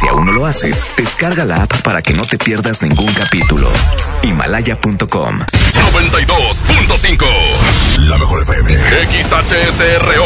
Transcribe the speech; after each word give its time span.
Si 0.00 0.08
aún 0.08 0.24
no 0.24 0.32
lo 0.32 0.46
haces, 0.46 0.86
descarga 0.96 1.44
la 1.44 1.56
app 1.64 1.82
para 1.82 2.00
que 2.00 2.14
no 2.14 2.22
te 2.22 2.38
pierdas 2.38 2.80
ningún 2.80 3.12
capítulo. 3.12 3.70
Himalaya.com 4.22 5.40
92.5 5.92 7.26
La 7.98 8.16
mejor 8.16 8.40
FM 8.44 8.78
XHSRO 8.78 10.24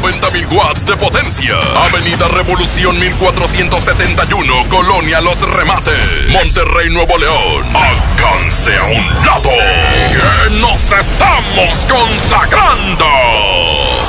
90.000 0.00 0.52
watts 0.52 0.86
de 0.86 0.96
potencia. 0.96 1.56
Avenida 1.90 2.28
Revolución 2.28 3.00
1471 3.00 4.68
Colonia 4.68 5.20
Los 5.20 5.40
Remates. 5.40 6.28
Monterrey, 6.28 6.88
Nuevo 6.90 7.18
León. 7.18 7.66
Alcance 7.74 8.76
a 8.76 8.84
un 8.84 9.26
lado 9.26 9.50
Que 9.50 10.54
nos 10.60 10.92
estamos 10.92 11.84
consagrando. 11.88 13.06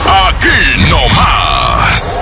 Aquí 0.05 0.89
no 0.91 1.09
más 1.15 2.16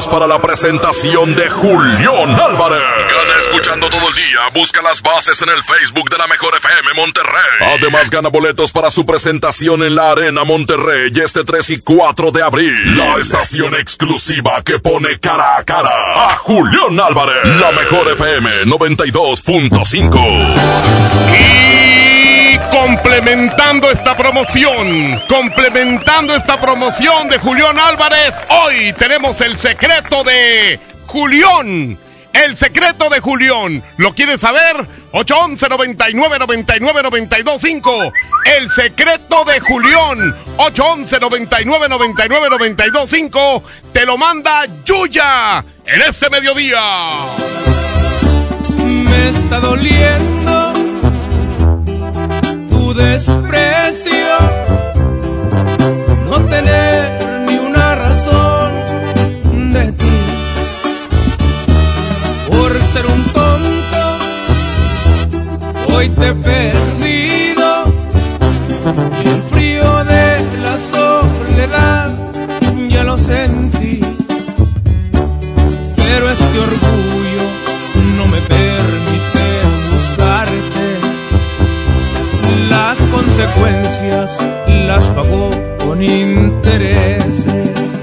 para 0.00 0.26
la 0.26 0.40
presentación 0.40 1.34
de 1.34 1.50
Julián 1.50 2.40
Álvarez. 2.40 2.80
Gana 2.80 3.38
escuchando 3.38 3.90
todo 3.90 4.08
el 4.08 4.14
día. 4.14 4.40
Busca 4.54 4.80
las 4.80 5.02
bases 5.02 5.42
en 5.42 5.50
el 5.50 5.62
Facebook 5.62 6.08
de 6.08 6.16
la 6.16 6.26
mejor 6.28 6.56
FM 6.56 6.94
Monterrey. 6.94 7.76
Además 7.78 8.08
gana 8.10 8.30
boletos 8.30 8.72
para 8.72 8.90
su 8.90 9.04
presentación 9.04 9.82
en 9.82 9.94
la 9.94 10.12
Arena 10.12 10.44
Monterrey 10.44 11.12
este 11.14 11.44
3 11.44 11.68
y 11.70 11.80
4 11.80 12.32
de 12.32 12.42
abril. 12.42 12.96
La 12.96 13.18
estación 13.18 13.74
exclusiva 13.74 14.62
que 14.64 14.78
pone 14.78 15.20
cara 15.20 15.58
a 15.58 15.64
cara 15.64 16.30
a 16.30 16.36
Julián 16.36 16.98
Álvarez. 16.98 17.44
La 17.44 17.72
mejor 17.72 18.10
FM 18.12 18.50
92.5. 18.64 20.54
Y 21.38 21.91
complementando 22.72 23.90
esta 23.90 24.16
promoción, 24.16 25.20
complementando 25.28 26.34
esta 26.34 26.58
promoción 26.58 27.28
de 27.28 27.36
Julián 27.38 27.78
Álvarez, 27.78 28.34
hoy 28.48 28.94
tenemos 28.94 29.42
el 29.42 29.58
secreto 29.58 30.24
de 30.24 30.80
Julián. 31.06 31.98
El 32.32 32.56
secreto 32.56 33.10
de 33.10 33.20
Julián. 33.20 33.82
¿Lo 33.98 34.14
quieres 34.14 34.40
saber? 34.40 34.86
811 35.12 35.68
99 35.68 36.38
99 36.38 37.02
925. 37.02 38.12
El 38.56 38.70
secreto 38.70 39.44
de 39.44 39.60
Julián. 39.60 40.34
811 40.56 41.20
99 41.20 41.88
99 41.90 42.48
925. 42.48 43.62
Te 43.92 44.06
lo 44.06 44.16
manda 44.16 44.64
Yuya 44.86 45.62
en 45.84 46.02
este 46.08 46.30
mediodía. 46.30 46.80
Me 48.78 49.28
está 49.28 49.60
doliendo 49.60 50.61
desprecio. 52.94 54.36
No 56.28 56.40
tener 56.44 57.44
ni 57.48 57.58
una 57.58 57.94
razón 57.94 58.72
de 59.72 59.92
ti. 59.92 60.18
Por 62.50 62.72
ser 62.92 63.06
un 63.06 63.24
tonto, 63.38 64.02
hoy 65.94 66.08
te 66.08 66.28
he 66.28 66.34
perdido. 66.34 67.84
Y 69.24 69.28
el 69.28 69.42
frío 69.42 70.04
de 70.04 70.40
la 70.62 70.76
soledad 70.78 72.10
ya 72.88 73.04
lo 73.04 73.16
sentí. 73.18 74.00
Pero 75.96 76.30
este 76.30 76.58
orgullo 76.58 77.44
no 78.16 78.26
me 78.26 78.38
permite 78.40 78.91
consecuencias 83.34 84.46
las 84.66 85.06
pagó 85.08 85.50
con 85.86 86.02
intereses. 86.02 87.98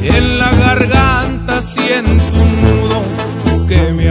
En 0.00 0.38
la 0.38 0.50
garganta 0.52 1.60
siento 1.62 2.22
un 2.34 2.62
nudo 2.62 3.02
que 3.66 3.92
me 3.92 4.07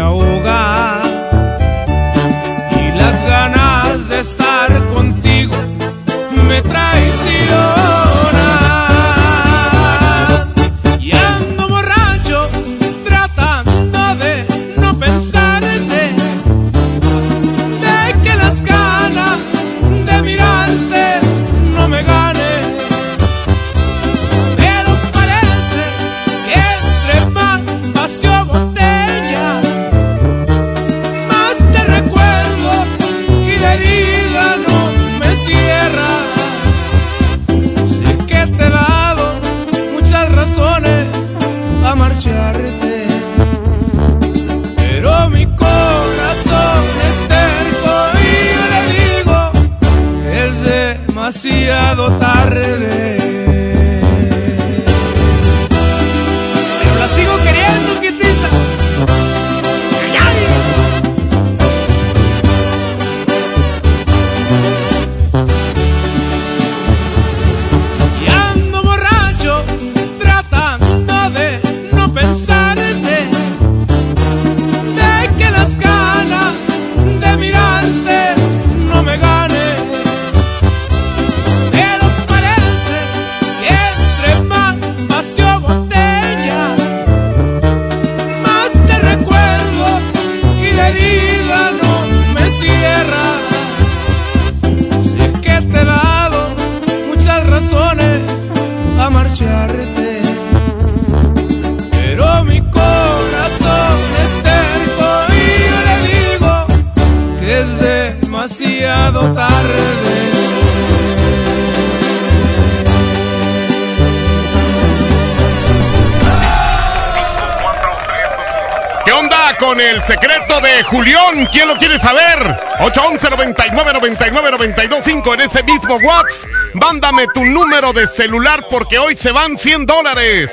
¿Quién 121.51 121.67
lo 121.67 121.77
quiere 121.77 121.99
saber? 121.99 122.59
811 122.79 123.29
99 123.29 123.93
99 123.93 124.51
925 124.51 125.33
en 125.33 125.41
ese 125.41 125.63
mismo 125.63 125.95
WhatsApp. 125.95 126.49
Mándame 126.73 127.27
tu 127.33 127.43
número 127.43 127.93
de 127.93 128.07
celular 128.07 128.67
porque 128.69 128.99
hoy 128.99 129.15
se 129.15 129.31
van 129.31 129.57
100 129.57 129.85
dólares 129.85 130.51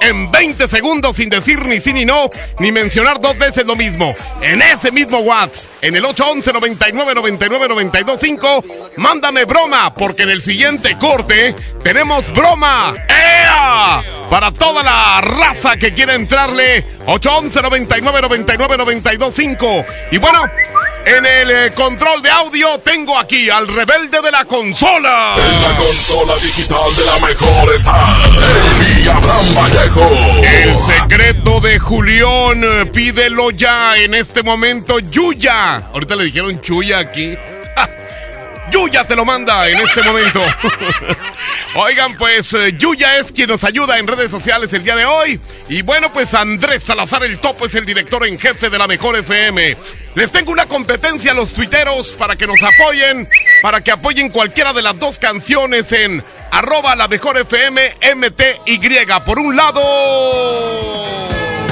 en 0.00 0.30
20 0.30 0.68
segundos 0.68 1.16
sin 1.16 1.28
decir 1.28 1.64
ni 1.64 1.80
sí 1.80 1.92
ni 1.92 2.04
no, 2.04 2.30
ni 2.58 2.70
mencionar 2.72 3.20
dos 3.20 3.36
veces 3.38 3.66
lo 3.66 3.76
mismo. 3.76 4.14
En 4.40 4.62
ese 4.62 4.92
mismo 4.92 5.18
WhatsApp, 5.18 5.70
en 5.82 5.96
el 5.96 6.04
811 6.04 6.52
99 6.52 7.14
99 7.14 7.68
925, 7.68 8.64
mándame 8.96 9.44
broma, 9.44 9.92
porque 9.94 10.22
en 10.22 10.30
el 10.30 10.40
siguiente 10.40 10.96
corte 10.98 11.54
tenemos 11.82 12.32
broma. 12.32 12.94
¡Ea! 13.08 14.02
Para 14.30 14.52
toda 14.52 14.82
la 14.82 15.20
raza 15.20 15.76
que 15.76 15.94
quiere 15.94 16.14
entrarle, 16.14 16.84
811 17.06 17.62
99 17.62 18.22
99 18.22 18.76
925. 18.76 19.84
Y 20.10 20.18
bueno, 20.18 20.42
en 21.06 21.24
el 21.24 21.50
eh, 21.50 21.72
control 21.72 22.20
de 22.20 22.30
audio 22.30 22.80
tengo 22.80 23.16
aquí 23.16 23.48
al 23.48 23.68
rebelde 23.68 24.20
de 24.20 24.30
la 24.32 24.44
consola. 24.44 25.36
En 25.36 25.62
la 25.62 25.78
consola 25.78 26.34
digital 26.34 26.94
de 26.96 27.04
la 27.04 27.26
mejor 27.26 27.72
está 27.72 28.16
el 28.98 29.08
Abraham 29.08 29.54
Vallejo. 29.54 30.10
El 30.42 30.78
secreto 30.80 31.60
de 31.60 31.78
Julián, 31.78 32.64
eh, 32.64 32.86
pídelo 32.86 33.52
ya 33.52 33.96
en 33.96 34.14
este 34.14 34.42
momento, 34.42 34.98
Yuya. 34.98 35.76
Ahorita 35.92 36.16
le 36.16 36.24
dijeron 36.24 36.60
Chuya 36.60 36.98
aquí. 36.98 37.36
Yuya 38.72 39.04
te 39.04 39.14
lo 39.14 39.24
manda 39.24 39.68
en 39.68 39.78
este 39.78 40.02
momento. 40.02 40.40
Oigan, 41.78 42.14
pues 42.16 42.54
eh, 42.54 42.74
Yuya 42.78 43.18
es 43.18 43.32
quien 43.32 43.50
nos 43.50 43.62
ayuda 43.62 43.98
en 43.98 44.06
redes 44.06 44.30
sociales 44.30 44.72
el 44.72 44.82
día 44.82 44.96
de 44.96 45.04
hoy. 45.04 45.38
Y 45.68 45.82
bueno, 45.82 46.10
pues 46.10 46.32
Andrés 46.32 46.82
Salazar 46.82 47.22
el 47.22 47.38
Topo 47.38 47.66
es 47.66 47.74
el 47.74 47.84
director 47.84 48.26
en 48.26 48.38
jefe 48.38 48.70
de 48.70 48.78
la 48.78 48.86
Mejor 48.86 49.14
FM. 49.16 49.76
Les 50.14 50.32
tengo 50.32 50.52
una 50.52 50.64
competencia 50.64 51.32
a 51.32 51.34
los 51.34 51.52
tuiteros 51.52 52.14
para 52.14 52.34
que 52.34 52.46
nos 52.46 52.62
apoyen, 52.62 53.28
para 53.60 53.82
que 53.82 53.90
apoyen 53.90 54.30
cualquiera 54.30 54.72
de 54.72 54.80
las 54.80 54.98
dos 54.98 55.18
canciones 55.18 55.92
en 55.92 56.24
arroba 56.50 56.96
la 56.96 57.08
Mejor 57.08 57.36
FM 57.36 57.96
MTY. 58.14 59.06
Por 59.26 59.38
un 59.38 59.54
lado... 59.54 59.82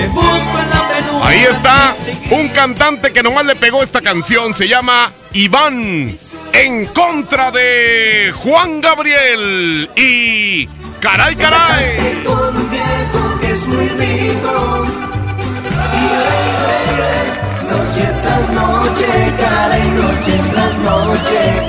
Ahí 1.22 1.40
está 1.42 1.94
un 2.30 2.48
cantante 2.48 3.12
que 3.12 3.22
nomás 3.22 3.44
le 3.44 3.56
pegó 3.56 3.82
esta 3.82 4.00
canción. 4.00 4.54
Se 4.54 4.68
llama 4.68 5.12
Iván. 5.32 6.16
En 6.52 6.86
contra 6.86 7.50
de 7.50 8.32
Juan 8.36 8.80
Gabriel. 8.80 9.90
Y. 9.96 10.68
¡Caray, 11.00 11.36
caray! 11.36 12.22
Noche 17.68 18.12
tras 18.22 18.50
noche, 18.50 19.06
cara 19.38 19.78
y 19.78 19.90
noche 19.90 20.40
tras 20.52 20.78
noche, 20.78 21.59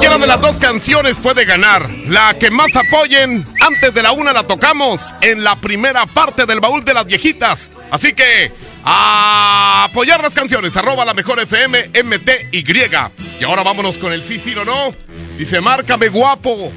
cualquiera 0.00 0.26
de 0.26 0.32
las 0.32 0.40
dos 0.40 0.56
canciones 0.56 1.18
puede 1.18 1.44
ganar. 1.44 1.90
La 2.08 2.32
que 2.38 2.50
más 2.50 2.74
apoyen, 2.74 3.44
antes 3.60 3.92
de 3.92 4.02
la 4.02 4.12
una 4.12 4.32
la 4.32 4.46
tocamos 4.46 5.14
en 5.20 5.44
la 5.44 5.56
primera 5.56 6.06
parte 6.06 6.46
del 6.46 6.58
baúl 6.58 6.82
de 6.86 6.94
las 6.94 7.04
viejitas. 7.04 7.70
Así 7.90 8.14
que, 8.14 8.50
a 8.82 9.84
apoyar 9.90 10.22
las 10.22 10.32
canciones, 10.32 10.74
arroba 10.74 11.04
la 11.04 11.12
mejor 11.12 11.38
FM 11.40 11.90
MTY. 12.02 12.64
Y 13.38 13.44
ahora 13.44 13.62
vámonos 13.62 13.98
con 13.98 14.14
el 14.14 14.22
sí, 14.22 14.38
sí 14.38 14.54
o 14.54 14.64
no. 14.64 14.94
Dice, 15.36 15.60
márcame 15.60 16.08
guapo. 16.08 16.72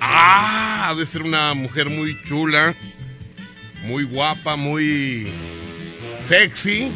Ah, 0.00 0.94
de 0.96 1.04
ser 1.06 1.22
una 1.22 1.54
mujer 1.54 1.90
muy 1.90 2.22
chula, 2.22 2.76
muy 3.82 4.04
guapa, 4.04 4.54
muy 4.54 5.32
sexy. 6.28 6.92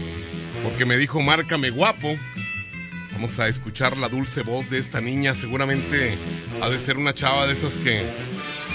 Porque 0.62 0.84
me 0.84 0.96
dijo, 0.96 1.20
márcame 1.20 1.70
guapo. 1.70 2.16
Vamos 3.14 3.38
a 3.38 3.48
escuchar 3.48 3.96
la 3.96 4.08
dulce 4.08 4.42
voz 4.42 4.68
de 4.70 4.78
esta 4.78 5.00
niña. 5.00 5.34
Seguramente 5.34 6.16
ha 6.60 6.68
de 6.68 6.78
ser 6.78 6.96
una 6.96 7.14
chava 7.14 7.46
de 7.46 7.52
esas 7.52 7.78
que 7.78 8.04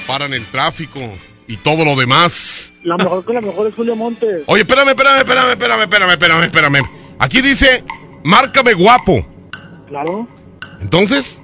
paran 0.08 0.34
el 0.34 0.46
tráfico 0.48 1.00
y 1.48 1.58
todo 1.58 1.84
lo 1.84 1.96
demás. 1.96 2.74
La 2.84 2.96
mejor 2.98 3.26
que 3.26 3.34
la 3.34 3.42
mejor 3.42 3.68
es 3.68 3.76
Julio 3.76 3.96
Montes. 3.96 4.44
Oye, 4.48 4.62
espérame, 4.62 4.90
espérame, 4.90 5.20
espérame, 5.20 5.52
espérame, 5.52 5.82
espérame, 5.82 6.12
espérame, 6.12 6.44
espérame. 6.44 6.90
Aquí 7.20 7.42
dice, 7.42 7.84
márcame 8.24 8.74
guapo. 8.74 9.26
Claro. 9.88 10.28
Entonces, 10.82 11.44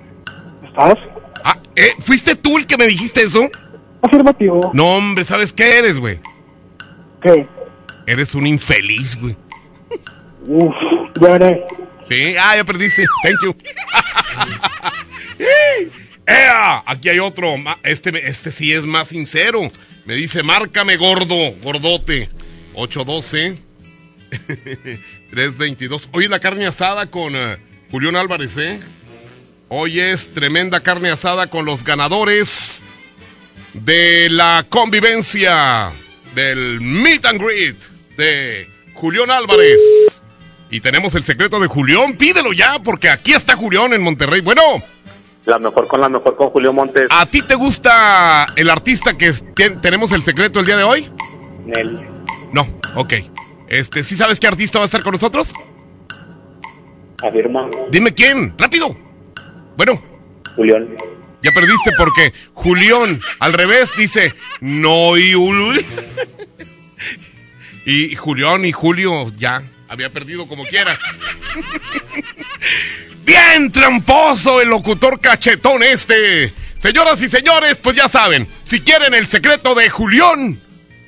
¿Estás? 0.65 0.97
ah, 1.43 1.57
eh, 1.75 1.93
¿fuiste 1.99 2.35
tú 2.35 2.57
el 2.57 2.65
que 2.65 2.77
me 2.77 2.87
dijiste 2.87 3.23
eso? 3.23 3.49
Afirmativo. 4.01 4.71
No, 4.73 4.95
hombre, 4.95 5.25
¿sabes 5.25 5.51
qué 5.51 5.79
eres, 5.79 5.99
güey? 5.99 6.19
¿Qué? 7.21 7.45
Eres 8.07 8.35
un 8.35 8.47
infeliz, 8.47 9.19
güey. 9.19 9.35
Uf, 10.47 10.73
ya 11.19 11.29
veré. 11.37 11.65
Sí, 12.07 12.35
ah, 12.39 12.55
ya 12.55 12.63
perdiste. 12.63 13.05
Thank 13.23 13.37
you. 13.43 13.55
¡Ea! 16.27 16.83
Aquí 16.85 17.09
hay 17.09 17.19
otro. 17.19 17.55
Este, 17.83 18.27
este 18.27 18.51
sí 18.51 18.73
es 18.73 18.83
más 18.83 19.09
sincero. 19.09 19.61
Me 20.05 20.15
dice, 20.15 20.43
márcame 20.43 20.97
gordo, 20.97 21.35
gordote. 21.61 22.29
812 22.73 23.57
322. 25.31 26.09
Hoy 26.11 26.27
la 26.27 26.39
carne 26.39 26.67
asada 26.67 27.07
con 27.07 27.35
eh, 27.35 27.57
Julián 27.91 28.15
Álvarez, 28.15 28.57
¿eh? 28.57 28.79
Hoy 29.69 29.99
es 29.99 30.31
tremenda 30.33 30.81
carne 30.81 31.09
asada 31.09 31.47
con 31.47 31.65
los 31.65 31.83
ganadores 31.83 32.81
de 33.73 34.29
la 34.29 34.65
convivencia 34.69 35.91
del 36.33 36.79
Meet 36.81 37.25
and 37.25 37.41
Greet 37.41 37.75
de 38.17 38.69
Julián 38.93 39.31
Álvarez. 39.31 40.21
Y 40.69 40.81
tenemos 40.81 41.15
el 41.15 41.23
secreto 41.23 41.59
de 41.59 41.67
Julián. 41.67 42.17
Pídelo 42.17 42.51
ya, 42.53 42.79
porque 42.83 43.09
aquí 43.09 43.33
está 43.33 43.55
Julián 43.55 43.93
en 43.93 44.01
Monterrey. 44.01 44.41
Bueno, 44.41 44.61
La 45.45 45.59
mejor 45.59 45.87
con 45.87 46.01
la 46.01 46.09
mejor 46.09 46.35
con 46.35 46.49
Julio 46.49 46.73
Montes. 46.73 47.07
¿a 47.11 47.25
ti 47.27 47.41
te 47.43 47.55
gusta 47.55 48.47
el 48.55 48.69
artista 48.69 49.15
que 49.17 49.31
tenemos 49.81 50.11
el 50.11 50.23
secreto 50.23 50.59
el 50.59 50.65
día 50.65 50.77
de 50.77 50.83
hoy? 50.83 51.09
Nel. 51.65 51.99
No, 52.51 52.67
ok. 52.95 53.13
Este, 53.67 54.03
¿sí 54.03 54.15
sabes 54.17 54.39
qué 54.39 54.47
artista 54.47 54.79
va 54.79 54.83
a 54.83 54.87
estar 54.87 55.03
con 55.03 55.13
nosotros? 55.13 55.53
Afirma. 57.23 57.69
Dime 57.91 58.13
quién, 58.13 58.53
rápido. 58.57 58.95
Bueno, 59.77 60.01
Julián. 60.55 60.87
ya 61.41 61.51
perdiste 61.51 61.91
porque 61.97 62.33
Julián 62.53 63.19
al 63.39 63.53
revés 63.53 63.91
dice 63.97 64.33
no 64.61 65.17
y 65.17 65.33
Ul- 65.33 65.83
y 67.85 68.15
Julián 68.15 68.65
y 68.65 68.71
Julio 68.71 69.31
ya 69.37 69.63
había 69.87 70.09
perdido 70.09 70.47
como 70.47 70.63
quiera. 70.65 70.97
Bien 73.25 73.71
tramposo 73.71 74.61
el 74.61 74.69
locutor 74.69 75.19
cachetón 75.19 75.83
este. 75.83 76.53
Señoras 76.79 77.21
y 77.21 77.29
señores, 77.29 77.77
pues 77.77 77.95
ya 77.95 78.07
saben, 78.07 78.47
si 78.63 78.81
quieren 78.81 79.13
el 79.15 79.25
secreto 79.27 79.73
de 79.73 79.89
Julián, 79.89 80.59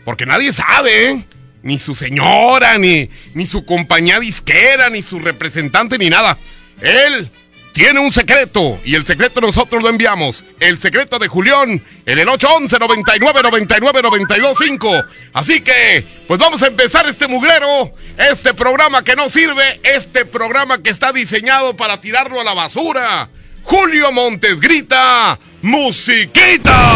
porque 0.05 0.25
nadie 0.25 0.51
sabe, 0.51 1.11
¿eh? 1.11 1.25
ni 1.61 1.77
su 1.77 1.93
señora, 1.93 2.77
ni, 2.77 3.09
ni 3.33 3.45
su 3.45 3.65
compañía 3.65 4.19
disquera, 4.19 4.89
ni 4.89 5.03
su 5.03 5.19
representante, 5.19 5.97
ni 5.97 6.09
nada. 6.09 6.39
Él 6.81 7.29
tiene 7.77 7.99
un 7.99 8.11
secreto 8.11 8.79
y 8.83 8.95
el 8.95 9.05
secreto 9.05 9.39
nosotros 9.39 9.83
lo 9.83 9.89
enviamos. 9.89 10.43
El 10.59 10.79
secreto 10.79 11.19
de 11.19 11.27
Julián 11.27 11.79
en 12.07 12.17
el 12.17 12.27
811 12.27 12.79
99 12.79 13.43
99 13.43 14.01
925. 14.01 15.03
Así 15.33 15.61
que, 15.61 16.03
pues 16.27 16.39
vamos 16.39 16.63
a 16.63 16.67
empezar 16.67 17.07
este 17.07 17.27
mugrero, 17.27 17.93
este 18.17 18.55
programa 18.55 19.03
que 19.03 19.15
no 19.15 19.29
sirve, 19.29 19.79
este 19.83 20.25
programa 20.25 20.81
que 20.81 20.89
está 20.89 21.13
diseñado 21.13 21.77
para 21.77 22.01
tirarlo 22.01 22.41
a 22.41 22.43
la 22.43 22.55
basura. 22.55 23.29
Julio 23.61 24.11
Montes 24.11 24.59
grita, 24.59 25.37
musiquita. 25.61 26.93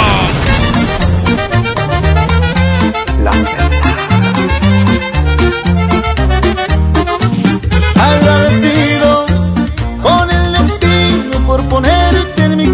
Agradecido 7.96 8.71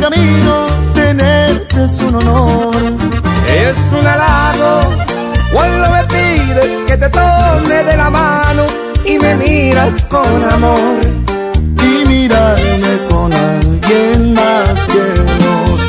camino, 0.09 0.65
tenerte 0.93 1.83
es 1.83 2.01
un 2.01 2.15
honor. 2.15 2.75
Es 3.47 3.77
un 3.91 4.05
halago 4.05 4.81
cuando 5.51 5.89
me 5.91 6.03
pides 6.05 6.71
que 6.87 6.97
te 6.97 7.09
tome 7.09 7.83
de 7.83 7.97
la 7.97 8.09
mano 8.09 8.63
y 9.05 9.17
me 9.19 9.35
miras 9.35 10.01
con 10.03 10.43
amor. 10.51 10.99
Y 11.83 12.07
mirarme 12.07 12.93
con 13.09 13.33
alguien 13.33 14.33
más 14.33 14.79
que 14.91 15.03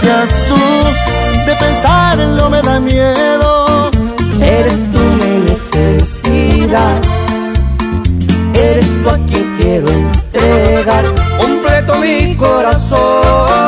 seas 0.01 0.31
tú, 0.49 0.63
de 1.47 1.55
pensarlo 1.57 2.51
me 2.51 2.63
da 2.63 2.81
miedo. 2.81 3.91
Eres 4.41 4.91
tú 4.93 5.01
mi 5.01 5.35
necesidad, 5.51 7.01
eres 8.55 8.87
tú 9.03 9.11
a 9.11 9.19
quien 9.29 9.57
quiero 9.61 9.89
entregar 9.89 11.05
completo 11.39 11.99
mi 11.99 12.37
corazón. 12.37 13.68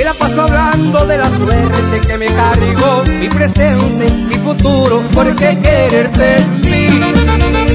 Me 0.00 0.04
la 0.04 0.14
paso 0.14 0.40
hablando 0.40 1.04
de 1.04 1.18
la 1.18 1.28
suerte 1.28 2.00
que 2.08 2.16
me 2.16 2.24
cargó, 2.24 3.04
mi 3.18 3.28
presente, 3.28 4.10
mi 4.30 4.36
futuro, 4.36 5.02
porque 5.12 5.58
quererte 5.62 6.36
es. 6.36 7.69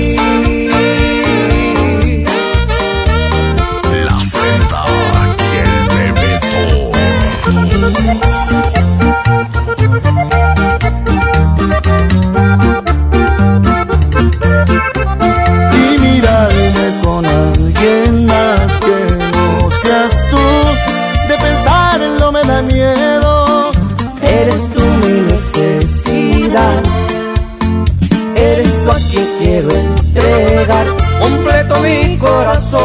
Completo 31.19 31.79
mi 31.79 32.17
corazón. 32.17 32.81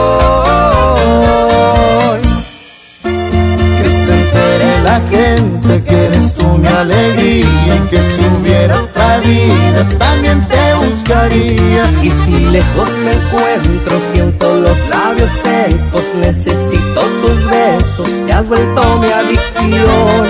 Que 3.03 3.89
se 3.89 4.13
entere 4.13 4.83
la 4.83 5.01
gente 5.11 5.85
que 5.85 6.07
eres 6.07 6.35
tú 6.35 6.47
mi 6.59 6.67
alegría 6.67 7.71
que 7.91 8.01
si 8.01 8.21
hubiera 8.27 8.81
otra 8.83 9.19
vida 9.19 9.89
también 9.99 10.47
te 10.49 10.75
buscaría. 10.75 11.91
Y 12.03 12.11
si 12.11 12.33
lejos 12.47 12.89
me 13.05 13.13
encuentro, 13.13 14.01
siento 14.13 14.55
los 14.55 14.79
labios 14.89 15.31
secos, 15.43 16.05
necesito 16.21 17.01
tus 17.23 17.47
besos, 17.47 18.09
te 18.27 18.33
has 18.33 18.47
vuelto 18.49 18.99
mi 18.99 19.11
adicción. 19.11 20.27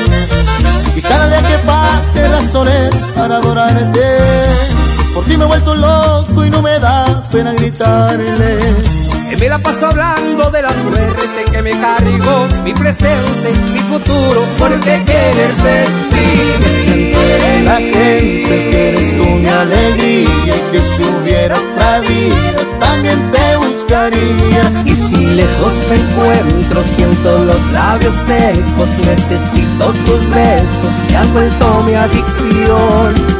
Y 0.97 1.01
cada 1.03 1.29
día 1.29 1.49
que 1.49 1.59
pase 1.67 2.29
razones 2.29 3.07
para 3.15 3.37
adorarte. 3.37 4.90
Por 5.15 5.25
ti 5.25 5.37
me 5.37 5.45
he 5.45 5.47
vuelto 5.49 5.75
loco 5.75 6.45
y 6.45 6.51
no 6.51 6.63
me 6.63 6.79
da 6.79 7.23
pena 7.31 7.53
gritarles. 7.53 9.11
Que 9.29 9.37
me 9.37 9.49
la 9.49 9.59
paso 9.59 9.87
hablando 9.87 10.51
de 10.51 10.63
la 10.63 10.73
suerte 10.73 11.45
que 11.51 11.63
me 11.63 11.71
cargó, 11.71 12.47
mi 12.65 12.73
presente, 12.73 13.53
mi 13.73 13.81
futuro, 13.81 14.45
porque 14.59 15.03
quererte 15.05 15.85
es 15.85 16.73
se 16.85 17.63
la 17.65 17.77
gente 17.77 18.71
que 18.71 18.89
eres 18.89 19.17
tú 19.17 19.29
mi 19.29 19.47
alegría 19.47 20.57
y 20.57 20.73
que 20.73 20.83
si 20.83 21.03
hubiera 21.03 21.57
otra 21.57 22.01
vida 22.01 22.61
también 22.79 23.31
te 23.31 23.57
buscaría. 23.57 24.83
Y 24.85 24.95
si 24.95 25.27
lejos 25.27 25.73
me 25.89 25.97
encuentro, 25.97 26.83
siento 26.97 27.45
los 27.45 27.73
labios 27.73 28.15
secos, 28.27 28.89
necesito 29.07 29.93
tus 30.05 30.31
besos, 30.31 30.95
te 31.09 31.17
has 31.17 31.33
vuelto 31.33 31.83
mi 31.85 31.95
adicción. 31.95 33.40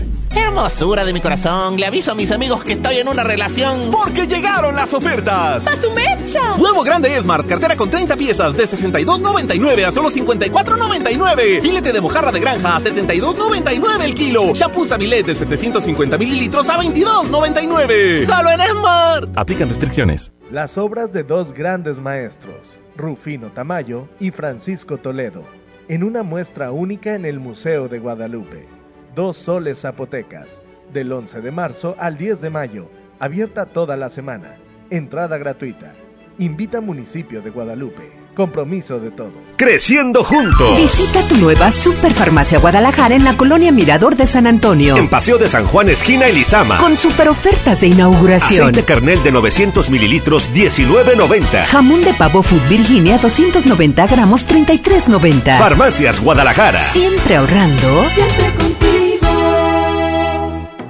Hermosura 0.51 1.05
de 1.05 1.13
mi 1.13 1.21
corazón, 1.21 1.77
le 1.77 1.85
aviso 1.85 2.11
a 2.11 2.13
mis 2.13 2.29
amigos 2.29 2.65
que 2.65 2.73
estoy 2.73 2.97
en 2.97 3.07
una 3.07 3.23
relación. 3.23 3.89
Porque 3.89 4.27
llegaron 4.27 4.75
las 4.75 4.93
ofertas. 4.93 5.65
¡A 5.65 5.81
su 5.81 5.89
mecha! 5.91 6.57
Nuevo 6.57 6.83
grande 6.83 7.09
Smart, 7.21 7.47
cartera 7.47 7.77
con 7.77 7.89
30 7.89 8.17
piezas 8.17 8.57
de 8.57 8.65
62.99 8.65 9.85
a 9.85 9.91
solo 9.93 10.09
54.99. 10.09 11.61
Filete 11.61 11.93
de 11.93 12.01
mojarra 12.01 12.33
de 12.33 12.41
granja 12.41 12.75
a 12.75 12.79
72.99 12.81 14.01
el 14.03 14.13
kilo. 14.13 14.53
Shampoo 14.53 14.85
Sabilet 14.85 15.25
de 15.25 15.35
750 15.35 16.17
mililitros 16.17 16.67
a 16.67 16.77
22.99. 16.77 18.25
¡Solo 18.25 18.49
en 18.49 18.59
Smart! 18.59 19.29
Aplican 19.37 19.69
restricciones. 19.69 20.33
Las 20.51 20.77
obras 20.77 21.13
de 21.13 21.23
dos 21.23 21.53
grandes 21.53 21.97
maestros, 21.97 22.77
Rufino 22.97 23.51
Tamayo 23.53 24.09
y 24.19 24.31
Francisco 24.31 24.97
Toledo, 24.97 25.45
en 25.87 26.03
una 26.03 26.23
muestra 26.23 26.73
única 26.73 27.15
en 27.15 27.23
el 27.23 27.39
Museo 27.39 27.87
de 27.87 27.99
Guadalupe. 27.99 28.80
Dos 29.15 29.35
soles 29.35 29.81
zapotecas, 29.81 30.61
del 30.93 31.11
11 31.11 31.41
de 31.41 31.51
marzo 31.51 31.95
al 31.99 32.17
10 32.17 32.39
de 32.39 32.49
mayo, 32.49 32.89
abierta 33.19 33.65
toda 33.65 33.97
la 33.97 34.09
semana. 34.09 34.55
Entrada 34.89 35.37
gratuita. 35.37 35.93
Invita 36.37 36.79
Municipio 36.79 37.41
de 37.41 37.49
Guadalupe. 37.49 38.21
Compromiso 38.35 38.99
de 39.01 39.11
todos. 39.11 39.33
Creciendo 39.57 40.23
juntos. 40.23 40.77
Visita 40.77 41.27
tu 41.27 41.35
nueva 41.35 41.69
Superfarmacia 41.71 42.59
Guadalajara 42.59 43.13
en 43.13 43.25
la 43.25 43.35
colonia 43.35 43.73
Mirador 43.73 44.15
de 44.15 44.25
San 44.25 44.47
Antonio. 44.47 44.95
En 44.95 45.09
Paseo 45.09 45.37
de 45.37 45.49
San 45.49 45.65
Juan, 45.65 45.89
esquina 45.89 46.27
Elizama. 46.27 46.77
Con 46.77 46.97
super 46.97 47.27
ofertas 47.27 47.81
de 47.81 47.87
inauguración. 47.87 48.69
Aceite 48.69 48.85
carnel 48.85 49.21
de 49.23 49.33
900 49.33 49.89
mililitros, 49.89 50.49
19.90. 50.53 51.65
Jamón 51.65 52.01
de 52.03 52.13
pavo 52.13 52.41
Food 52.41 52.65
Virginia, 52.69 53.17
290 53.17 54.07
gramos, 54.07 54.47
33.90. 54.47 55.57
Farmacias 55.57 56.21
Guadalajara. 56.21 56.79
Siempre 56.79 57.35
ahorrando. 57.35 58.05
Siempre 58.15 58.45
contigo. 58.53 58.70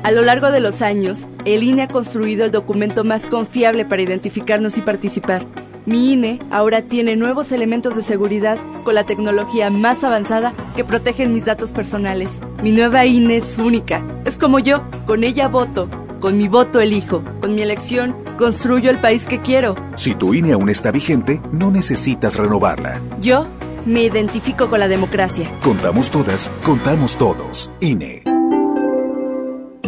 A 0.03 0.09
lo 0.11 0.23
largo 0.23 0.49
de 0.49 0.59
los 0.59 0.81
años, 0.81 1.27
el 1.45 1.61
INE 1.61 1.83
ha 1.83 1.87
construido 1.87 2.45
el 2.45 2.51
documento 2.51 3.03
más 3.03 3.27
confiable 3.27 3.85
para 3.85 4.01
identificarnos 4.01 4.77
y 4.77 4.81
participar. 4.81 5.45
Mi 5.85 6.13
INE 6.13 6.39
ahora 6.49 6.81
tiene 6.81 7.15
nuevos 7.15 7.51
elementos 7.51 7.95
de 7.95 8.01
seguridad 8.01 8.57
con 8.83 8.95
la 8.95 9.05
tecnología 9.05 9.69
más 9.69 10.03
avanzada 10.03 10.53
que 10.75 10.83
protegen 10.83 11.33
mis 11.33 11.45
datos 11.45 11.71
personales. 11.71 12.39
Mi 12.63 12.71
nueva 12.71 13.05
INE 13.05 13.37
es 13.37 13.57
única. 13.59 14.03
Es 14.25 14.37
como 14.37 14.57
yo, 14.57 14.81
con 15.05 15.23
ella 15.23 15.47
voto. 15.47 15.87
Con 16.19 16.37
mi 16.37 16.47
voto 16.47 16.79
elijo. 16.79 17.23
Con 17.39 17.53
mi 17.53 17.61
elección 17.61 18.15
construyo 18.39 18.89
el 18.89 18.97
país 18.97 19.27
que 19.27 19.41
quiero. 19.41 19.75
Si 19.95 20.15
tu 20.15 20.33
INE 20.33 20.53
aún 20.53 20.69
está 20.69 20.89
vigente, 20.89 21.39
no 21.51 21.69
necesitas 21.69 22.37
renovarla. 22.37 22.99
Yo 23.21 23.45
me 23.85 24.03
identifico 24.03 24.67
con 24.67 24.79
la 24.79 24.87
democracia. 24.87 25.47
Contamos 25.63 26.09
todas, 26.09 26.49
contamos 26.63 27.17
todos. 27.17 27.71
INE. 27.81 28.30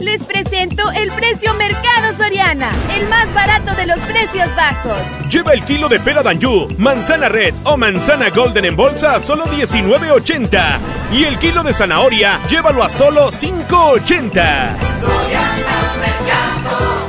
Les 0.03 0.22
presento 0.22 0.91
el 0.91 1.10
precio 1.13 1.53
Mercado 1.53 2.13
Soriana, 2.17 2.69
el 2.98 3.07
más 3.07 3.33
barato 3.33 3.74
de 3.74 3.86
los 3.86 3.98
precios 4.00 4.53
bajos. 4.53 4.98
Lleva 5.29 5.53
el 5.53 5.63
kilo 5.63 5.88
de 5.88 6.01
pera 6.01 6.22
Danjú, 6.22 6.67
manzana 6.77 7.29
red 7.29 7.53
o 7.63 7.77
manzana 7.77 8.29
golden 8.29 8.65
en 8.65 8.75
bolsa 8.75 9.15
a 9.15 9.22
solo 9.22 9.45
19.80. 9.45 10.79
Y 11.13 11.24
el 11.24 11.39
kilo 11.39 11.63
de 11.63 11.74
zanahoria, 11.74 12.41
llévalo 12.50 12.83
a 12.83 12.89
solo 12.89 13.29
5.80. 13.29 15.82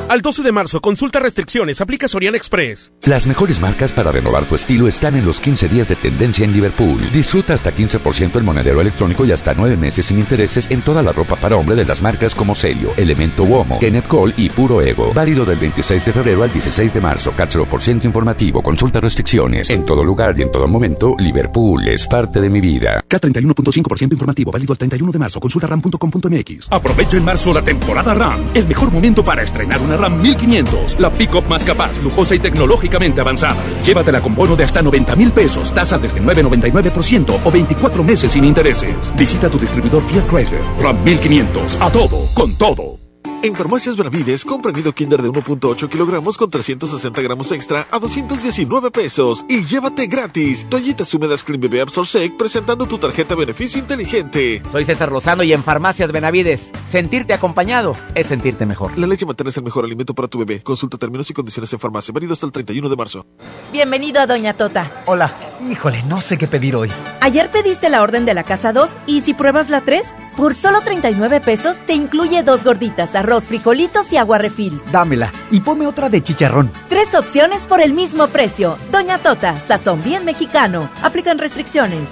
Al 0.06 0.20
12 0.20 0.42
de 0.42 0.52
marzo, 0.52 0.80
consulta 0.82 1.18
restricciones, 1.18 1.80
aplica 1.80 2.06
Soriana 2.08 2.36
Express. 2.36 2.92
Las 3.04 3.26
mejores 3.26 3.58
marcas 3.60 3.90
para 3.90 4.12
renovar 4.12 4.46
tu 4.46 4.54
estilo 4.54 4.86
están 4.86 5.16
en 5.16 5.24
los 5.24 5.40
15 5.40 5.68
días 5.68 5.88
de 5.88 5.96
tendencia 5.96 6.44
en 6.44 6.52
Liverpool. 6.52 7.00
Disfruta 7.10 7.54
hasta 7.54 7.74
15% 7.74 8.36
el 8.36 8.44
monedero 8.44 8.82
electrónico 8.82 9.24
y 9.24 9.32
hasta 9.32 9.54
9 9.54 9.78
meses 9.78 10.06
sin 10.06 10.18
intereses 10.18 10.70
en 10.70 10.82
toda 10.82 11.02
la 11.02 11.12
ropa 11.12 11.36
para 11.36 11.56
hombre 11.56 11.74
de 11.74 11.86
las 11.86 12.02
marcas 12.02 12.34
como 12.34 12.54
Celio, 12.54 12.92
Elemento 12.98 13.44
Uomo, 13.44 13.78
Kenneth 13.80 14.06
Cole 14.06 14.34
y 14.36 14.50
Puro 14.50 14.82
Ego. 14.82 15.12
Válido 15.14 15.46
del 15.46 15.58
26 15.58 16.04
de 16.04 16.12
febrero 16.12 16.42
al 16.42 16.52
16 16.52 16.92
de 16.92 17.00
marzo. 17.00 17.32
Cáchalo 17.34 17.66
por 17.66 17.80
ciento 17.80 18.06
informativo. 18.06 18.62
Consulta 18.62 19.00
restricciones. 19.00 19.70
En 19.70 19.86
todo 19.86 20.04
lugar 20.04 20.38
y 20.38 20.42
en 20.42 20.52
todo 20.52 20.68
momento, 20.68 21.16
Liverpool 21.18 21.88
es 21.88 22.06
parte 22.06 22.42
de 22.42 22.50
mi 22.50 22.60
vida. 22.60 23.02
K31.5% 23.08 24.12
informativo. 24.12 24.50
Válido 24.52 24.74
el 24.74 24.78
31 24.78 25.12
de 25.12 25.18
marzo. 25.18 25.40
Consulta 25.40 25.66
ram.com.mx. 25.66 26.68
Aprovecha 26.70 27.16
en 27.16 27.24
marzo 27.24 27.54
la 27.54 27.62
temporada 27.62 28.12
RAM. 28.12 28.50
El 28.52 28.68
mejor 28.68 28.92
momento 28.92 29.24
para 29.24 29.42
estrenar 29.42 29.80
una 29.80 29.93
RAM 29.96 30.20
1500. 30.20 30.98
La 30.98 31.10
pick-up 31.10 31.46
más 31.48 31.64
capaz, 31.64 32.00
lujosa 32.02 32.34
y 32.34 32.38
tecnológicamente 32.38 33.20
avanzada. 33.20 33.56
Llévatela 33.84 34.20
con 34.20 34.34
bono 34.34 34.56
de 34.56 34.64
hasta 34.64 34.82
90 34.82 35.16
mil 35.16 35.32
pesos. 35.32 35.72
Tasa 35.72 35.98
desde 35.98 36.20
9.99% 36.20 37.40
o 37.44 37.50
24 37.50 38.04
meses 38.04 38.32
sin 38.32 38.44
intereses. 38.44 39.12
Visita 39.16 39.48
tu 39.48 39.58
distribuidor 39.58 40.02
Fiat 40.02 40.28
Chrysler. 40.28 40.62
RAM 40.80 41.02
1500. 41.04 41.78
A 41.80 41.90
todo, 41.90 42.28
con 42.34 42.56
todo. 42.56 43.03
En 43.44 43.54
Farmacias 43.54 43.98
Benavides, 43.98 44.42
compra 44.42 44.72
nido 44.72 44.94
Kinder 44.94 45.20
de 45.20 45.28
1.8 45.28 45.90
kilogramos 45.90 46.38
con 46.38 46.48
360 46.48 47.20
gramos 47.20 47.52
extra 47.52 47.86
a 47.90 47.98
219 47.98 48.90
pesos 48.90 49.44
y 49.50 49.66
llévate 49.66 50.06
gratis 50.06 50.66
toallitas 50.70 51.12
húmedas 51.12 51.44
Clean 51.44 51.60
Bebé 51.60 51.82
Absorsec 51.82 52.38
presentando 52.38 52.86
tu 52.86 52.96
tarjeta 52.96 53.34
beneficio 53.34 53.78
inteligente. 53.78 54.62
Soy 54.72 54.86
César 54.86 55.12
Lozano 55.12 55.42
y 55.42 55.52
en 55.52 55.62
Farmacias 55.62 56.10
Benavides, 56.10 56.70
sentirte 56.88 57.34
acompañado 57.34 57.94
es 58.14 58.28
sentirte 58.28 58.64
mejor. 58.64 58.96
La 58.96 59.06
leche 59.06 59.26
materna 59.26 59.50
es 59.50 59.58
el 59.58 59.64
mejor 59.64 59.84
alimento 59.84 60.14
para 60.14 60.26
tu 60.26 60.38
bebé. 60.38 60.62
Consulta 60.62 60.96
términos 60.96 61.28
y 61.28 61.34
condiciones 61.34 61.70
en 61.70 61.78
farmacia. 61.78 62.14
Válido 62.14 62.32
hasta 62.32 62.46
el 62.46 62.52
31 62.52 62.88
de 62.88 62.96
marzo. 62.96 63.26
Bienvenido 63.74 64.22
a 64.22 64.26
Doña 64.26 64.54
Tota. 64.54 64.90
Hola. 65.04 65.54
Híjole, 65.60 66.02
no 66.04 66.22
sé 66.22 66.38
qué 66.38 66.48
pedir 66.48 66.76
hoy. 66.76 66.90
Ayer 67.20 67.50
pediste 67.50 67.90
la 67.90 68.00
orden 68.00 68.24
de 68.24 68.32
la 68.32 68.44
casa 68.44 68.72
2 68.72 68.88
y 69.06 69.20
si 69.20 69.34
pruebas 69.34 69.68
la 69.68 69.82
3, 69.82 70.06
por 70.36 70.54
solo 70.54 70.80
39 70.80 71.40
pesos 71.40 71.78
te 71.86 71.94
incluye 71.94 72.42
dos 72.42 72.64
gorditas, 72.64 73.14
arroz, 73.14 73.44
frijolitos 73.44 74.12
y 74.12 74.16
agua 74.16 74.38
refil. 74.38 74.80
Dámela 74.92 75.32
y 75.50 75.60
ponme 75.60 75.86
otra 75.86 76.08
de 76.08 76.22
chicharrón. 76.22 76.70
Tres 76.88 77.14
opciones 77.14 77.66
por 77.66 77.80
el 77.80 77.92
mismo 77.92 78.28
precio. 78.28 78.78
Doña 78.90 79.18
Tota, 79.18 79.60
sazón 79.60 80.02
bien 80.02 80.24
mexicano. 80.24 80.90
Aplican 81.02 81.38
restricciones. 81.38 82.10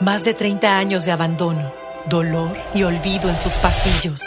Más 0.00 0.24
de 0.24 0.34
30 0.34 0.76
años 0.76 1.04
de 1.04 1.12
abandono, 1.12 1.72
dolor 2.08 2.56
y 2.74 2.82
olvido 2.82 3.30
en 3.30 3.38
sus 3.38 3.54
pasillos. 3.54 4.20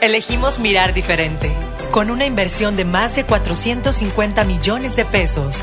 Elegimos 0.00 0.58
mirar 0.58 0.94
diferente. 0.94 1.52
Con 1.90 2.10
una 2.10 2.26
inversión 2.26 2.76
de 2.76 2.84
más 2.84 3.16
de 3.16 3.24
450 3.24 4.44
millones 4.44 4.96
de 4.96 5.04
pesos, 5.04 5.62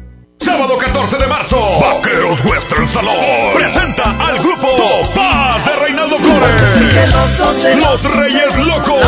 Sábado 0.41 0.77
14 0.77 1.17
de 1.17 1.27
marzo, 1.27 1.57
Vaqueros 1.79 2.43
Western 2.43 2.89
Salón 2.89 3.53
presenta 3.53 4.11
al 4.19 4.39
grupo 4.39 4.67
Topaz 4.67 5.65
de 5.65 5.75
Reinaldo 5.75 6.17
Flores. 6.19 7.75
Los 7.77 8.15
Reyes 8.15 8.55
Locos. 8.65 9.01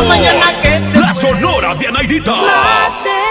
La, 0.94 1.14
Sonora 1.16 1.76
de 1.76 1.88
Anaidita. 1.88 2.34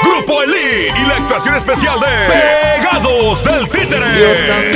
Grupo 0.03 0.43
Elí 0.43 0.89
y 0.97 1.07
la 1.07 1.17
actuación 1.17 1.57
especial 1.57 2.01
de 2.01 2.33
Pegados 2.33 3.45
del 3.45 3.69
Títere. 3.71 4.71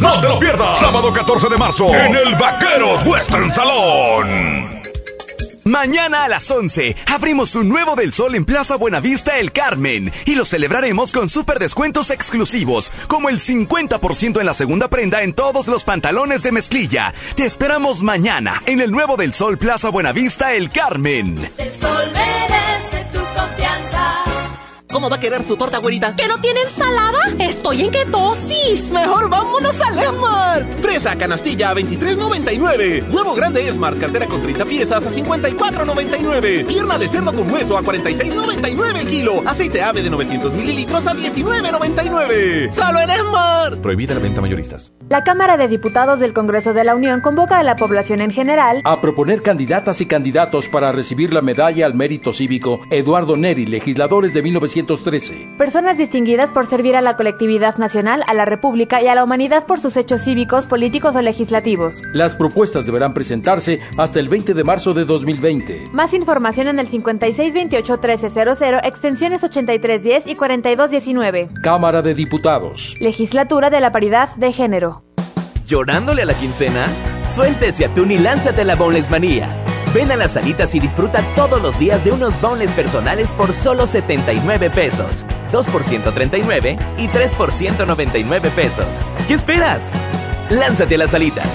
No 0.00 0.20
te 0.20 0.28
lo 0.28 0.38
pierdas. 0.38 0.78
Sábado 0.78 1.12
14 1.12 1.48
de 1.48 1.56
marzo 1.56 1.94
en 1.94 2.14
el 2.14 2.34
Vaqueros 2.36 3.04
Western 3.04 3.52
Salón. 3.54 4.55
Mañana 5.66 6.22
a 6.22 6.28
las 6.28 6.48
11 6.48 6.94
abrimos 7.06 7.56
un 7.56 7.68
nuevo 7.68 7.96
del 7.96 8.12
sol 8.12 8.36
en 8.36 8.44
Plaza 8.44 8.76
Buenavista 8.76 9.40
El 9.40 9.50
Carmen 9.50 10.12
y 10.24 10.36
lo 10.36 10.44
celebraremos 10.44 11.10
con 11.10 11.28
super 11.28 11.58
descuentos 11.58 12.10
exclusivos, 12.10 12.92
como 13.08 13.28
el 13.28 13.40
50% 13.40 14.38
en 14.38 14.46
la 14.46 14.54
segunda 14.54 14.86
prenda 14.86 15.24
en 15.24 15.34
todos 15.34 15.66
los 15.66 15.82
pantalones 15.82 16.44
de 16.44 16.52
mezclilla. 16.52 17.12
Te 17.34 17.46
esperamos 17.46 18.00
mañana 18.04 18.62
en 18.66 18.80
el 18.80 18.92
nuevo 18.92 19.16
del 19.16 19.34
sol 19.34 19.58
Plaza 19.58 19.88
Buenavista 19.88 20.54
El 20.54 20.70
Carmen. 20.70 21.50
El 21.58 21.80
sol 21.80 22.12
merece 22.12 23.04
tu 23.12 23.18
confianza. 23.18 23.75
¿Cómo 24.96 25.10
va 25.10 25.16
a 25.16 25.20
querer 25.20 25.42
su 25.42 25.58
torta, 25.58 25.76
güerita? 25.76 26.16
¿Que 26.16 26.26
no 26.26 26.40
tiene 26.40 26.62
ensalada? 26.62 27.18
Estoy 27.38 27.82
en 27.82 27.90
ketosis. 27.90 28.90
Mejor 28.90 29.28
vámonos 29.28 29.78
al 29.82 29.98
Esmar. 29.98 30.64
Fresa 30.80 31.14
canastilla 31.16 31.68
a 31.68 31.74
23.99. 31.74 33.12
Huevo 33.12 33.34
grande 33.34 33.68
Esmar, 33.68 33.98
cartera 33.98 34.24
con 34.24 34.40
30 34.40 34.64
piezas 34.64 35.04
a 35.04 35.10
54.99. 35.10 36.64
Pierna 36.64 36.96
de 36.96 37.08
cerdo 37.08 37.34
con 37.34 37.52
hueso 37.52 37.76
a 37.76 37.82
46.99 37.82 38.96
el 38.96 39.06
kilo. 39.06 39.42
Aceite 39.44 39.82
ave 39.82 40.00
de 40.00 40.08
900 40.08 40.54
mililitros 40.54 41.06
a 41.06 41.12
19.99. 41.12 42.72
Solo 42.72 42.98
en 42.98 43.10
Esmar. 43.10 43.76
Prohibida 43.82 44.14
la 44.14 44.20
venta 44.20 44.40
mayoristas. 44.40 44.94
La 45.10 45.24
Cámara 45.24 45.58
de 45.58 45.68
Diputados 45.68 46.20
del 46.20 46.32
Congreso 46.32 46.72
de 46.72 46.84
la 46.84 46.96
Unión 46.96 47.20
convoca 47.20 47.58
a 47.58 47.62
la 47.62 47.76
población 47.76 48.22
en 48.22 48.30
general 48.30 48.80
a 48.84 49.00
proponer 49.02 49.42
candidatas 49.42 50.00
y 50.00 50.06
candidatos 50.06 50.68
para 50.68 50.90
recibir 50.90 51.34
la 51.34 51.42
medalla 51.42 51.84
al 51.84 51.94
mérito 51.94 52.32
cívico 52.32 52.80
Eduardo 52.90 53.36
Neri, 53.36 53.66
legisladores 53.66 54.32
de 54.32 54.40
1913. 54.86 55.48
Personas 55.58 55.98
distinguidas 55.98 56.52
por 56.52 56.66
servir 56.66 56.96
a 56.96 57.00
la 57.00 57.16
colectividad 57.16 57.76
nacional, 57.76 58.22
a 58.26 58.34
la 58.34 58.44
República 58.44 59.02
y 59.02 59.08
a 59.08 59.14
la 59.14 59.24
humanidad 59.24 59.66
por 59.66 59.80
sus 59.80 59.96
hechos 59.96 60.22
cívicos, 60.22 60.66
políticos 60.66 61.16
o 61.16 61.22
legislativos. 61.22 62.02
Las 62.12 62.36
propuestas 62.36 62.86
deberán 62.86 63.14
presentarse 63.14 63.80
hasta 63.98 64.20
el 64.20 64.28
20 64.28 64.54
de 64.54 64.64
marzo 64.64 64.94
de 64.94 65.04
2020. 65.04 65.88
Más 65.92 66.14
información 66.14 66.68
en 66.68 66.78
el 66.78 66.88
5628-1300, 66.88 68.80
extensiones 68.84 69.42
8310 69.42 70.26
y 70.26 70.34
4219. 70.34 71.48
Cámara 71.62 72.02
de 72.02 72.14
Diputados. 72.14 72.96
Legislatura 73.00 73.70
de 73.70 73.80
la 73.80 73.92
Paridad 73.92 74.34
de 74.36 74.52
Género. 74.52 75.02
¿Llorándole 75.66 76.22
a 76.22 76.26
la 76.26 76.34
quincena? 76.34 76.86
Suéltese 77.28 77.86
atún 77.86 78.12
y 78.12 78.18
lánzate 78.18 78.60
a 78.62 78.64
la 78.64 78.76
Boneless 78.76 79.10
Manía. 79.10 79.48
Ven 79.94 80.10
a 80.10 80.16
las 80.16 80.32
salitas 80.32 80.74
y 80.74 80.80
disfruta 80.80 81.22
todos 81.34 81.62
los 81.62 81.78
días 81.78 82.04
de 82.04 82.12
unos 82.12 82.38
boneless 82.40 82.72
personales 82.72 83.30
por 83.32 83.54
solo 83.54 83.86
79 83.86 84.70
pesos. 84.70 85.24
2 85.52 85.68
por 85.68 85.84
139 85.84 86.78
y 86.98 87.08
3 87.08 87.32
por 87.32 87.52
199 87.52 88.50
pesos. 88.50 88.86
¿Qué 89.26 89.34
esperas? 89.34 89.92
Lánzate 90.50 90.96
a 90.96 90.98
las 90.98 91.10
salitas. 91.12 91.48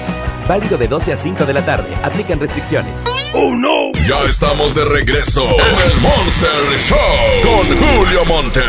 Válido 0.47 0.77
de 0.77 0.87
12 0.87 1.13
a 1.13 1.17
5 1.17 1.45
de 1.45 1.53
la 1.53 1.63
tarde. 1.65 1.93
Aplican 2.03 2.39
restricciones. 2.39 3.03
¡Oh, 3.33 3.55
no! 3.55 3.91
Ya 4.07 4.23
estamos 4.27 4.73
de 4.75 4.83
regreso 4.85 5.43
en 5.43 5.91
el 5.91 5.97
Monster 6.01 6.49
Show 6.79 6.97
con 7.43 7.77
Julio 7.77 8.25
Monte. 8.25 8.61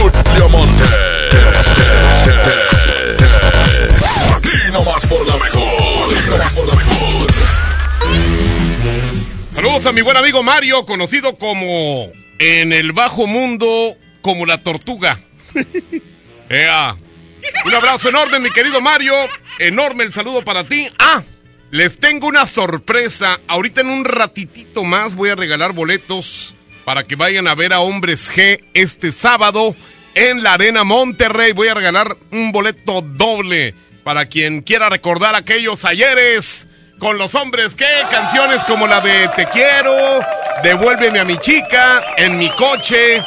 Julio 0.00 0.48
Monte. 0.48 0.84
Aquí 4.36 4.70
nomás 4.72 5.06
por 5.06 5.26
la 5.26 5.36
mejor. 5.36 5.62
Aquí 6.14 6.30
nomás 6.30 6.52
por 6.52 6.66
la 6.66 6.74
mejor. 6.74 7.61
Saludos 9.54 9.84
a 9.84 9.92
mi 9.92 10.00
buen 10.00 10.16
amigo 10.16 10.42
Mario, 10.42 10.86
conocido 10.86 11.36
como 11.36 12.10
en 12.38 12.72
el 12.72 12.92
bajo 12.92 13.26
mundo 13.26 13.96
como 14.22 14.46
la 14.46 14.62
tortuga. 14.62 15.20
Ea. 16.48 16.96
Un 17.66 17.74
abrazo 17.74 18.08
enorme, 18.08 18.38
mi 18.38 18.50
querido 18.50 18.80
Mario. 18.80 19.14
Enorme 19.58 20.04
el 20.04 20.12
saludo 20.12 20.42
para 20.42 20.64
ti. 20.64 20.88
Ah, 20.98 21.22
les 21.70 21.98
tengo 21.98 22.28
una 22.28 22.46
sorpresa. 22.46 23.40
Ahorita 23.46 23.82
en 23.82 23.88
un 23.88 24.06
ratitito 24.06 24.84
más 24.84 25.14
voy 25.14 25.28
a 25.28 25.34
regalar 25.34 25.74
boletos 25.74 26.54
para 26.86 27.02
que 27.02 27.16
vayan 27.16 27.46
a 27.46 27.54
ver 27.54 27.74
a 27.74 27.80
Hombres 27.80 28.32
G 28.34 28.64
este 28.72 29.12
sábado 29.12 29.76
en 30.14 30.42
la 30.42 30.54
Arena 30.54 30.82
Monterrey. 30.82 31.52
Voy 31.52 31.68
a 31.68 31.74
regalar 31.74 32.16
un 32.30 32.52
boleto 32.52 33.02
doble 33.02 33.74
para 34.02 34.26
quien 34.26 34.62
quiera 34.62 34.88
recordar 34.88 35.34
aquellos 35.34 35.84
ayeres 35.84 36.68
con 37.02 37.18
los 37.18 37.34
hombres 37.34 37.74
que 37.74 37.84
canciones 38.12 38.64
como 38.64 38.86
la 38.86 39.00
de 39.00 39.28
Te 39.34 39.46
quiero, 39.46 40.20
Devuélveme 40.62 41.18
a 41.18 41.24
mi 41.24 41.36
chica, 41.38 42.14
En 42.16 42.38
mi 42.38 42.48
coche, 42.50 43.20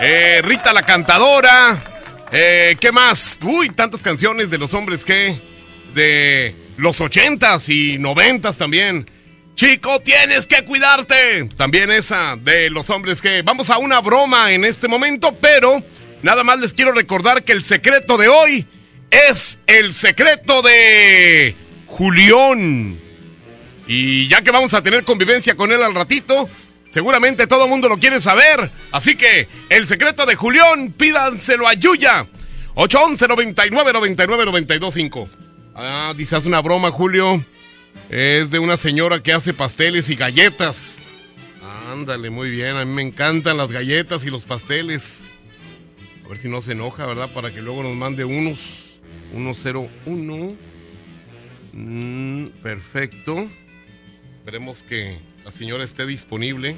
eh, 0.00 0.42
Rita 0.42 0.72
la 0.72 0.82
cantadora, 0.82 1.78
eh, 2.32 2.76
¿qué 2.80 2.90
más? 2.90 3.38
Uy, 3.40 3.70
tantas 3.70 4.02
canciones 4.02 4.50
de 4.50 4.58
los 4.58 4.74
hombres 4.74 5.04
que 5.04 5.38
de 5.94 6.56
los 6.76 7.00
ochentas 7.00 7.68
y 7.68 7.98
noventas 7.98 8.56
también. 8.56 9.08
Chico, 9.54 10.00
tienes 10.00 10.44
que 10.46 10.64
cuidarte. 10.64 11.44
También 11.56 11.88
esa 11.92 12.34
de 12.34 12.68
los 12.68 12.90
hombres 12.90 13.22
que... 13.22 13.42
Vamos 13.42 13.70
a 13.70 13.78
una 13.78 14.00
broma 14.00 14.50
en 14.50 14.64
este 14.64 14.88
momento, 14.88 15.36
pero 15.40 15.80
nada 16.22 16.42
más 16.42 16.58
les 16.58 16.74
quiero 16.74 16.90
recordar 16.90 17.44
que 17.44 17.52
el 17.52 17.62
secreto 17.62 18.16
de 18.16 18.26
hoy 18.26 18.66
es 19.08 19.60
el 19.68 19.92
secreto 19.92 20.62
de 20.62 21.54
Julián. 21.90 22.98
Y 23.86 24.28
ya 24.28 24.42
que 24.42 24.50
vamos 24.50 24.72
a 24.74 24.82
tener 24.82 25.04
convivencia 25.04 25.56
con 25.56 25.72
él 25.72 25.82
al 25.82 25.94
ratito, 25.94 26.48
seguramente 26.90 27.46
todo 27.46 27.64
el 27.64 27.70
mundo 27.70 27.88
lo 27.88 27.98
quiere 27.98 28.20
saber. 28.20 28.70
Así 28.92 29.16
que 29.16 29.48
el 29.68 29.86
secreto 29.86 30.24
de 30.26 30.36
Julián, 30.36 30.92
pídanselo 30.92 31.66
a 31.66 31.74
Yuya. 31.74 32.26
811 32.74 33.28
99 33.28 33.92
99 33.92 34.44
925. 34.46 35.28
Ah, 35.74 36.14
haz 36.16 36.46
una 36.46 36.60
broma, 36.60 36.90
Julio. 36.90 37.44
Es 38.08 38.50
de 38.50 38.58
una 38.58 38.76
señora 38.76 39.22
que 39.22 39.32
hace 39.32 39.52
pasteles 39.52 40.08
y 40.08 40.14
galletas. 40.14 40.98
Ándale, 41.90 42.30
muy 42.30 42.50
bien. 42.50 42.76
A 42.76 42.84
mí 42.84 42.92
me 42.92 43.02
encantan 43.02 43.56
las 43.56 43.72
galletas 43.72 44.24
y 44.24 44.30
los 44.30 44.44
pasteles. 44.44 45.24
A 46.24 46.28
ver 46.28 46.38
si 46.38 46.48
no 46.48 46.62
se 46.62 46.72
enoja, 46.72 47.04
¿verdad? 47.06 47.28
Para 47.34 47.50
que 47.50 47.60
luego 47.60 47.82
nos 47.82 47.96
mande 47.96 48.24
unos. 48.24 49.00
101. 49.32 50.69
Mm, 51.72 52.46
perfecto. 52.62 53.46
Esperemos 54.36 54.82
que 54.82 55.18
la 55.44 55.52
señora 55.52 55.84
esté 55.84 56.06
disponible. 56.06 56.76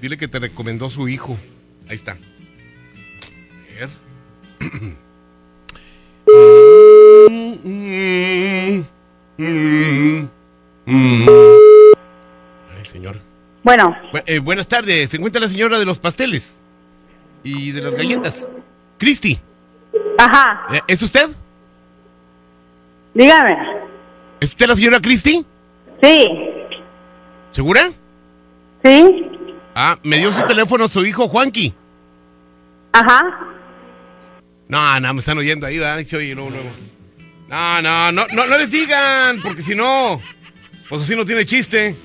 Dile 0.00 0.16
que 0.16 0.28
te 0.28 0.38
recomendó 0.38 0.88
su 0.90 1.08
hijo. 1.08 1.36
Ahí 1.88 1.96
está. 1.96 2.12
A 2.12 3.80
ver. 3.80 3.90
Ay, 12.76 12.86
señor. 12.86 13.18
Bueno. 13.62 13.96
Bu- 14.12 14.22
eh, 14.26 14.38
buenas 14.38 14.66
tardes. 14.66 15.10
¿Se 15.10 15.16
encuentra 15.16 15.40
la 15.40 15.48
señora 15.48 15.78
de 15.78 15.84
los 15.84 15.98
pasteles? 15.98 16.56
Y 17.42 17.72
de 17.72 17.82
las 17.82 17.94
galletas. 17.94 18.48
Cristi. 18.98 19.38
Ajá. 20.18 20.66
eh, 20.74 20.80
¿Es 20.88 21.02
usted? 21.02 21.28
Dígame. 23.14 23.56
¿Es 24.40 24.50
usted 24.50 24.68
la 24.68 24.76
señora 24.76 25.00
Cristi? 25.00 25.44
Sí. 26.02 26.26
¿Segura? 27.52 27.90
Sí. 28.84 29.26
Ah, 29.74 29.96
me 30.02 30.18
dio 30.18 30.32
su 30.32 30.42
teléfono 30.46 30.88
su 30.88 31.04
hijo 31.04 31.28
Juanqui. 31.28 31.74
Ajá. 32.92 33.22
No, 34.68 35.00
no, 35.00 35.14
me 35.14 35.20
están 35.20 35.38
oyendo 35.38 35.66
ahí, 35.66 35.78
¿verdad? 35.78 35.98
Oye 35.98 36.34
luego, 36.34 36.50
luego. 36.50 36.70
No, 37.48 37.82
no, 37.82 38.12
no, 38.12 38.26
no, 38.32 38.46
no 38.46 38.58
les 38.58 38.70
digan, 38.70 39.40
porque 39.40 39.62
si 39.62 39.74
no, 39.74 40.20
pues 40.88 41.02
así 41.02 41.16
no 41.16 41.24
tiene 41.24 41.46
chiste. 41.46 41.96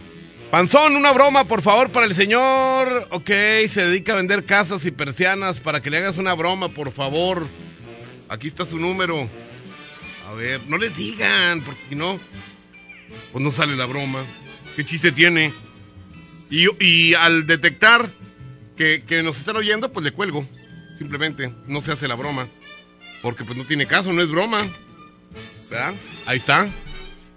Panzón, 0.49 0.95
una 0.95 1.11
broma, 1.11 1.45
por 1.45 1.61
favor, 1.61 1.89
para 1.89 2.05
el 2.05 2.15
señor. 2.15 3.07
Ok, 3.11 3.27
se 3.67 3.85
dedica 3.85 4.13
a 4.13 4.17
vender 4.17 4.45
casas 4.45 4.85
y 4.85 4.91
persianas 4.91 5.59
para 5.59 5.81
que 5.81 5.89
le 5.89 5.97
hagas 5.97 6.17
una 6.17 6.33
broma, 6.33 6.69
por 6.69 6.91
favor. 6.91 7.45
Aquí 8.29 8.47
está 8.47 8.63
su 8.63 8.77
número. 8.77 9.27
A 10.33 10.35
ver, 10.35 10.61
no 10.67 10.79
les 10.79 10.97
digan, 10.97 11.61
porque 11.61 11.81
si 11.89 11.95
no, 11.95 12.19
pues 13.31 13.43
no 13.43 13.51
sale 13.51 13.75
la 13.75 13.85
broma. 13.85 14.25
¿Qué 14.75 14.83
chiste 14.83 15.11
tiene? 15.11 15.53
Y, 16.49 17.13
al 17.13 17.45
detectar 17.45 18.09
que, 18.75 19.03
que 19.05 19.21
nos 19.21 19.37
están 19.37 19.57
oyendo, 19.57 19.91
pues 19.91 20.03
le 20.03 20.11
cuelgo. 20.11 20.47
Simplemente, 20.97 21.53
no 21.67 21.81
se 21.81 21.91
hace 21.91 22.07
la 22.07 22.15
broma. 22.15 22.47
Porque 23.21 23.43
pues 23.43 23.55
no 23.59 23.65
tiene 23.65 23.85
caso, 23.85 24.11
no 24.11 24.23
es 24.23 24.29
broma. 24.29 24.57
¿Verdad? 25.69 25.93
Ahí 26.25 26.37
está. 26.37 26.67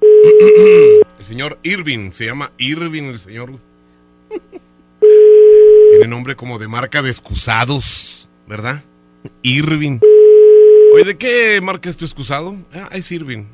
El 1.19 1.25
señor 1.27 1.59
Irving, 1.65 2.13
se 2.13 2.25
llama 2.25 2.53
Irving 2.57 3.11
el 3.11 3.19
señor. 3.19 3.61
Tiene 5.91 6.09
nombre 6.09 6.35
como 6.35 6.59
de 6.59 6.69
marca 6.69 7.03
de 7.03 7.11
excusados, 7.11 8.27
¿verdad? 8.47 8.83
Irving. 9.43 9.99
Oye, 10.97 11.05
¿de 11.05 11.19
qué 11.19 11.61
marca 11.61 11.91
es 11.91 11.97
tu 11.99 12.07
excusado? 12.07 12.57
Ah, 12.73 12.89
es 12.93 13.13
Irving. 13.13 13.45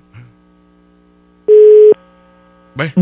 Ve. 2.76 2.92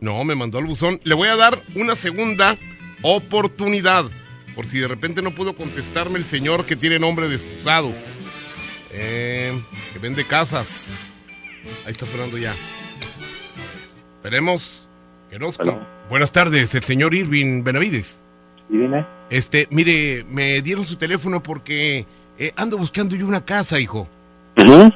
No, 0.00 0.24
me 0.24 0.34
mandó 0.34 0.56
al 0.56 0.64
buzón. 0.64 0.98
Le 1.04 1.14
voy 1.14 1.28
a 1.28 1.36
dar 1.36 1.58
una 1.74 1.94
segunda 1.94 2.56
oportunidad. 3.02 4.06
Por 4.54 4.64
si 4.64 4.78
de 4.78 4.88
repente 4.88 5.20
no 5.20 5.32
pudo 5.32 5.54
contestarme 5.54 6.18
el 6.18 6.24
señor 6.24 6.64
que 6.64 6.76
tiene 6.76 6.98
nombre 6.98 7.28
de 7.28 7.34
excusado. 7.34 7.92
Eh, 8.90 9.62
que 9.92 9.98
vende 9.98 10.24
casas. 10.24 11.12
Ahí 11.84 11.90
está 11.90 12.06
sonando 12.06 12.38
ya. 12.38 12.54
Esperemos 14.16 14.88
que 15.28 15.38
nos... 15.38 15.58
Buenas 16.08 16.32
tardes, 16.32 16.74
el 16.74 16.84
señor 16.84 17.14
Irving 17.14 17.62
Benavides. 17.62 18.24
¿Y 18.70 18.78
dime? 18.78 19.04
Este, 19.28 19.68
mire, 19.70 20.24
me 20.26 20.62
dieron 20.62 20.86
su 20.86 20.96
teléfono 20.96 21.42
porque 21.42 22.06
eh, 22.40 22.52
ando 22.56 22.76
buscando 22.76 23.14
yo 23.14 23.26
una 23.26 23.44
casa, 23.44 23.78
hijo. 23.78 24.08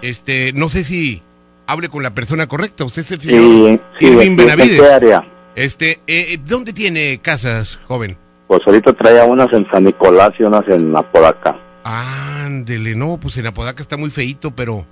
Este, 0.03 0.53
no 0.53 0.69
sé 0.69 0.83
si 0.85 1.23
hable 1.67 1.89
con 1.89 2.03
la 2.03 2.11
persona 2.15 2.47
correcta. 2.49 2.85
Usted 2.85 3.03
es 3.03 3.13
el 3.13 3.21
señor 3.21 3.41
Sí, 3.41 3.81
sí, 4.01 4.07
Irving 4.07 4.37
¿de- 4.37 4.45
de 4.45 4.51
Benavides. 4.57 4.81
qué 4.81 4.87
área? 4.89 5.25
Este, 5.55 6.01
eh, 6.07 6.39
¿dónde 6.45 6.73
tiene 6.73 7.19
casas, 7.23 7.77
joven? 7.87 8.17
Pues 8.49 8.61
ahorita 8.67 8.93
traía 8.95 9.25
unas 9.25 9.53
en 9.53 9.65
San 9.71 9.85
Nicolás 9.85 10.33
y 10.39 10.43
unas 10.43 10.67
en 10.69 10.95
Apodaca. 10.97 11.57
Ándele, 11.85 12.95
no, 12.95 13.19
pues 13.19 13.37
en 13.39 13.47
Apodaca 13.47 13.81
está 13.83 13.97
muy 13.97 14.11
feito, 14.11 14.51
pero 14.51 14.85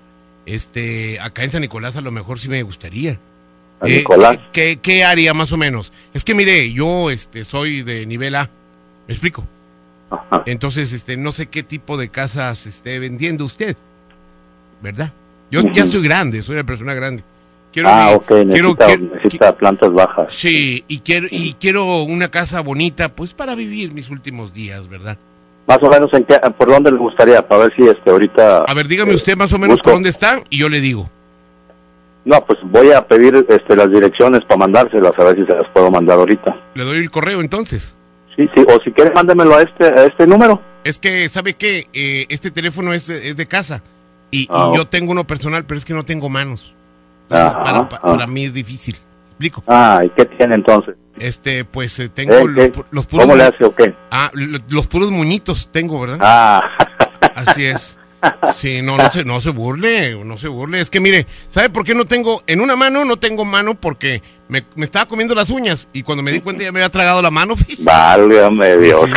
este, 0.46 1.18
acá 1.20 1.42
en 1.44 1.50
San 1.50 1.60
Nicolás 1.62 1.96
a 1.96 2.00
lo 2.00 2.10
mejor 2.12 2.38
sí 2.38 2.48
me 2.48 2.62
gustaría. 2.62 3.18
San 3.80 3.90
Eh, 3.90 3.96
Nicolás. 3.98 4.38
¿qué, 4.52 4.78
qué 4.80 5.04
área 5.04 5.34
más 5.34 5.52
o 5.52 5.56
menos? 5.56 5.92
Es 6.14 6.24
que 6.24 6.34
mire, 6.34 6.72
yo 6.72 7.10
este, 7.10 7.44
soy 7.44 7.82
de 7.82 8.06
nivel 8.06 8.36
A, 8.36 8.48
¿me 9.08 9.12
explico? 9.14 9.44
Entonces, 10.46 10.92
este, 10.92 11.16
no 11.16 11.32
sé 11.32 11.46
qué 11.46 11.62
tipo 11.62 11.96
de 11.96 12.08
casas 12.08 12.66
esté 12.66 12.98
vendiendo 12.98 13.44
usted, 13.44 13.76
¿verdad? 14.80 15.12
Yo 15.50 15.60
ya 15.72 15.84
estoy 15.84 16.02
grande, 16.02 16.42
soy 16.42 16.54
una 16.56 16.64
persona 16.64 16.94
grande. 16.94 17.22
Quiero, 17.72 17.88
ah, 17.88 18.10
ok, 18.14 18.26
quiero, 18.26 18.44
necesita, 18.44 18.86
quiero- 18.86 19.14
necesita 19.14 19.56
plantas 19.56 19.92
bajas. 19.92 20.26
sí, 20.34 20.84
y 20.88 20.98
quiero, 21.00 21.26
y 21.30 21.54
quiero 21.54 22.02
una 22.02 22.30
casa 22.30 22.60
bonita, 22.60 23.08
pues 23.14 23.32
para 23.32 23.54
vivir 23.54 23.92
mis 23.92 24.10
últimos 24.10 24.52
días, 24.52 24.88
¿verdad? 24.88 25.16
Más 25.66 25.78
o 25.82 25.88
menos, 25.88 26.12
en 26.12 26.24
qué, 26.24 26.38
¿por 26.58 26.68
dónde 26.68 26.90
le 26.90 26.98
gustaría? 26.98 27.46
Para 27.46 27.64
ver 27.64 27.72
si 27.76 27.82
este 27.88 28.10
ahorita... 28.10 28.64
A 28.66 28.74
ver, 28.74 28.88
dígame 28.88 29.14
usted 29.14 29.36
más 29.36 29.52
o 29.52 29.58
menos 29.58 29.76
busco. 29.76 29.84
por 29.84 29.92
dónde 29.94 30.08
está 30.10 30.42
y 30.50 30.58
yo 30.58 30.68
le 30.68 30.80
digo. 30.80 31.08
No, 32.24 32.44
pues 32.44 32.58
voy 32.64 32.92
a 32.92 33.06
pedir 33.06 33.44
este, 33.48 33.74
las 33.74 33.90
direcciones 33.90 34.42
para 34.44 34.58
mandárselas, 34.58 35.18
a 35.18 35.24
ver 35.24 35.36
si 35.36 35.44
se 35.46 35.54
las 35.54 35.68
puedo 35.72 35.90
mandar 35.90 36.18
ahorita. 36.18 36.54
Le 36.74 36.84
doy 36.84 36.98
el 36.98 37.10
correo 37.10 37.40
entonces. 37.40 37.96
Sí, 38.36 38.48
sí, 38.54 38.64
o 38.68 38.80
si 38.82 38.90
quiere 38.92 39.10
mándemelo 39.12 39.54
a 39.56 39.62
este, 39.62 39.84
a 39.86 40.04
este 40.06 40.26
número. 40.26 40.60
Es 40.84 40.98
que, 40.98 41.28
¿sabe 41.28 41.54
qué? 41.54 41.86
Eh, 41.92 42.26
este 42.28 42.50
teléfono 42.50 42.92
es, 42.92 43.08
es 43.10 43.36
de 43.36 43.46
casa 43.46 43.82
y, 44.30 44.42
y 44.44 44.48
Ah, 44.50 44.72
yo 44.74 44.86
tengo 44.88 45.12
uno 45.12 45.24
personal, 45.26 45.64
pero 45.66 45.78
es 45.78 45.84
que 45.84 45.94
no 45.94 46.04
tengo 46.04 46.28
manos. 46.28 46.74
Ajá, 47.30 47.62
para, 47.62 47.88
pa- 47.88 47.96
ah. 48.02 48.06
para 48.08 48.26
mí 48.26 48.44
es 48.44 48.54
difícil. 48.54 48.96
¿Explico? 49.28 49.62
Ah, 49.66 50.00
¿y 50.04 50.10
qué 50.10 50.24
tiene 50.26 50.54
entonces? 50.56 50.94
Este, 51.18 51.64
pues 51.64 51.98
eh, 52.00 52.08
tengo 52.08 52.34
Eh, 52.34 52.44
los, 52.46 52.70
los 52.90 53.06
puros... 53.06 53.26
¿Cómo 53.26 53.36
le 53.36 53.44
hace 53.44 53.64
o 53.64 53.74
qué? 53.74 53.94
Ah, 54.10 54.30
lo- 54.34 54.58
los 54.68 54.86
puros 54.86 55.10
moñitos 55.10 55.68
tengo, 55.70 56.00
¿verdad? 56.00 56.18
Ah. 56.20 56.62
Así 57.34 57.64
es. 57.66 57.98
Sí, 58.54 58.82
no, 58.82 58.96
no 58.96 59.10
se, 59.10 59.24
no 59.24 59.40
se 59.40 59.50
burle, 59.50 60.16
no 60.24 60.38
se 60.38 60.48
burle. 60.48 60.80
Es 60.80 60.90
que 60.90 61.00
mire, 61.00 61.26
¿sabe 61.48 61.70
por 61.70 61.84
qué 61.84 61.94
no 61.94 62.04
tengo, 62.04 62.42
en 62.46 62.60
una 62.60 62.76
mano 62.76 63.04
no 63.04 63.16
tengo 63.16 63.44
mano? 63.44 63.74
Porque 63.74 64.22
me, 64.48 64.62
me 64.76 64.84
estaba 64.84 65.06
comiendo 65.06 65.34
las 65.34 65.50
uñas 65.50 65.88
y 65.92 66.02
cuando 66.02 66.22
me 66.22 66.30
di 66.32 66.40
cuenta 66.40 66.62
ya 66.62 66.72
me 66.72 66.80
había 66.80 66.90
tragado 66.90 67.20
la 67.22 67.30
mano. 67.30 67.54
Válgame 67.80 68.76
Dios. 68.78 69.10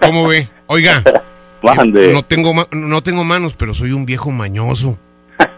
¿Cómo 0.00 0.28
ve? 0.28 0.48
Oiga, 0.66 1.02
Mande. 1.62 2.12
no 2.12 2.24
tengo, 2.24 2.52
no 2.72 3.02
tengo 3.02 3.24
manos, 3.24 3.54
pero 3.56 3.72
soy 3.74 3.92
un 3.92 4.06
viejo 4.06 4.30
mañoso. 4.30 4.98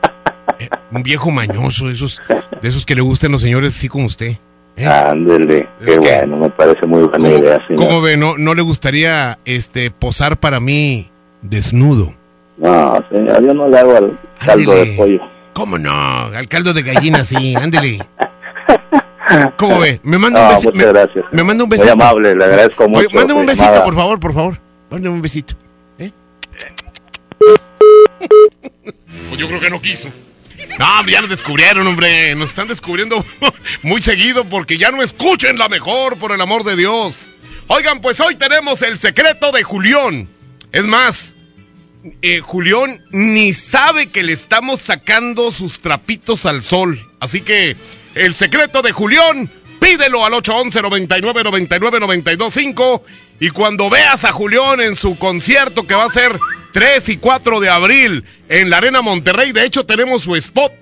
Eh, 0.58 0.70
un 0.90 1.02
viejo 1.02 1.30
mañoso, 1.30 1.90
esos, 1.90 2.22
de 2.62 2.68
esos 2.68 2.86
que 2.86 2.94
le 2.94 3.02
gustan 3.02 3.30
los 3.30 3.42
señores 3.42 3.76
así 3.76 3.90
como 3.90 4.06
usted. 4.06 4.38
Ándele, 4.78 5.68
qué 5.84 5.98
bueno, 5.98 6.38
me 6.38 6.48
parece 6.48 6.86
muy 6.86 7.02
buena 7.02 7.28
idea, 7.28 7.66
señor. 7.66 7.84
¿Cómo 7.86 8.00
ve? 8.00 8.16
¿No, 8.16 8.38
no 8.38 8.54
le 8.54 8.62
gustaría 8.62 9.38
este 9.44 9.90
posar 9.90 10.38
para 10.38 10.58
mí 10.58 11.10
desnudo? 11.42 12.14
No, 12.58 13.04
señor, 13.10 13.44
yo 13.44 13.54
no 13.54 13.68
le 13.68 13.78
hago 13.78 13.96
al 13.96 14.18
caldo 14.44 14.72
Ándele. 14.72 14.90
de 14.90 14.96
pollo. 14.96 15.20
¿Cómo 15.52 15.78
no? 15.78 15.90
Al 15.92 16.48
caldo 16.48 16.72
de 16.72 16.82
gallina, 16.82 17.24
sí, 17.24 17.54
ándele. 17.54 17.98
¿Cómo 19.58 19.78
ve? 19.80 20.00
Me 20.02 20.18
manda 20.18 20.40
un 20.40 20.46
No, 20.48 20.52
besito. 20.54 20.72
muchas 20.72 20.92
gracias. 20.92 21.24
Me 21.32 21.42
manda 21.42 21.64
un 21.64 21.68
Muy 21.68 21.78
besito. 21.78 21.92
amable, 21.92 22.34
le 22.34 22.44
agradezco 22.44 22.88
mucho 22.88 23.06
Oye, 23.08 23.16
mándame 23.16 23.40
un 23.40 23.46
besito, 23.46 23.64
llamada. 23.66 23.84
por 23.84 23.94
favor, 23.94 24.20
por 24.20 24.34
favor. 24.34 24.60
Mándame 24.90 25.14
un 25.14 25.22
besito. 25.22 25.54
¿eh? 25.98 26.10
Pues 29.28 29.40
yo 29.40 29.48
creo 29.48 29.60
que 29.60 29.70
no 29.70 29.80
quiso. 29.80 30.08
No, 30.78 30.98
hombre, 30.98 31.12
ya 31.14 31.20
nos 31.20 31.30
descubrieron, 31.30 31.86
hombre. 31.86 32.34
Nos 32.34 32.50
están 32.50 32.68
descubriendo 32.68 33.24
muy 33.82 34.00
seguido 34.00 34.44
porque 34.44 34.78
ya 34.78 34.90
no 34.90 35.02
escuchen 35.02 35.58
la 35.58 35.68
mejor, 35.68 36.16
por 36.16 36.32
el 36.32 36.40
amor 36.40 36.64
de 36.64 36.76
Dios. 36.76 37.30
Oigan, 37.68 38.00
pues 38.00 38.20
hoy 38.20 38.36
tenemos 38.36 38.82
el 38.82 38.96
secreto 38.96 39.52
de 39.52 39.62
Julián. 39.64 40.28
Es 40.72 40.84
más, 40.84 41.34
eh, 42.22 42.40
Julián 42.40 43.04
ni 43.10 43.52
sabe 43.52 44.08
que 44.08 44.22
le 44.22 44.32
estamos 44.32 44.80
sacando 44.80 45.52
sus 45.52 45.80
trapitos 45.80 46.46
al 46.46 46.62
sol. 46.62 46.98
Así 47.20 47.40
que 47.40 47.76
el 48.14 48.34
secreto 48.34 48.82
de 48.82 48.92
Julián, 48.92 49.50
pídelo 49.80 50.24
al 50.24 50.34
811 50.34 50.82
99 50.82 51.44
99 51.44 52.00
925 52.00 53.04
y 53.40 53.50
cuando 53.50 53.90
veas 53.90 54.24
a 54.24 54.32
Julián 54.32 54.80
en 54.80 54.96
su 54.96 55.18
concierto 55.18 55.86
que 55.86 55.94
va 55.94 56.04
a 56.04 56.10
ser 56.10 56.38
3 56.72 57.08
y 57.10 57.16
4 57.18 57.60
de 57.60 57.68
abril 57.68 58.24
en 58.48 58.70
la 58.70 58.78
Arena 58.78 59.02
Monterrey, 59.02 59.52
de 59.52 59.64
hecho 59.64 59.84
tenemos 59.84 60.22
su 60.22 60.36
spot 60.36 60.72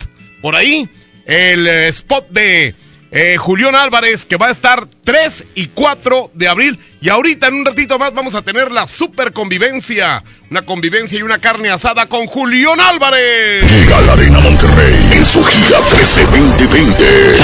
por 0.43 0.57
ahí, 0.57 0.89
el 1.27 1.67
eh, 1.67 1.89
spot 1.89 2.29
de 2.31 2.75
eh, 3.15 3.37
Julián 3.39 3.77
Álvarez 3.77 4.27
que 4.27 4.37
va 4.37 4.49
a 4.49 4.51
estar 4.51 4.89
3 5.05 5.45
y 5.55 5.69
4 5.69 6.33
de 6.35 6.49
abril 6.49 6.81
y 7.01 7.11
ahorita 7.11 7.47
en 7.47 7.55
un 7.55 7.65
ratito 7.65 7.97
más 7.97 8.13
vamos 8.13 8.35
a 8.35 8.43
tener 8.43 8.73
la 8.73 8.89
super 8.89 9.33
convivencia, 9.33 10.25
una 10.51 10.63
convivencia 10.63 11.17
y 11.19 11.23
una 11.23 11.39
carne 11.39 11.71
asada 11.71 12.07
con 12.07 12.27
Julián 12.27 12.81
Álvarez. 12.81 13.71
Llega 13.71 13.99
a 13.99 14.01
la 14.01 14.15
Arena 14.15 14.41
Monterrey 14.41 14.97
en 15.13 15.25
su 15.25 15.45
gira 15.45 15.79
13-2020. 15.79 17.37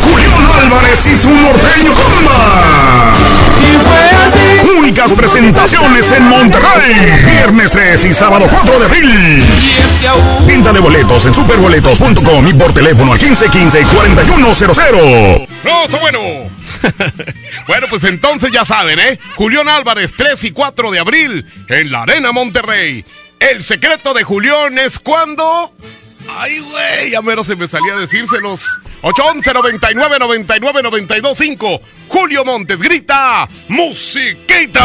Julián 0.00 0.27
Álvarez 0.52 1.06
y 1.06 1.16
su 1.16 1.30
norteño 1.30 1.94
comba. 1.94 3.12
Y 3.60 3.72
fue 3.84 4.10
así. 4.26 4.38
Únicas 4.78 5.12
presentaciones 5.12 6.10
en 6.12 6.22
Monterrey. 6.24 6.94
Viernes 7.24 7.70
3 7.72 8.04
y 8.04 8.12
sábado 8.12 8.46
4 8.50 8.78
de 8.78 8.84
abril. 8.86 9.42
Venta 10.46 10.72
de 10.72 10.78
boletos 10.80 11.26
en 11.26 11.34
superboletos.com 11.34 12.48
y 12.48 12.54
por 12.54 12.72
teléfono 12.72 13.12
al 13.12 13.18
1515-4100. 13.18 15.48
No, 15.64 15.84
está 15.84 15.98
bueno. 15.98 16.20
bueno, 17.66 17.86
pues 17.90 18.04
entonces 18.04 18.50
ya 18.52 18.64
saben, 18.64 18.98
¿eh? 18.98 19.18
Julián 19.36 19.68
Álvarez, 19.68 20.14
3 20.16 20.42
y 20.44 20.52
4 20.52 20.90
de 20.90 20.98
abril, 20.98 21.44
en 21.68 21.92
la 21.92 22.02
Arena 22.02 22.32
Monterrey. 22.32 23.04
El 23.40 23.62
secreto 23.62 24.14
de 24.14 24.24
Julián 24.24 24.78
es 24.78 24.98
cuando... 24.98 25.72
Ay, 26.28 26.60
güey, 26.60 27.10
ya 27.10 27.22
mero 27.22 27.42
se 27.42 27.56
me 27.56 27.66
salía 27.66 27.94
a 27.94 27.98
decírselos. 27.98 28.62
811 29.02 29.52
99 29.54 30.18
99 30.18 30.82
92 30.82 31.38
5. 31.38 31.80
Julio 32.08 32.44
Montes 32.44 32.78
grita, 32.78 33.48
musiquita. 33.68 34.84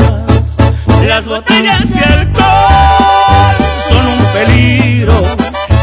Las 1.21 1.29
botellas 1.29 1.87
de 1.87 1.99
alcohol 2.03 3.55
son 3.87 4.07
un 4.07 4.25
peligro 4.33 5.13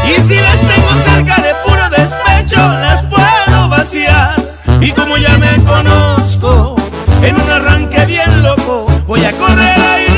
y 0.05 0.21
si 0.21 0.35
las 0.35 0.59
tengo 0.59 0.89
cerca 1.05 1.41
de 1.41 1.53
puro 1.65 1.89
despecho 1.91 2.57
las 2.57 3.05
puedo 3.05 3.69
vaciar. 3.69 4.35
Y 4.81 4.91
como 4.91 5.15
ya 5.15 5.37
me 5.37 5.55
conozco, 5.63 6.75
en 7.23 7.39
un 7.39 7.49
arranque 7.49 8.05
bien 8.05 8.43
loco 8.43 8.85
voy 9.07 9.23
a 9.23 9.31
correr 9.31 9.79
a 9.79 10.08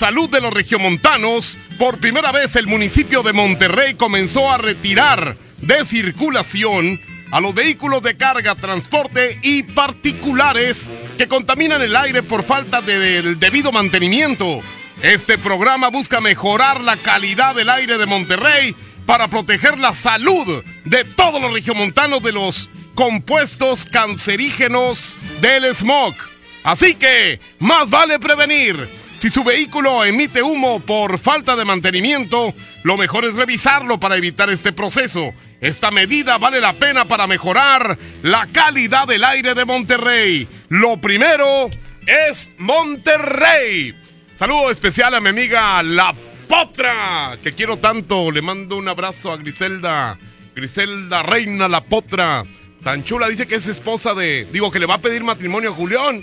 salud 0.00 0.30
de 0.30 0.40
los 0.40 0.54
regiomontanos. 0.54 1.58
Por 1.78 1.98
primera 1.98 2.32
vez 2.32 2.56
el 2.56 2.66
municipio 2.66 3.22
de 3.22 3.34
Monterrey 3.34 3.92
comenzó 3.96 4.50
a 4.50 4.56
retirar 4.56 5.36
de 5.58 5.84
circulación 5.84 6.98
a 7.30 7.38
los 7.38 7.54
vehículos 7.54 8.02
de 8.02 8.16
carga, 8.16 8.54
transporte 8.54 9.38
y 9.42 9.62
particulares 9.62 10.88
que 11.18 11.28
contaminan 11.28 11.82
el 11.82 11.94
aire 11.94 12.22
por 12.22 12.42
falta 12.44 12.80
de- 12.80 12.98
del 12.98 13.38
debido 13.38 13.72
mantenimiento. 13.72 14.62
Este 15.02 15.36
programa 15.36 15.90
busca 15.90 16.18
mejorar 16.22 16.80
la 16.80 16.96
calidad 16.96 17.54
del 17.54 17.68
aire 17.68 17.98
de 17.98 18.06
Monterrey 18.06 18.74
para 19.04 19.28
proteger 19.28 19.78
la 19.78 19.92
salud 19.92 20.64
de 20.86 21.04
todos 21.04 21.42
los 21.42 21.52
regiomontanos 21.52 22.22
de 22.22 22.32
los 22.32 22.70
compuestos 22.94 23.84
cancerígenos 23.84 25.14
del 25.42 25.74
smog. 25.74 26.14
Así 26.62 26.94
que, 26.94 27.38
más 27.58 27.88
vale 27.90 28.18
prevenir. 28.18 28.88
Si 29.20 29.28
su 29.28 29.44
vehículo 29.44 30.02
emite 30.02 30.42
humo 30.42 30.80
por 30.80 31.18
falta 31.18 31.54
de 31.54 31.66
mantenimiento, 31.66 32.54
lo 32.84 32.96
mejor 32.96 33.26
es 33.26 33.34
revisarlo 33.34 34.00
para 34.00 34.16
evitar 34.16 34.48
este 34.48 34.72
proceso. 34.72 35.34
Esta 35.60 35.90
medida 35.90 36.38
vale 36.38 36.58
la 36.58 36.72
pena 36.72 37.04
para 37.04 37.26
mejorar 37.26 37.98
la 38.22 38.46
calidad 38.46 39.06
del 39.06 39.22
aire 39.22 39.54
de 39.54 39.66
Monterrey. 39.66 40.48
Lo 40.70 40.98
primero 41.02 41.68
es 42.06 42.50
Monterrey. 42.56 43.94
Saludo 44.36 44.70
especial 44.70 45.14
a 45.14 45.20
mi 45.20 45.28
amiga 45.28 45.82
La 45.82 46.14
Potra, 46.48 47.36
que 47.42 47.52
quiero 47.52 47.76
tanto. 47.76 48.30
Le 48.30 48.40
mando 48.40 48.78
un 48.78 48.88
abrazo 48.88 49.32
a 49.32 49.36
Griselda. 49.36 50.16
Griselda 50.54 51.22
Reina 51.22 51.68
La 51.68 51.84
Potra. 51.84 52.42
Tan 52.82 53.04
chula, 53.04 53.28
dice 53.28 53.46
que 53.46 53.56
es 53.56 53.66
esposa 53.66 54.14
de... 54.14 54.46
Digo, 54.50 54.70
que 54.70 54.78
le 54.78 54.86
va 54.86 54.94
a 54.94 55.02
pedir 55.02 55.22
matrimonio 55.22 55.72
a 55.72 55.74
Julián. 55.74 56.22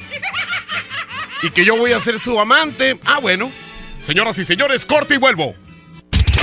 Y 1.44 1.52
que 1.52 1.66
yo 1.66 1.78
voy 1.78 1.94
a 1.94 2.00
ser 2.00 2.20
su 2.20 2.40
amante. 2.40 3.00
Ah, 3.06 3.20
bueno. 3.20 3.52
Señoras 4.06 4.38
y 4.40 4.46
señores, 4.46 4.86
corte 4.86 5.16
y 5.16 5.18
vuelvo. 5.18 5.54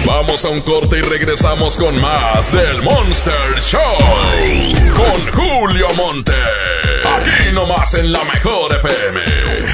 Vamos 0.07 0.44
a 0.44 0.50
un 0.50 0.61
corte 0.61 0.98
y 0.98 1.02
regresamos 1.02 1.76
con 1.78 1.98
más 1.98 2.52
del 2.52 2.83
Monster 2.83 3.59
Show. 3.61 3.80
Con 4.94 5.33
Julio 5.33 5.88
Monte. 5.94 6.35
Aquí 6.35 7.54
nomás 7.54 7.94
en 7.94 8.12
la 8.12 8.22
mejor 8.24 8.76
FM. 8.76 9.73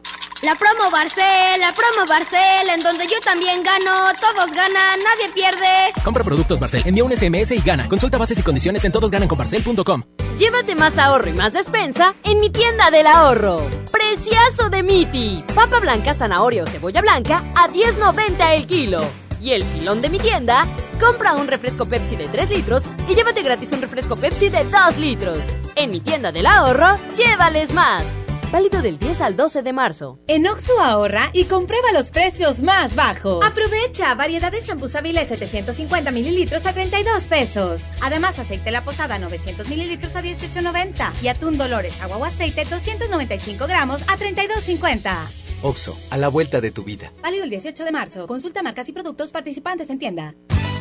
La 0.43 0.55
promo 0.55 0.89
Barcel, 0.89 1.59
la 1.59 1.71
promo 1.71 2.07
Barcel, 2.09 2.69
en 2.73 2.81
donde 2.81 3.05
yo 3.05 3.19
también 3.23 3.61
gano, 3.61 3.91
todos 4.19 4.49
ganan, 4.49 4.99
nadie 5.03 5.31
pierde. 5.35 5.93
Compra 6.03 6.23
productos 6.23 6.59
Barcel, 6.59 6.81
envía 6.83 7.03
un 7.03 7.15
SMS 7.15 7.51
y 7.51 7.61
gana. 7.61 7.87
Consulta 7.87 8.17
bases 8.17 8.39
y 8.39 8.41
condiciones 8.41 8.83
en 8.83 8.91
todosgananconbarcel.com. 8.91 10.01
Llévate 10.39 10.73
más 10.73 10.97
ahorro 10.97 11.29
y 11.29 11.33
más 11.33 11.53
despensa 11.53 12.15
en 12.23 12.39
mi 12.39 12.49
tienda 12.49 12.89
del 12.89 13.05
ahorro. 13.05 13.61
Preciazo 13.91 14.71
de 14.71 14.81
Miti. 14.81 15.43
Papa 15.53 15.79
blanca, 15.79 16.15
zanahoria 16.15 16.63
o 16.63 16.67
cebolla 16.67 17.01
blanca 17.01 17.43
a 17.53 17.69
10.90 17.69 18.55
el 18.55 18.65
kilo. 18.65 19.03
Y 19.39 19.51
el 19.51 19.63
filón 19.63 20.01
de 20.01 20.09
mi 20.09 20.17
tienda, 20.17 20.65
compra 20.99 21.35
un 21.35 21.47
refresco 21.47 21.85
Pepsi 21.85 22.15
de 22.15 22.27
3 22.27 22.49
litros 22.49 22.83
y 23.07 23.13
llévate 23.13 23.43
gratis 23.43 23.71
un 23.73 23.81
refresco 23.81 24.15
Pepsi 24.15 24.49
de 24.49 24.63
2 24.63 24.97
litros. 24.97 25.45
En 25.75 25.91
mi 25.91 25.99
tienda 25.99 26.31
del 26.31 26.47
ahorro, 26.47 26.97
llévales 27.15 27.73
más. 27.73 28.03
Válido 28.51 28.81
del 28.81 28.99
10 28.99 29.21
al 29.21 29.37
12 29.37 29.61
de 29.61 29.71
marzo. 29.71 30.19
En 30.27 30.45
Oxo 30.45 30.77
ahorra 30.81 31.29
y 31.31 31.45
comprueba 31.45 31.93
los 31.93 32.11
precios 32.11 32.59
más 32.59 32.95
bajos. 32.95 33.45
Aprovecha 33.45 34.13
variedad 34.13 34.51
de 34.51 34.61
champús 34.61 34.93
Avilés 34.95 35.29
750 35.29 36.11
mililitros 36.11 36.65
a 36.65 36.73
32 36.73 37.27
pesos. 37.27 37.81
Además, 38.01 38.37
aceite 38.39 38.71
La 38.71 38.83
Posada 38.83 39.17
900 39.19 39.69
mililitros 39.69 40.17
a 40.17 40.21
18.90 40.21 41.11
y 41.21 41.29
atún 41.29 41.57
Dolores 41.57 42.01
agua 42.01 42.17
o 42.17 42.25
aceite 42.25 42.65
295 42.65 43.67
gramos 43.67 44.01
a 44.01 44.17
32.50. 44.17 45.15
Oxo, 45.61 45.97
a 46.09 46.17
la 46.17 46.27
vuelta 46.27 46.59
de 46.59 46.71
tu 46.71 46.83
vida. 46.83 47.13
Válido 47.21 47.45
el 47.45 47.51
18 47.51 47.85
de 47.85 47.91
marzo. 47.93 48.27
Consulta 48.27 48.63
marcas 48.63 48.89
y 48.89 48.91
productos 48.91 49.31
participantes 49.31 49.89
en 49.89 49.99
tienda. 49.99 50.35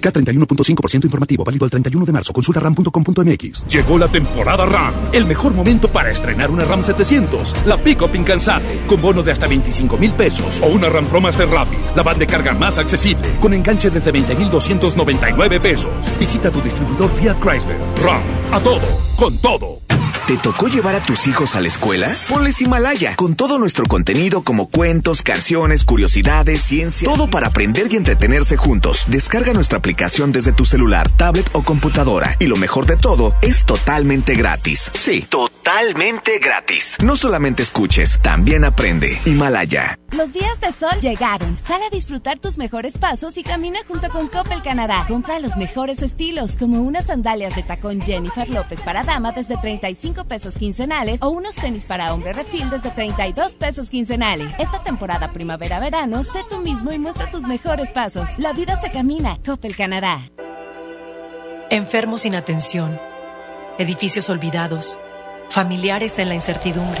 K31.5% 0.00 1.04
informativo, 1.04 1.44
válido 1.44 1.64
el 1.64 1.70
31 1.70 2.06
de 2.06 2.12
marzo. 2.12 2.32
Consulta 2.32 2.60
ram.com.mx. 2.60 3.66
Llegó 3.66 3.98
la 3.98 4.08
temporada 4.08 4.66
RAM. 4.66 4.94
El 5.12 5.26
mejor 5.26 5.54
momento 5.54 5.90
para 5.90 6.10
estrenar 6.10 6.50
una 6.50 6.64
RAM 6.64 6.82
700. 6.82 7.56
La 7.66 7.76
Pick-Up 7.82 8.14
incansable. 8.14 8.80
Con 8.86 9.00
bono 9.00 9.22
de 9.22 9.32
hasta 9.32 9.46
25 9.46 9.96
mil 9.98 10.14
pesos. 10.14 10.60
O 10.60 10.66
una 10.66 10.88
RAM 10.88 11.06
Pro 11.06 11.20
Master 11.20 11.48
Rapid. 11.48 11.78
La 11.94 12.02
van 12.02 12.18
de 12.18 12.26
carga 12.26 12.54
más 12.54 12.78
accesible. 12.78 13.36
Con 13.40 13.54
enganche 13.54 13.90
desde 13.90 14.10
20,299 14.12 15.60
pesos. 15.60 15.92
Visita 16.18 16.50
tu 16.50 16.60
distribuidor 16.60 17.10
Fiat 17.10 17.38
Chrysler. 17.38 17.78
RAM. 18.02 18.22
A 18.52 18.60
todo. 18.60 18.80
Con 19.16 19.38
todo. 19.38 19.80
¿Te 20.26 20.36
tocó 20.36 20.68
llevar 20.68 20.94
a 20.94 21.02
tus 21.02 21.26
hijos 21.26 21.54
a 21.56 21.60
la 21.60 21.68
escuela? 21.68 22.10
Ponles 22.28 22.60
Himalaya, 22.60 23.16
con 23.16 23.34
todo 23.34 23.58
nuestro 23.58 23.84
contenido 23.86 24.42
como 24.42 24.68
cuentos, 24.68 25.22
canciones, 25.22 25.84
curiosidades, 25.84 26.62
ciencia, 26.62 27.08
todo 27.08 27.28
para 27.28 27.48
aprender 27.48 27.88
y 27.90 27.96
entretenerse 27.96 28.56
juntos. 28.56 29.04
Descarga 29.08 29.52
nuestra 29.52 29.78
aplicación 29.78 30.32
desde 30.32 30.52
tu 30.52 30.64
celular, 30.64 31.08
tablet 31.08 31.48
o 31.52 31.62
computadora. 31.62 32.36
Y 32.38 32.46
lo 32.46 32.56
mejor 32.56 32.86
de 32.86 32.96
todo, 32.96 33.34
es 33.42 33.64
totalmente 33.64 34.34
gratis. 34.34 34.90
Sí, 34.94 35.26
totalmente 35.28 36.38
gratis. 36.38 36.96
No 37.02 37.16
solamente 37.16 37.62
escuches, 37.62 38.18
también 38.22 38.64
aprende. 38.64 39.20
Himalaya. 39.24 39.98
Los 40.12 40.32
días 40.32 40.60
de 40.60 40.72
sol 40.72 41.00
llegaron. 41.00 41.56
Sale 41.64 41.84
a 41.84 41.90
disfrutar 41.90 42.40
tus 42.40 42.58
mejores 42.58 42.98
pasos 42.98 43.38
y 43.38 43.44
camina 43.44 43.78
junto 43.86 44.08
con 44.08 44.28
Coppel 44.28 44.62
Canadá. 44.62 45.04
Compra 45.06 45.38
los 45.38 45.56
mejores 45.56 46.02
estilos, 46.02 46.56
como 46.56 46.82
unas 46.82 47.06
sandalias 47.06 47.54
de 47.54 47.62
tacón 47.62 48.00
Jennifer 48.00 48.48
López 48.48 48.80
para 48.80 49.04
dama 49.04 49.30
desde 49.32 49.56
35 49.56 49.99
pesos 50.28 50.56
quincenales 50.56 51.20
o 51.22 51.28
unos 51.28 51.54
tenis 51.54 51.84
para 51.84 52.12
hombre 52.14 52.32
refil 52.32 52.70
desde 52.70 52.90
32 52.90 53.54
pesos 53.56 53.90
quincenales. 53.90 54.54
Esta 54.58 54.82
temporada 54.82 55.32
primavera-verano, 55.32 56.22
sé 56.22 56.40
tú 56.48 56.58
mismo 56.58 56.92
y 56.92 56.98
muestra 56.98 57.30
tus 57.30 57.42
mejores 57.42 57.90
pasos. 57.90 58.28
La 58.38 58.52
vida 58.52 58.80
se 58.80 58.90
camina. 58.90 59.38
Coppel 59.44 59.76
Canadá. 59.76 60.30
Enfermos 61.70 62.22
sin 62.22 62.34
atención, 62.34 62.98
edificios 63.78 64.28
olvidados, 64.28 64.98
familiares 65.50 66.18
en 66.18 66.28
la 66.28 66.34
incertidumbre. 66.34 67.00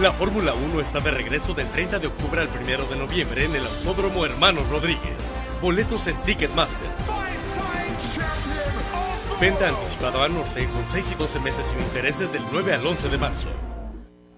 La 0.00 0.12
Fórmula 0.12 0.54
1 0.54 0.80
está 0.80 0.98
de 1.00 1.10
regreso 1.10 1.52
del 1.52 1.68
30 1.72 1.98
de 1.98 2.06
octubre 2.06 2.40
al 2.40 2.48
1 2.48 2.86
de 2.86 2.96
noviembre 2.96 3.44
en 3.44 3.54
el 3.54 3.66
Autódromo 3.66 4.24
Hermanos 4.24 4.66
Rodríguez. 4.70 5.18
Boletos 5.60 6.06
en 6.06 6.16
Ticketmaster. 6.22 6.88
Venta 9.38 9.68
anticipada 9.68 10.24
al 10.24 10.32
norte 10.32 10.66
con 10.68 10.88
6 10.88 11.10
y 11.10 11.14
12 11.16 11.40
meses 11.40 11.66
sin 11.66 11.80
intereses 11.80 12.32
del 12.32 12.42
9 12.50 12.72
al 12.72 12.86
11 12.86 13.10
de 13.10 13.18
marzo. 13.18 13.69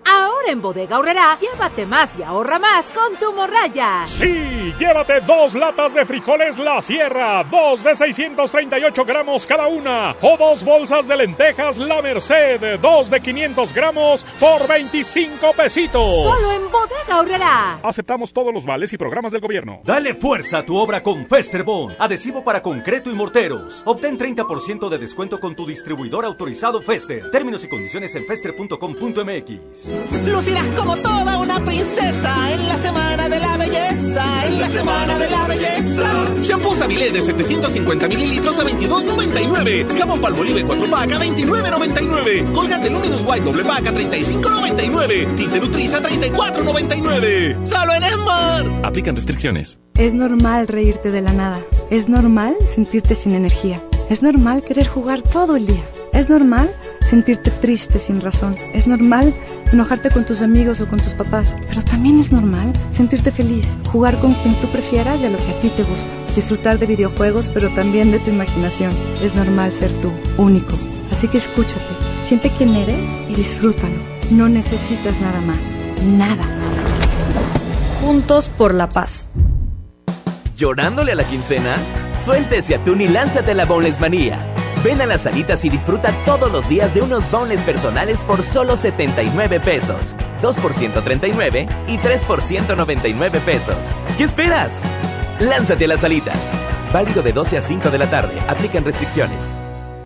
Ahora 0.04 0.50
en 0.50 0.60
Bodega 0.60 0.98
Horrera, 0.98 1.38
llévate 1.40 1.86
más 1.86 2.18
y 2.18 2.22
ahorra 2.22 2.58
más 2.58 2.90
con 2.90 3.16
tu 3.16 3.32
morraya. 3.32 4.02
Sí, 4.06 4.74
llévate 4.78 5.20
dos 5.20 5.54
latas 5.54 5.94
de 5.94 6.04
frijoles 6.04 6.58
La 6.58 6.82
Sierra, 6.82 7.44
dos 7.44 7.84
de 7.84 7.94
638 7.94 9.04
gramos 9.04 9.46
cada 9.46 9.66
una, 9.68 10.14
o 10.20 10.36
dos 10.36 10.64
bolsas 10.64 11.06
de 11.06 11.16
lentejas 11.16 11.78
La 11.78 12.02
Merced, 12.02 12.80
dos 12.80 13.10
de 13.10 13.20
500 13.20 13.74
gramos 13.74 14.24
por 14.40 14.66
25 14.66 15.52
pesitos. 15.52 16.10
Solo 16.22 16.52
en 16.52 16.70
Bodega 16.70 17.20
Horrera. 17.20 17.78
Aceptamos 17.82 18.32
todos 18.32 18.52
los 18.52 18.66
vales 18.66 18.92
y 18.92 18.98
programas 18.98 19.32
del 19.32 19.40
gobierno. 19.40 19.80
Dale 19.84 20.14
fuerza 20.14 20.58
a 20.58 20.64
tu 20.64 20.76
obra 20.76 21.02
con 21.02 21.26
Festerbond, 21.26 21.96
adhesivo 21.98 22.42
para 22.42 22.62
concreto 22.62 23.10
y 23.10 23.14
morteros. 23.14 23.82
Obtén 23.86 24.18
30% 24.18 24.88
de 24.88 24.98
descuento 24.98 25.38
con 25.38 25.54
tu 25.54 25.66
distribuidor 25.66 26.24
autorizado 26.24 26.80
Fester. 26.82 27.30
Términos 27.30 27.64
y 27.64 27.68
condiciones 27.68 28.14
en 28.16 28.26
fester.com.mx. 28.26 29.91
lucirás 30.26 30.66
como 30.76 30.96
toda 30.96 31.38
una 31.38 31.64
princesa 31.64 32.52
en 32.52 32.68
la 32.68 32.76
semana 32.78 33.28
de 33.28 33.38
la 33.38 33.56
belleza, 33.56 34.46
en 34.46 34.60
la 34.60 34.68
semana 34.68 35.18
de 35.18 35.30
la 35.30 35.46
belleza. 35.46 36.10
Shampoo 36.40 36.74
Sabilé 36.74 37.10
de 37.10 37.22
750 37.22 38.08
mililitros 38.08 38.58
a 38.58 38.64
22.99. 38.64 39.98
Jabón 39.98 40.20
Palmolive 40.20 40.64
4 40.64 40.90
pack 40.90 41.12
a 41.12 41.18
29.99. 41.18 42.52
Colgate 42.52 42.90
Luminous 42.90 43.22
White 43.26 43.44
doble 43.44 43.64
pack 43.64 43.86
a 43.86 43.92
35.99. 43.92 45.36
Tinte 45.36 45.60
Nutriza 45.60 45.98
a 45.98 46.02
34.99. 46.02 47.66
Solo 47.66 47.94
en 47.94 48.02
Smart. 48.02 48.84
Aplican 48.84 49.16
restricciones. 49.16 49.78
Es 49.96 50.14
normal 50.14 50.68
reírte 50.68 51.10
de 51.10 51.22
la 51.22 51.32
nada. 51.32 51.60
Es 51.90 52.08
normal 52.08 52.56
sentirte 52.74 53.14
sin 53.14 53.34
energía. 53.34 53.82
Es 54.08 54.22
normal 54.22 54.62
querer 54.62 54.86
jugar 54.86 55.22
todo 55.22 55.56
el 55.56 55.66
día. 55.66 55.82
Es 56.12 56.28
normal 56.28 56.70
sentirte 57.06 57.50
triste 57.50 57.98
sin 57.98 58.20
razón. 58.20 58.56
Es 58.74 58.86
normal 58.86 59.34
enojarte 59.72 60.10
con 60.10 60.24
tus 60.24 60.42
amigos 60.42 60.80
o 60.80 60.86
con 60.86 61.00
tus 61.00 61.14
papás. 61.14 61.56
Pero 61.68 61.82
también 61.82 62.20
es 62.20 62.30
normal 62.30 62.72
sentirte 62.92 63.30
feliz, 63.30 63.66
jugar 63.90 64.18
con 64.18 64.34
quien 64.34 64.54
tú 64.56 64.68
prefieras 64.68 65.20
y 65.20 65.26
a 65.26 65.30
lo 65.30 65.38
que 65.38 65.50
a 65.50 65.60
ti 65.60 65.70
te 65.70 65.82
gusta. 65.82 66.06
Disfrutar 66.36 66.78
de 66.78 66.86
videojuegos, 66.86 67.50
pero 67.52 67.70
también 67.74 68.10
de 68.10 68.18
tu 68.18 68.30
imaginación. 68.30 68.92
Es 69.22 69.34
normal 69.34 69.72
ser 69.72 69.90
tú, 70.00 70.12
único. 70.36 70.74
Así 71.10 71.28
que 71.28 71.38
escúchate, 71.38 71.80
siente 72.22 72.50
quién 72.56 72.74
eres 72.74 73.10
y 73.28 73.34
disfrútalo. 73.34 73.96
No 74.30 74.48
necesitas 74.48 75.18
nada 75.20 75.40
más. 75.40 75.76
Nada. 76.06 76.44
Juntos 78.00 78.48
por 78.48 78.74
la 78.74 78.88
paz. 78.88 79.26
¿Llorándole 80.56 81.12
a 81.12 81.16
la 81.16 81.24
quincena? 81.24 81.76
Suéltese 82.18 82.74
atún 82.74 83.00
y 83.00 83.08
lánzate 83.08 83.52
a 83.52 83.54
la 83.54 83.64
Boneless 83.64 84.00
Manía. 84.00 84.51
Ven 84.84 85.00
a 85.00 85.06
las 85.06 85.22
salitas 85.22 85.64
y 85.64 85.68
disfruta 85.68 86.12
todos 86.24 86.50
los 86.50 86.68
días 86.68 86.92
de 86.92 87.02
unos 87.02 87.30
boneless 87.30 87.62
personales 87.62 88.24
por 88.24 88.42
solo 88.42 88.76
79 88.76 89.60
pesos. 89.60 90.16
2 90.40 90.58
por 90.58 90.74
139 90.74 91.68
y 91.86 91.98
3 91.98 92.22
por 92.22 92.42
199 92.42 93.40
pesos. 93.40 93.76
¿Qué 94.18 94.24
esperas? 94.24 94.82
Lánzate 95.38 95.84
a 95.84 95.88
las 95.88 96.00
salitas. 96.00 96.50
Válido 96.92 97.22
de 97.22 97.32
12 97.32 97.58
a 97.58 97.62
5 97.62 97.90
de 97.90 97.98
la 97.98 98.10
tarde. 98.10 98.40
Aplican 98.48 98.84
restricciones. 98.84 99.52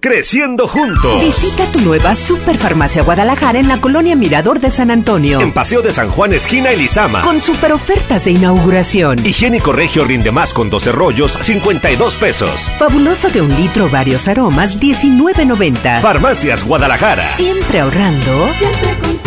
Creciendo 0.06 0.68
juntos. 0.68 1.20
Visita 1.20 1.66
tu 1.72 1.80
nueva 1.80 2.14
Superfarmacia 2.14 3.02
Guadalajara 3.02 3.58
en 3.58 3.66
la 3.66 3.80
colonia 3.80 4.14
Mirador 4.14 4.60
de 4.60 4.70
San 4.70 4.92
Antonio. 4.92 5.40
En 5.40 5.52
Paseo 5.52 5.82
de 5.82 5.92
San 5.92 6.10
Juan, 6.10 6.32
esquina 6.32 6.70
Elizama. 6.70 7.22
Con 7.22 7.42
super 7.42 7.72
ofertas 7.72 8.24
de 8.24 8.30
inauguración. 8.30 9.18
Higiénico 9.26 9.72
Regio 9.72 10.04
rinde 10.04 10.30
más 10.30 10.54
con 10.54 10.70
12 10.70 10.92
rollos, 10.92 11.36
52 11.40 12.16
pesos. 12.18 12.70
Fabuloso 12.78 13.30
de 13.30 13.42
un 13.42 13.52
litro, 13.56 13.88
varios 13.90 14.28
aromas, 14.28 14.80
19.90. 14.80 16.00
Farmacias 16.00 16.62
Guadalajara. 16.62 17.26
Siempre 17.34 17.80
ahorrando. 17.80 18.48
Siempre 18.60 18.98
contigo. 18.98 19.25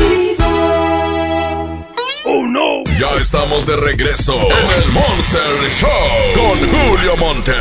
Ya 3.00 3.14
estamos 3.16 3.66
de 3.66 3.78
regreso 3.78 4.36
en 4.36 4.84
el 4.84 4.92
Monster 4.92 5.42
Show 5.80 5.90
con 6.36 6.60
Julio 6.68 7.16
Monte. 7.16 7.54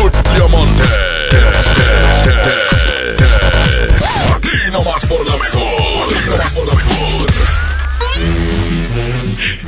Julio 0.00 0.48
Monte. 0.48 0.82
Aquí 4.34 4.72
nomás 4.72 5.06
por 5.06 5.24
la 5.24 5.36
mejor. 5.36 6.12
Aquí 6.12 6.28
nomás 6.28 6.52
por 6.52 6.66
la 6.66 6.74
mejor. 6.74 7.30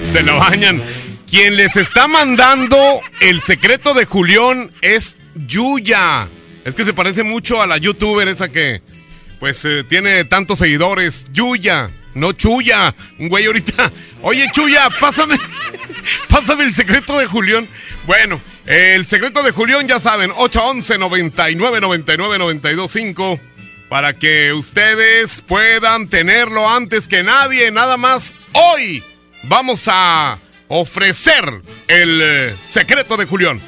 Se 0.02 0.22
lo 0.24 0.36
bañan. 0.38 0.82
Quien 1.30 1.54
les 1.54 1.76
está 1.76 2.08
mandando 2.08 3.00
el 3.20 3.40
secreto 3.42 3.94
de 3.94 4.06
Julián 4.06 4.72
es 4.82 5.16
Yuya. 5.36 6.28
Es 6.64 6.74
que 6.74 6.84
se 6.84 6.92
parece 6.94 7.22
mucho 7.22 7.62
a 7.62 7.68
la 7.68 7.78
youtuber 7.78 8.26
esa 8.26 8.48
que, 8.48 8.82
pues, 9.38 9.64
eh, 9.64 9.84
tiene 9.88 10.24
tantos 10.24 10.58
seguidores. 10.58 11.26
Yuya, 11.32 11.90
no 12.14 12.32
Chuya. 12.32 12.92
Un 13.20 13.28
güey 13.28 13.46
ahorita. 13.46 13.92
Oye, 14.22 14.46
Chuya, 14.52 14.88
pásame. 15.00 15.38
pásame 16.28 16.64
el 16.64 16.72
secreto 16.72 17.18
de 17.18 17.26
Julián. 17.26 17.68
Bueno, 18.06 18.40
el 18.66 19.06
secreto 19.06 19.42
de 19.42 19.50
Julián, 19.50 19.88
ya 19.88 20.00
saben, 20.00 20.30
811 20.36 20.98
99 20.98 21.80
99 21.80 22.38
92 22.38 22.90
5 22.90 23.40
para 23.88 24.12
que 24.14 24.52
ustedes 24.52 25.42
puedan 25.42 26.08
tenerlo 26.08 26.68
antes 26.68 27.08
que 27.08 27.22
nadie. 27.22 27.70
Nada 27.70 27.96
más 27.96 28.34
hoy 28.52 29.02
vamos 29.44 29.84
a 29.86 30.38
ofrecer 30.68 31.62
el 31.88 32.20
eh, 32.22 32.54
secreto 32.62 33.16
de 33.16 33.26
Julián. 33.26 33.60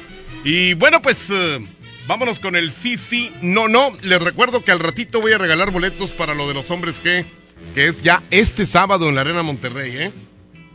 Y 0.43 0.75
bueno, 0.75 1.01
pues 1.01 1.27
eh, 1.29 1.59
vámonos 2.07 2.39
con 2.39 2.55
el 2.55 2.71
sí, 2.71 2.95
sí, 2.95 3.31
no, 3.41 3.67
no. 3.67 3.89
Les 4.01 4.21
recuerdo 4.21 4.63
que 4.63 4.71
al 4.71 4.79
ratito 4.79 5.19
voy 5.19 5.33
a 5.33 5.37
regalar 5.37 5.71
boletos 5.71 6.11
para 6.11 6.33
lo 6.33 6.47
de 6.47 6.53
los 6.53 6.69
hombres 6.69 7.03
G, 7.03 7.25
que 7.73 7.87
es 7.87 8.01
ya 8.01 8.23
este 8.29 8.65
sábado 8.65 9.09
en 9.09 9.15
la 9.15 9.21
Arena 9.21 9.41
Monterrey, 9.41 9.97
¿eh? 9.97 10.11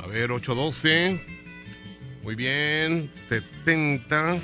A 0.09 0.11
ver, 0.11 0.33
812. 0.33 1.21
Muy 2.23 2.35
bien, 2.35 3.11
70. 3.29 4.39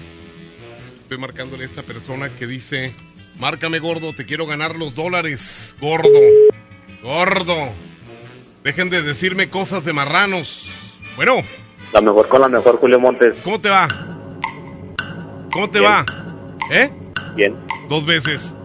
Estoy 1.01 1.17
marcándole 1.17 1.63
a 1.63 1.67
esta 1.67 1.83
persona 1.83 2.29
que 2.29 2.47
dice, 2.47 2.93
márcame 3.39 3.79
gordo, 3.79 4.13
te 4.13 4.27
quiero 4.27 4.45
ganar 4.47 4.77
los 4.77 4.95
dólares. 4.95 5.75
Gordo, 5.81 6.11
gordo. 7.03 7.71
Dejen 8.63 8.91
de 8.91 9.01
decirme 9.03 9.49
cosas 9.49 9.87
de 9.87 9.95
marranos. 9.95 10.71
Bueno. 11.17 11.37
La 11.95 12.03
mejor 12.03 12.29
con 12.29 12.43
la 12.43 12.49
mejor, 12.49 12.77
Julio 12.77 13.01
Montes. 13.01 13.35
¿Cómo 13.43 13.59
te 13.59 13.71
va? 13.71 13.89
¿Cómo 15.51 15.71
te 15.71 15.81
Bien. 15.81 15.91
va? 15.91 16.05
¿Eh? 16.71 16.91
Bien. 17.37 17.57
Dos 17.89 18.05
veces. 18.05 18.55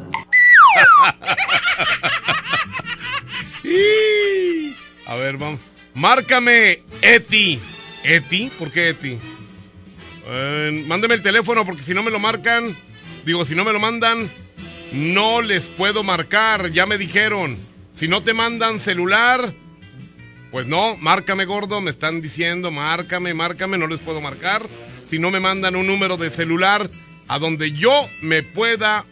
A 5.07 5.15
ver, 5.15 5.37
vamos. 5.37 5.61
Márcame, 5.99 6.83
Eti. 7.01 7.59
¿Eti? 8.05 8.49
¿Por 8.57 8.71
qué 8.71 8.89
Eti? 8.91 9.17
Eh, 10.27 10.85
mándeme 10.87 11.15
el 11.15 11.21
teléfono 11.21 11.65
porque 11.65 11.83
si 11.83 11.93
no 11.93 12.03
me 12.03 12.09
lo 12.09 12.19
marcan, 12.19 12.73
digo, 13.25 13.43
si 13.43 13.53
no 13.53 13.65
me 13.65 13.73
lo 13.73 13.81
mandan, 13.81 14.29
no 14.93 15.41
les 15.41 15.65
puedo 15.65 16.01
marcar. 16.01 16.71
Ya 16.71 16.85
me 16.85 16.97
dijeron. 16.97 17.57
Si 17.95 18.07
no 18.07 18.23
te 18.23 18.33
mandan 18.33 18.79
celular, 18.79 19.53
pues 20.51 20.67
no, 20.67 20.95
márcame 20.95 21.43
gordo, 21.43 21.81
me 21.81 21.91
están 21.91 22.21
diciendo, 22.21 22.71
márcame, 22.71 23.33
márcame, 23.33 23.77
no 23.77 23.87
les 23.87 23.99
puedo 23.99 24.21
marcar. 24.21 24.69
Si 25.09 25.19
no 25.19 25.31
me 25.31 25.41
mandan 25.41 25.75
un 25.75 25.85
número 25.85 26.15
de 26.15 26.29
celular 26.29 26.89
a 27.27 27.39
donde 27.39 27.73
yo 27.73 28.07
me 28.21 28.41
pueda 28.41 29.03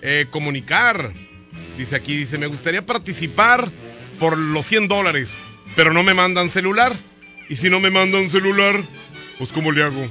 eh, 0.00 0.28
comunicar. 0.30 1.12
Dice 1.76 1.94
aquí, 1.94 2.16
dice, 2.16 2.38
me 2.38 2.46
gustaría 2.46 2.80
participar 2.80 3.70
por 4.18 4.38
los 4.38 4.64
100 4.64 4.88
dólares, 4.88 5.36
pero 5.76 5.92
no 5.92 6.02
me 6.02 6.14
mandan 6.14 6.50
celular. 6.50 6.96
Y 7.48 7.56
si 7.56 7.70
no 7.70 7.78
me 7.78 7.90
mandan 7.90 8.30
celular, 8.30 8.82
pues 9.38 9.52
¿cómo 9.52 9.70
le 9.70 9.84
hago? 9.84 10.08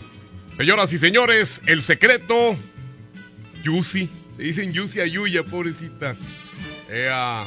Señoras 0.55 0.93
y 0.93 0.97
señores, 0.97 1.59
el 1.65 1.81
secreto, 1.81 2.55
Yusi. 3.63 4.09
Le 4.37 4.45
dicen 4.45 4.71
Yusi 4.71 5.01
a 5.01 5.05
Yuya, 5.05 5.43
pobrecita. 5.43 6.15
Ea, 6.89 7.43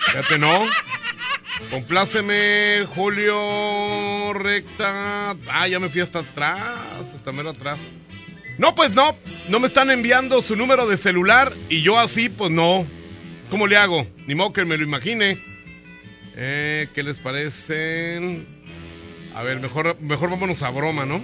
fíjate, 0.00 0.38
¿no? 0.38 0.64
Compláceme, 1.70 2.86
Julio 2.94 4.32
Recta. 4.32 5.36
Ah, 5.48 5.68
ya 5.68 5.78
me 5.78 5.88
fui 5.88 6.00
hasta 6.00 6.20
atrás, 6.20 6.60
hasta 7.14 7.30
mero 7.30 7.50
atrás. 7.50 7.78
No, 8.58 8.74
pues 8.74 8.92
no, 8.92 9.16
no 9.48 9.60
me 9.60 9.68
están 9.68 9.90
enviando 9.90 10.42
su 10.42 10.56
número 10.56 10.88
de 10.88 10.96
celular 10.96 11.54
y 11.68 11.82
yo 11.82 11.98
así, 11.98 12.28
pues 12.28 12.50
no. 12.50 12.86
¿Cómo 13.50 13.66
le 13.66 13.76
hago? 13.76 14.06
Ni 14.26 14.34
modo 14.34 14.52
que 14.52 14.64
me 14.64 14.76
lo 14.76 14.82
imagine. 14.82 15.51
Eh, 16.36 16.88
¿Qué 16.94 17.02
les 17.02 17.18
parece? 17.18 18.44
A 19.34 19.42
ver, 19.42 19.60
mejor, 19.60 20.00
mejor 20.00 20.30
vámonos 20.30 20.62
a 20.62 20.70
broma, 20.70 21.04
¿no? 21.04 21.22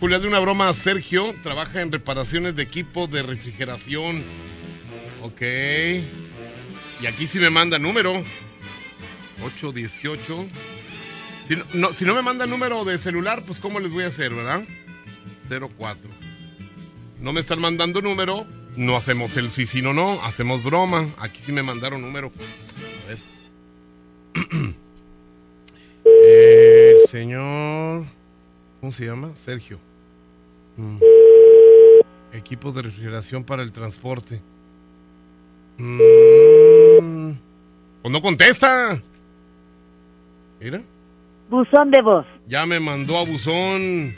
Julia, 0.00 0.18
de 0.18 0.28
una 0.28 0.40
broma 0.40 0.68
a 0.68 0.74
Sergio. 0.74 1.34
Trabaja 1.42 1.80
en 1.80 1.92
reparaciones 1.92 2.56
de 2.56 2.62
equipo 2.62 3.06
de 3.06 3.22
refrigeración. 3.22 4.22
Ok. 5.22 5.40
Y 7.00 7.06
aquí 7.06 7.26
sí 7.26 7.38
me 7.38 7.50
manda 7.50 7.78
número. 7.78 8.22
818. 9.44 10.46
Si 11.48 11.56
no, 11.56 11.64
no- 11.74 11.92
si 11.92 12.04
no 12.04 12.14
me 12.14 12.22
manda 12.22 12.46
número 12.46 12.84
de 12.84 12.98
celular, 12.98 13.42
pues 13.46 13.58
¿cómo 13.58 13.80
les 13.80 13.90
voy 13.90 14.04
a 14.04 14.08
hacer, 14.08 14.32
verdad? 14.34 14.62
04. 15.48 16.10
No 17.20 17.32
me 17.32 17.40
están 17.40 17.60
mandando 17.60 18.00
número. 18.00 18.46
No 18.76 18.96
hacemos 18.96 19.36
el 19.36 19.50
sí, 19.50 19.66
sí, 19.66 19.82
no, 19.82 19.92
no. 19.92 20.22
Hacemos 20.24 20.62
broma. 20.64 21.08
Aquí 21.18 21.40
sí 21.42 21.52
me 21.52 21.62
mandaron 21.62 22.00
número. 22.00 22.32
El 26.04 27.08
señor. 27.08 28.04
¿Cómo 28.80 28.92
se 28.92 29.06
llama? 29.06 29.30
Sergio. 29.36 29.78
Mm. 30.76 30.98
Equipo 32.32 32.72
de 32.72 32.82
refrigeración 32.82 33.44
para 33.44 33.62
el 33.62 33.72
transporte. 33.72 34.40
Mm. 35.78 37.32
Pues 38.02 38.12
no 38.12 38.20
contesta. 38.20 39.00
Mira. 40.60 40.82
Buzón 41.48 41.90
de 41.90 42.02
voz. 42.02 42.26
Ya 42.48 42.66
me 42.66 42.80
mandó 42.80 43.18
a 43.18 43.24
buzón. 43.24 44.14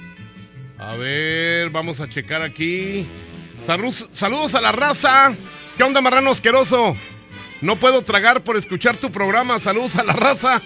A 0.78 0.96
ver, 0.96 1.70
vamos 1.70 2.00
a 2.00 2.08
checar 2.08 2.42
aquí. 2.42 3.06
Salud- 3.66 4.08
saludos 4.12 4.54
a 4.54 4.60
la 4.60 4.72
raza. 4.72 5.34
¿Qué 5.76 5.82
onda, 5.82 6.00
marrano 6.00 6.30
asqueroso? 6.30 6.94
No 7.64 7.76
puedo 7.76 8.02
tragar 8.02 8.44
por 8.44 8.58
escuchar 8.58 8.98
tu 8.98 9.10
programa. 9.10 9.58
Saludos 9.58 9.96
a 9.96 10.02
la 10.04 10.12
raza. 10.12 10.60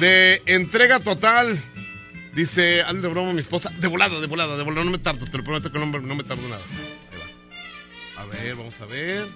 de 0.00 0.40
entrega 0.46 1.00
total. 1.00 1.58
Dice, 2.34 2.80
ande 2.82 3.02
de 3.02 3.08
broma 3.08 3.34
mi 3.34 3.40
esposa. 3.40 3.68
De 3.78 3.88
volada, 3.88 4.18
de 4.20 4.26
volada, 4.26 4.56
de 4.56 4.62
volada. 4.62 4.84
No 4.86 4.90
me 4.90 4.98
tardo, 4.98 5.26
te 5.26 5.36
lo 5.36 5.44
prometo 5.44 5.70
que 5.70 5.78
no, 5.78 5.86
me- 5.86 6.24
tardo 6.24 6.48
nada. 6.48 6.62
Ahí 7.12 7.18
va. 8.16 8.22
A 8.22 8.24
ver, 8.24 8.54
vamos 8.56 8.80
a 8.80 8.86
ver. 8.86 9.26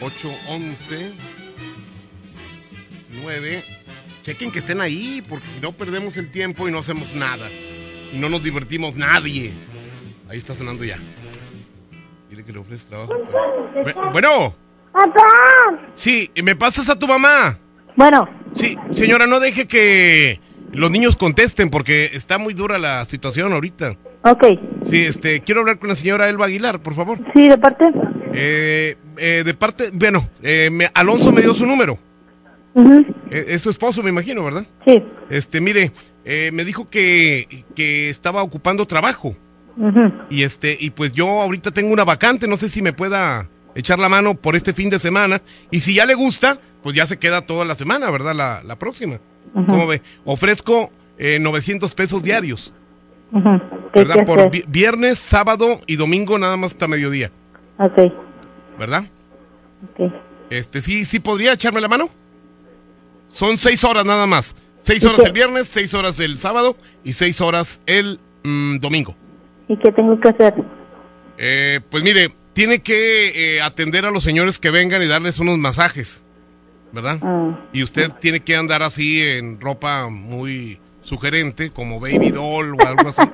8, 0.00 0.34
11, 0.48 1.12
9. 3.22 3.64
Chequen 4.22 4.50
que 4.52 4.60
estén 4.60 4.80
ahí, 4.80 5.22
porque 5.28 5.46
si 5.54 5.60
no 5.60 5.72
perdemos 5.72 6.16
el 6.16 6.30
tiempo 6.30 6.66
y 6.66 6.72
no 6.72 6.78
hacemos 6.78 7.14
nada. 7.14 7.50
Y 8.12 8.16
no 8.16 8.30
nos 8.30 8.42
divertimos 8.42 8.94
nadie. 8.96 9.52
Ahí 10.30 10.38
está 10.38 10.54
sonando 10.54 10.82
ya. 10.84 10.98
Dile 12.30 12.42
que 12.42 12.52
le 12.52 12.58
ofreces 12.60 12.86
trabajo. 12.86 13.12
Ve- 13.84 13.94
Bueno. 14.94 15.12
Sí, 15.94 16.30
¿me 16.42 16.54
pasas 16.56 16.88
a 16.88 16.98
tu 16.98 17.06
mamá? 17.06 17.58
Bueno. 17.96 18.28
Sí, 18.54 18.76
señora, 18.92 19.26
no 19.26 19.40
deje 19.40 19.66
que 19.66 20.40
los 20.72 20.90
niños 20.90 21.16
contesten 21.16 21.68
porque 21.70 22.06
está 22.12 22.38
muy 22.38 22.54
dura 22.54 22.78
la 22.78 23.04
situación 23.04 23.52
ahorita. 23.52 23.96
Ok. 24.22 24.44
Sí, 24.84 25.02
este, 25.02 25.40
quiero 25.40 25.60
hablar 25.62 25.78
con 25.78 25.88
la 25.88 25.94
señora 25.96 26.28
Elba 26.28 26.46
Aguilar, 26.46 26.80
por 26.80 26.94
favor. 26.94 27.18
Sí, 27.34 27.48
de 27.48 27.58
parte. 27.58 27.84
Eh, 28.32 28.96
eh, 29.18 29.42
de 29.44 29.54
parte, 29.54 29.90
bueno, 29.92 30.28
eh, 30.42 30.70
me- 30.72 30.90
Alonso 30.94 31.32
me 31.32 31.42
dio 31.42 31.52
su 31.54 31.66
número. 31.66 31.98
Eh, 32.76 33.44
es 33.48 33.60
su 33.62 33.70
esposo, 33.70 34.02
me 34.02 34.10
imagino, 34.10 34.42
¿verdad? 34.44 34.66
Sí. 34.86 35.02
Este, 35.30 35.60
mire, 35.60 35.92
eh, 36.24 36.50
me 36.52 36.64
dijo 36.64 36.88
que, 36.88 37.64
que 37.76 38.08
estaba 38.08 38.42
ocupando 38.42 38.86
trabajo. 38.86 39.36
Ujú. 39.76 40.12
Y 40.30 40.42
este, 40.42 40.76
y 40.80 40.90
pues 40.90 41.12
yo 41.12 41.28
ahorita 41.42 41.70
tengo 41.72 41.92
una 41.92 42.04
vacante, 42.04 42.48
no 42.48 42.56
sé 42.56 42.68
si 42.68 42.80
me 42.82 42.92
pueda 42.92 43.48
echar 43.74 43.98
la 43.98 44.08
mano 44.08 44.34
por 44.34 44.56
este 44.56 44.72
fin 44.72 44.90
de 44.90 44.98
semana. 44.98 45.40
Y 45.70 45.80
si 45.80 45.94
ya 45.94 46.06
le 46.06 46.14
gusta, 46.14 46.58
pues 46.82 46.94
ya 46.94 47.06
se 47.06 47.18
queda 47.18 47.42
toda 47.42 47.64
la 47.64 47.74
semana, 47.74 48.10
¿verdad? 48.10 48.34
La, 48.34 48.62
la 48.64 48.76
próxima. 48.78 49.18
Ujú. 49.54 49.66
¿Cómo 49.66 49.86
ve? 49.86 50.02
Ofrezco 50.24 50.90
eh, 51.18 51.38
900 51.38 51.94
pesos 51.94 52.22
diarios, 52.22 52.72
Ujú. 53.32 53.42
¿Qué 53.92 54.00
hay 54.00 54.04
¿verdad? 54.04 54.24
Por 54.26 54.50
vi- 54.50 54.64
viernes, 54.68 55.18
sábado 55.18 55.80
y 55.86 55.96
domingo 55.96 56.38
nada 56.38 56.56
más 56.56 56.72
hasta 56.72 56.86
mediodía, 56.88 57.30
Ok. 57.78 58.12
¿verdad? 58.78 59.04
Ok. 59.92 60.12
Este, 60.50 60.80
sí, 60.80 61.04
sí 61.04 61.18
podría 61.20 61.52
echarme 61.54 61.80
la 61.80 61.88
mano. 61.88 62.08
Son 63.28 63.56
seis 63.56 63.82
horas 63.84 64.04
nada 64.04 64.26
más. 64.26 64.54
Seis 64.82 65.02
¿Y 65.02 65.06
horas 65.06 65.20
qué? 65.22 65.26
el 65.28 65.32
viernes, 65.32 65.68
seis 65.68 65.94
horas 65.94 66.20
el 66.20 66.38
sábado 66.38 66.76
y 67.02 67.14
seis 67.14 67.40
horas 67.40 67.80
el 67.86 68.20
mm, 68.44 68.78
domingo. 68.78 69.16
¿Y 69.68 69.76
qué 69.78 69.90
tengo 69.92 70.18
que 70.20 70.28
hacer? 70.28 70.54
Eh, 71.38 71.80
pues 71.90 72.04
mire, 72.04 72.32
tiene 72.54 72.80
que 72.80 73.56
eh, 73.56 73.62
atender 73.62 74.06
a 74.06 74.10
los 74.10 74.22
señores 74.24 74.58
que 74.58 74.70
vengan 74.70 75.02
y 75.02 75.06
darles 75.06 75.38
unos 75.38 75.58
masajes, 75.58 76.24
¿verdad? 76.92 77.18
Ah. 77.22 77.58
Y 77.72 77.82
usted 77.82 78.10
tiene 78.20 78.40
que 78.40 78.56
andar 78.56 78.82
así 78.82 79.22
en 79.22 79.60
ropa 79.60 80.08
muy 80.08 80.78
sugerente, 81.02 81.70
como 81.70 82.00
baby 82.00 82.30
doll 82.30 82.74
o 82.80 82.86
algo 82.86 83.08
así. 83.10 83.22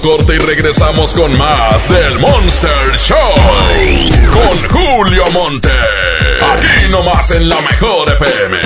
Corte 0.00 0.34
y 0.34 0.38
regresamos 0.38 1.14
con 1.14 1.36
más 1.36 1.88
del 1.88 2.18
Monster 2.18 2.96
Show. 2.96 3.16
Con 4.32 4.68
Julio 4.70 5.24
Monte. 5.32 5.70
Aquí 5.70 6.90
nomás 6.90 7.30
en 7.30 7.48
la 7.48 7.60
mejor 7.60 8.08
FM. 8.12 8.58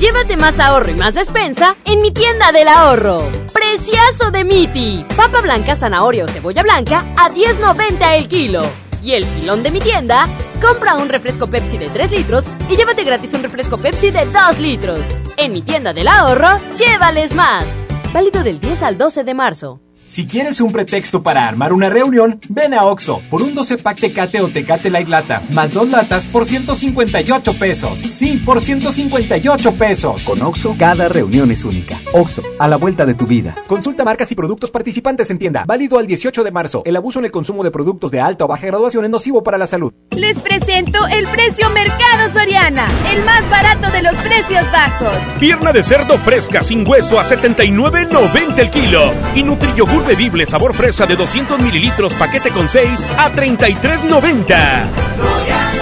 Llévate 0.00 0.36
más 0.36 0.58
ahorro 0.60 0.90
y 0.90 0.94
más 0.94 1.14
despensa 1.14 1.76
en 1.84 2.00
mi 2.00 2.10
tienda 2.10 2.52
del 2.52 2.68
ahorro. 2.68 3.22
Preciazo 3.52 4.30
de 4.30 4.44
Miti. 4.44 5.04
Papa 5.16 5.40
blanca, 5.40 5.76
zanahoria 5.76 6.24
o 6.24 6.28
cebolla 6.28 6.62
blanca 6.62 7.04
a 7.16 7.30
10.90 7.30 8.16
el 8.16 8.28
kilo. 8.28 8.64
Y 9.02 9.12
el 9.12 9.24
filón 9.24 9.62
de 9.62 9.70
mi 9.70 9.80
tienda, 9.80 10.26
compra 10.60 10.96
un 10.96 11.08
refresco 11.08 11.46
Pepsi 11.46 11.78
de 11.78 11.88
3 11.88 12.10
litros 12.10 12.44
y 12.68 12.76
llévate 12.76 13.04
gratis 13.04 13.32
un 13.34 13.42
refresco 13.42 13.78
Pepsi 13.78 14.10
de 14.10 14.26
2 14.26 14.58
litros. 14.58 15.00
En 15.36 15.52
mi 15.52 15.62
tienda 15.62 15.92
del 15.92 16.08
ahorro, 16.08 16.58
llévales 16.78 17.34
más. 17.34 17.64
Válido 18.12 18.42
del 18.42 18.60
10 18.60 18.82
al 18.82 18.98
12 18.98 19.24
de 19.24 19.34
marzo. 19.34 19.80
Si 20.06 20.26
quieres 20.26 20.60
un 20.60 20.70
pretexto 20.70 21.24
para 21.24 21.48
armar 21.48 21.72
una 21.72 21.88
reunión, 21.88 22.40
ven 22.48 22.74
a 22.74 22.84
Oxo 22.84 23.22
por 23.28 23.42
un 23.42 23.54
12 23.54 23.78
pack 23.78 23.98
Tecate 23.98 24.40
o 24.40 24.48
Tecate 24.48 24.88
Light 24.88 25.08
Lata, 25.08 25.42
más 25.50 25.72
dos 25.72 25.88
latas 25.88 26.26
por 26.26 26.46
158 26.46 27.58
pesos. 27.58 27.98
Sí, 27.98 28.40
por 28.44 28.60
158 28.60 29.72
pesos. 29.74 30.22
Con 30.22 30.40
Oxo, 30.42 30.76
cada 30.78 31.08
reunión 31.08 31.50
es 31.50 31.64
única. 31.64 31.95
Oxo, 32.16 32.42
a 32.58 32.66
la 32.66 32.76
vuelta 32.76 33.04
de 33.04 33.12
tu 33.12 33.26
vida. 33.26 33.54
Consulta 33.66 34.02
marcas 34.02 34.32
y 34.32 34.34
productos 34.34 34.70
participantes 34.70 35.30
en 35.30 35.38
tienda. 35.38 35.64
Válido 35.66 35.98
al 35.98 36.06
18 36.06 36.42
de 36.42 36.50
marzo. 36.50 36.82
El 36.86 36.96
abuso 36.96 37.18
en 37.18 37.26
el 37.26 37.30
consumo 37.30 37.62
de 37.62 37.70
productos 37.70 38.10
de 38.10 38.20
alta 38.20 38.46
o 38.46 38.48
baja 38.48 38.66
graduación 38.66 39.04
es 39.04 39.10
nocivo 39.10 39.42
para 39.42 39.58
la 39.58 39.66
salud. 39.66 39.92
Les 40.12 40.38
presento 40.38 41.06
el 41.08 41.26
precio 41.28 41.68
Mercado 41.70 42.30
Soriana, 42.32 42.88
el 43.14 43.22
más 43.24 43.48
barato 43.50 43.90
de 43.90 44.02
los 44.02 44.14
precios 44.16 44.64
bajos. 44.72 45.12
Pierna 45.38 45.72
de 45.72 45.82
cerdo 45.82 46.16
fresca 46.18 46.62
sin 46.62 46.88
hueso 46.88 47.20
a 47.20 47.24
79.90 47.24 48.58
el 48.58 48.70
kilo. 48.70 49.12
Y 49.34 49.42
Nutriyogur 49.42 50.06
bebible 50.06 50.46
sabor 50.46 50.72
fresa 50.72 51.04
de 51.04 51.16
200 51.16 51.60
mililitros 51.60 52.14
paquete 52.14 52.50
con 52.50 52.70
6 52.70 53.06
a 53.18 53.30
33.90. 53.32 55.75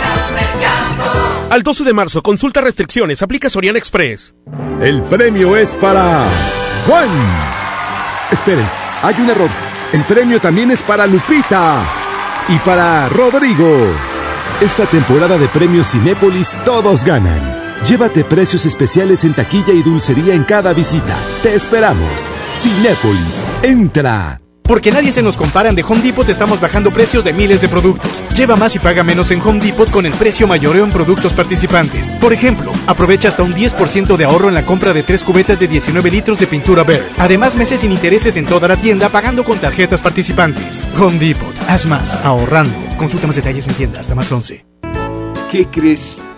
Al 1.54 1.62
12 1.62 1.84
de 1.84 1.92
marzo, 1.92 2.20
consulta 2.20 2.60
restricciones, 2.60 3.22
aplica 3.22 3.48
Soriana 3.48 3.78
Express. 3.78 4.34
El 4.82 5.04
premio 5.04 5.56
es 5.56 5.72
para 5.76 6.26
Juan. 6.84 7.08
Esperen, 8.32 8.66
hay 9.00 9.14
un 9.20 9.30
error. 9.30 9.48
El 9.92 10.02
premio 10.02 10.40
también 10.40 10.72
es 10.72 10.82
para 10.82 11.06
Lupita 11.06 11.80
y 12.48 12.58
para 12.58 13.08
Rodrigo. 13.08 13.86
Esta 14.60 14.84
temporada 14.86 15.38
de 15.38 15.46
premios 15.46 15.92
Cinépolis 15.92 16.58
todos 16.64 17.04
ganan. 17.04 17.84
Llévate 17.84 18.24
precios 18.24 18.66
especiales 18.66 19.22
en 19.22 19.34
taquilla 19.34 19.72
y 19.72 19.84
dulcería 19.84 20.34
en 20.34 20.42
cada 20.42 20.72
visita. 20.72 21.16
Te 21.44 21.54
esperamos. 21.54 22.28
Cinépolis, 22.56 23.44
entra. 23.62 24.43
Porque 24.66 24.90
nadie 24.90 25.12
se 25.12 25.20
nos 25.20 25.36
compara 25.36 25.68
en 25.68 25.78
Home 25.84 26.00
Depot 26.00 26.26
estamos 26.26 26.58
bajando 26.58 26.90
precios 26.90 27.22
de 27.22 27.34
miles 27.34 27.60
de 27.60 27.68
productos. 27.68 28.22
Lleva 28.34 28.56
más 28.56 28.74
y 28.74 28.78
paga 28.78 29.02
menos 29.02 29.30
en 29.30 29.42
Home 29.42 29.60
Depot 29.60 29.90
con 29.90 30.06
el 30.06 30.14
precio 30.14 30.46
mayoreo 30.46 30.84
en 30.84 30.90
productos 30.90 31.34
participantes. 31.34 32.10
Por 32.12 32.32
ejemplo, 32.32 32.72
aprovecha 32.86 33.28
hasta 33.28 33.42
un 33.42 33.52
10% 33.52 34.16
de 34.16 34.24
ahorro 34.24 34.48
en 34.48 34.54
la 34.54 34.64
compra 34.64 34.94
de 34.94 35.02
tres 35.02 35.22
cubetas 35.22 35.60
de 35.60 35.68
19 35.68 36.10
litros 36.10 36.38
de 36.38 36.46
pintura 36.46 36.82
Bear. 36.82 37.04
Además, 37.18 37.56
meses 37.56 37.80
sin 37.80 37.92
intereses 37.92 38.36
en 38.36 38.46
toda 38.46 38.66
la 38.66 38.78
tienda 38.78 39.10
pagando 39.10 39.44
con 39.44 39.58
tarjetas 39.58 40.00
participantes. 40.00 40.82
Home 40.98 41.18
Depot, 41.18 41.54
haz 41.68 41.84
más, 41.84 42.16
ahorrando. 42.24 42.74
Consulta 42.96 43.26
más 43.26 43.36
detalles 43.36 43.68
en 43.68 43.74
tienda 43.74 44.00
hasta 44.00 44.14
más 44.14 44.32
11. 44.32 44.64
¿Qué 45.52 45.66
crees? 45.66 46.16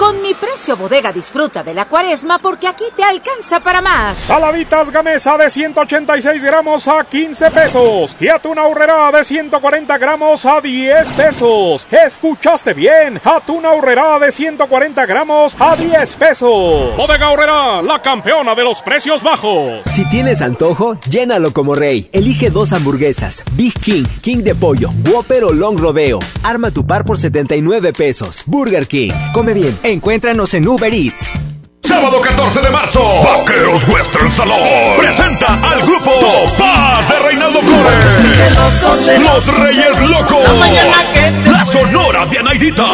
Con 0.00 0.22
mi 0.22 0.32
precio 0.32 0.78
bodega 0.78 1.12
disfruta 1.12 1.62
de 1.62 1.74
la 1.74 1.84
cuaresma 1.84 2.38
porque 2.38 2.66
aquí 2.66 2.84
te 2.96 3.04
alcanza 3.04 3.60
para 3.60 3.82
más. 3.82 4.16
Saladitas 4.16 4.90
Gamesa 4.90 5.36
de 5.36 5.50
186 5.50 6.42
gramos 6.42 6.88
a 6.88 7.04
15 7.04 7.50
pesos. 7.50 8.16
Y 8.18 8.28
atún 8.28 8.58
aurrera 8.58 9.12
de 9.12 9.22
140 9.22 9.98
gramos 9.98 10.46
a 10.46 10.58
10 10.62 11.06
pesos. 11.10 11.86
¿Escuchaste 11.90 12.72
bien? 12.72 13.20
Atún 13.22 13.66
aurrera 13.66 14.18
de 14.18 14.32
140 14.32 15.04
gramos 15.04 15.54
a 15.60 15.76
10 15.76 16.16
pesos. 16.16 16.96
Bodega 16.96 17.26
Aurrera, 17.26 17.82
la 17.82 18.00
campeona 18.00 18.54
de 18.54 18.64
los 18.64 18.80
precios 18.80 19.22
bajos. 19.22 19.82
Si 19.84 20.08
tienes 20.08 20.40
antojo, 20.40 20.98
llénalo 21.10 21.52
como 21.52 21.74
rey. 21.74 22.08
Elige 22.14 22.48
dos 22.48 22.72
hamburguesas. 22.72 23.42
Big 23.52 23.74
King, 23.74 24.04
King 24.22 24.38
de 24.38 24.54
pollo, 24.54 24.88
Whopper 25.12 25.44
o 25.44 25.52
Long 25.52 25.78
Rodeo. 25.78 26.20
Arma 26.42 26.70
tu 26.70 26.86
par 26.86 27.04
por 27.04 27.18
79 27.18 27.92
pesos. 27.92 28.44
Burger 28.46 28.86
King. 28.86 29.10
Come 29.34 29.52
bien. 29.52 29.89
Encuéntranos 29.90 30.54
en 30.54 30.68
Uber 30.68 30.94
Eats. 30.94 31.32
Sábado 31.82 32.20
14 32.20 32.60
de 32.60 32.70
marzo, 32.70 33.02
Vaqueros 33.24 33.88
Western 33.88 34.30
Salón 34.30 34.58
presenta 34.98 35.54
al 35.54 35.82
grupo 35.82 36.12
Paz 36.56 37.08
de 37.08 37.18
Reinaldo 37.18 37.60
Flores. 37.60 39.18
Los 39.18 39.58
Reyes 39.58 40.08
Locos. 40.08 40.44
La 41.46 41.66
Sonora 41.66 42.26
de 42.26 42.38
Anaidita. 42.38 42.84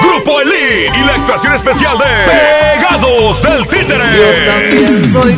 Grupo 0.00 0.40
Elite 0.42 0.96
y 0.96 1.00
la 1.00 1.14
actuación 1.14 1.54
especial 1.54 1.98
de 1.98 2.04
Pegados 2.30 3.42
del 3.42 3.66
Títere. 3.66 4.04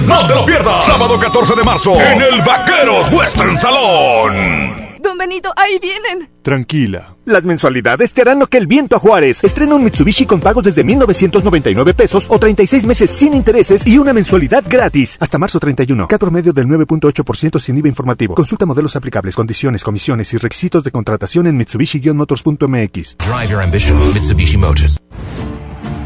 No 0.06 0.26
te 0.26 0.34
lo 0.34 0.44
pierdas. 0.44 0.84
Sábado 0.84 1.18
14 1.18 1.54
de 1.54 1.62
marzo 1.62 1.94
en 1.98 2.20
el 2.20 2.42
Vaqueros 2.42 3.10
Western 3.10 3.58
Salón. 3.58 4.87
Don 5.00 5.16
Benito, 5.16 5.52
ahí 5.56 5.78
vienen. 5.78 6.30
Tranquila. 6.42 7.16
Las 7.24 7.44
mensualidades 7.44 8.12
te 8.12 8.22
harán 8.22 8.38
lo 8.38 8.46
que 8.46 8.56
el 8.56 8.66
viento 8.66 8.96
a 8.96 8.98
Juárez. 8.98 9.44
Estrena 9.44 9.74
un 9.74 9.84
Mitsubishi 9.84 10.26
con 10.26 10.40
pagos 10.40 10.64
desde 10.64 10.82
1,999 10.82 11.94
pesos 11.94 12.26
o 12.28 12.38
36 12.38 12.84
meses 12.86 13.10
sin 13.10 13.34
intereses 13.34 13.86
y 13.86 13.98
una 13.98 14.12
mensualidad 14.12 14.64
gratis. 14.66 15.16
Hasta 15.20 15.38
marzo 15.38 15.60
31. 15.60 16.08
Cat 16.08 16.20
promedio 16.20 16.52
del 16.52 16.66
9.8% 16.66 17.60
sin 17.60 17.78
IVA 17.78 17.88
informativo. 17.88 18.34
Consulta 18.34 18.66
modelos 18.66 18.96
aplicables, 18.96 19.36
condiciones, 19.36 19.84
comisiones 19.84 20.32
y 20.32 20.38
requisitos 20.38 20.82
de 20.84 20.90
contratación 20.90 21.46
en 21.46 21.58
Mitsubishi-motors.mx. 21.58 23.16
Drive 23.18 23.50
your 23.50 23.62
ambition, 23.62 24.12
Mitsubishi 24.12 24.56
Motors. 24.56 24.98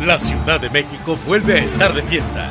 La 0.04 0.18
Ciudad 0.18 0.60
de 0.60 0.68
México 0.68 1.16
vuelve 1.26 1.60
a 1.60 1.64
estar 1.64 1.94
de 1.94 2.02
fiesta. 2.02 2.50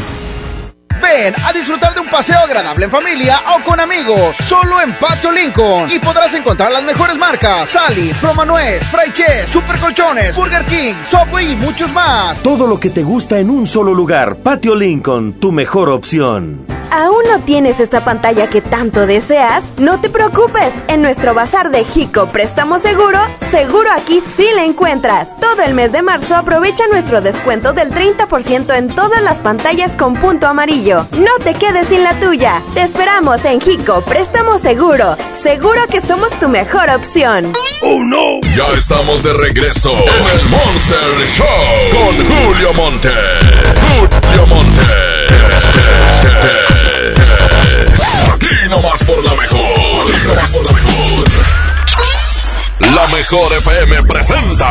Ven 1.00 1.34
a 1.44 1.52
disfrutar 1.52 1.94
de 1.94 2.00
un 2.00 2.08
paseo 2.08 2.38
agradable 2.38 2.86
en 2.86 2.90
familia 2.90 3.40
o 3.54 3.62
con 3.64 3.80
amigos, 3.80 4.36
solo 4.42 4.80
en 4.80 4.94
Patio 4.98 5.30
Lincoln. 5.30 5.90
Y 5.90 5.98
podrás 5.98 6.32
encontrar 6.34 6.70
las 6.72 6.82
mejores 6.82 7.16
marcas: 7.16 7.70
Sally, 7.70 8.14
Promanuez, 8.20 8.82
Fry 8.84 9.12
Chess, 9.12 9.48
Super 9.50 9.78
Colchones, 9.78 10.34
Burger 10.36 10.64
King, 10.64 10.94
Subway 11.10 11.52
y 11.52 11.56
muchos 11.56 11.90
más. 11.92 12.38
Todo 12.42 12.66
lo 12.66 12.78
que 12.80 12.90
te 12.90 13.02
gusta 13.02 13.38
en 13.38 13.50
un 13.50 13.66
solo 13.66 13.94
lugar. 13.94 14.36
Patio 14.36 14.74
Lincoln, 14.74 15.34
tu 15.34 15.52
mejor 15.52 15.90
opción. 15.90 16.66
¿Aún 16.90 17.22
no 17.28 17.40
tienes 17.40 17.80
esa 17.80 18.04
pantalla 18.04 18.46
que 18.46 18.60
tanto 18.60 19.06
deseas? 19.06 19.64
No 19.76 20.00
te 20.00 20.08
preocupes, 20.08 20.72
en 20.88 21.02
nuestro 21.02 21.34
bazar 21.34 21.70
de 21.70 21.84
Jico 21.84 22.28
Préstamo 22.28 22.78
Seguro, 22.78 23.18
seguro 23.50 23.90
aquí 23.90 24.22
sí 24.36 24.46
la 24.54 24.64
encuentras. 24.64 25.36
Todo 25.36 25.62
el 25.62 25.74
mes 25.74 25.92
de 25.92 26.02
marzo 26.02 26.36
aprovecha 26.36 26.84
nuestro 26.86 27.20
descuento 27.20 27.72
del 27.72 27.90
30% 27.90 28.76
en 28.76 28.88
todas 28.88 29.20
las 29.22 29.40
pantallas 29.40 29.96
con 29.96 30.14
punto 30.14 30.46
amarillo. 30.46 30.85
No 30.86 31.36
te 31.42 31.52
quedes 31.54 31.88
sin 31.88 32.04
la 32.04 32.16
tuya. 32.20 32.62
Te 32.72 32.82
esperamos 32.82 33.44
en 33.44 33.60
Jico 33.60 34.02
Préstamo 34.02 34.56
Seguro. 34.56 35.16
Seguro 35.34 35.84
que 35.90 36.00
somos 36.00 36.32
tu 36.38 36.48
mejor 36.48 36.88
opción. 36.90 37.52
¡Oh 37.82 37.98
no! 38.04 38.40
Ya 38.56 38.68
estamos 38.78 39.20
de 39.24 39.32
regreso 39.32 39.90
en 39.90 40.38
el 40.38 40.44
Monster 40.48 41.26
Show 41.26 41.46
con 41.90 42.14
Julio 42.24 42.72
Monte. 42.74 43.10
Julio 43.98 44.46
Monte. 44.46 44.82
Aquí 48.32 48.68
nomás 48.68 49.02
por 49.02 49.24
la 49.24 49.34
mejor. 49.34 50.12
Aquí 50.14 50.26
nomás 50.28 50.50
por 50.52 50.64
la 50.66 50.70
mejor. 50.70 51.45
La 52.78 53.06
mejor 53.08 53.52
FM 53.54 54.02
presenta 54.02 54.68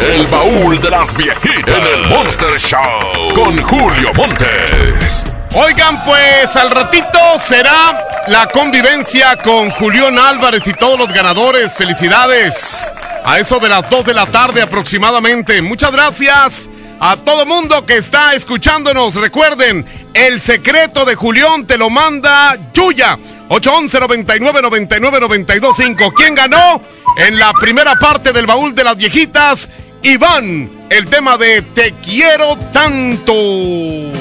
El 0.00 0.26
baúl 0.26 0.80
de 0.80 0.90
las 0.90 1.16
viejitas 1.16 1.76
en 1.76 1.86
el 1.86 2.08
Monster 2.08 2.56
Show 2.58 3.34
con 3.34 3.62
Julio 3.62 4.12
Montes. 4.14 5.24
Oigan, 5.54 6.04
pues 6.04 6.56
al 6.56 6.70
ratito 6.70 7.18
será 7.38 8.24
la 8.26 8.48
convivencia 8.48 9.36
con 9.36 9.70
Julián 9.70 10.18
Álvarez 10.18 10.66
y 10.66 10.72
todos 10.72 10.98
los 10.98 11.08
ganadores. 11.12 11.72
Felicidades. 11.72 12.92
A 13.24 13.38
eso 13.38 13.60
de 13.60 13.68
las 13.68 13.88
2 13.88 14.06
de 14.06 14.14
la 14.14 14.26
tarde 14.26 14.60
aproximadamente. 14.60 15.62
Muchas 15.62 15.92
gracias 15.92 16.68
a 17.00 17.16
todo 17.16 17.46
mundo 17.46 17.84
que 17.84 17.96
está 17.96 18.34
escuchándonos. 18.34 19.14
Recuerden, 19.14 19.84
el 20.14 20.40
secreto 20.40 21.04
de 21.04 21.14
Julián 21.14 21.66
te 21.66 21.76
lo 21.76 21.90
manda 21.90 22.56
Yuya. 22.72 23.18
811 23.48 24.00
99 24.00 24.62
99 24.62 25.20
92 25.20 25.76
5. 25.76 26.12
¿Quién 26.12 26.34
ganó? 26.34 26.80
En 27.16 27.38
la 27.38 27.52
primera 27.52 27.94
parte 27.96 28.32
del 28.32 28.46
baúl 28.46 28.74
de 28.74 28.84
las 28.84 28.96
viejitas, 28.96 29.68
Iván. 30.02 30.70
El 30.90 31.06
tema 31.06 31.36
de 31.36 31.62
Te 31.62 31.94
quiero 32.02 32.56
tanto. 32.72 33.32
Te 33.32 34.12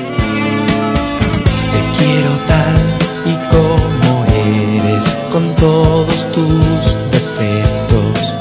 quiero 1.97 2.30
tal 2.47 2.84
y 3.26 3.36
como 3.49 4.26
eres, 4.26 5.05
con 5.32 5.55
todos 5.55 6.32
tus 6.32 6.97
defectos, 7.11 8.34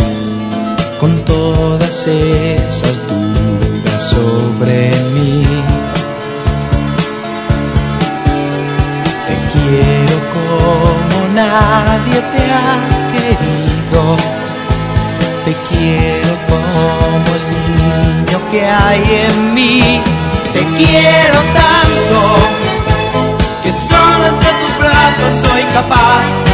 con 0.98 1.24
todas 1.24 2.06
esas 2.06 2.96
dudas 3.08 3.21
sobre 4.12 4.90
mí. 5.14 5.42
Te 9.26 9.36
quiero 9.52 10.16
como 10.36 11.18
nadie 11.34 12.18
te 12.32 12.42
ha 12.60 12.74
querido. 13.14 14.16
Te 15.44 15.52
quiero 15.68 16.32
como 16.50 17.28
el 17.38 17.44
niño 17.56 18.38
que 18.50 18.64
hay 18.66 19.02
en 19.26 19.54
mí. 19.54 20.00
Te 20.52 20.62
quiero 20.78 21.38
tanto 21.60 22.18
que 23.62 23.72
solo 23.72 24.22
entre 24.32 24.50
tus 24.60 24.78
brazos 24.78 25.32
soy 25.46 25.62
capaz 25.74 26.51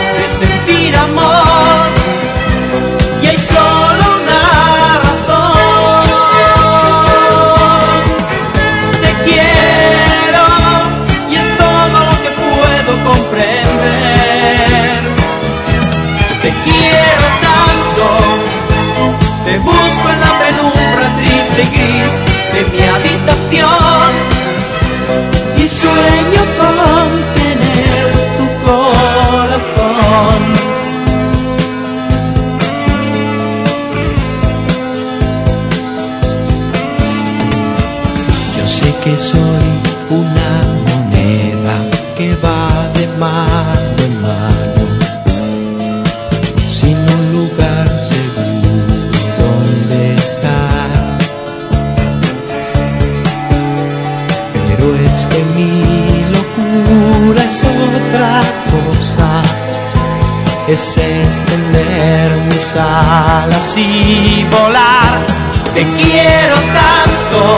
alas 62.78 63.76
y 63.76 64.44
volar. 64.50 65.26
Te 65.74 65.82
quiero 65.96 66.56
tanto 66.80 67.56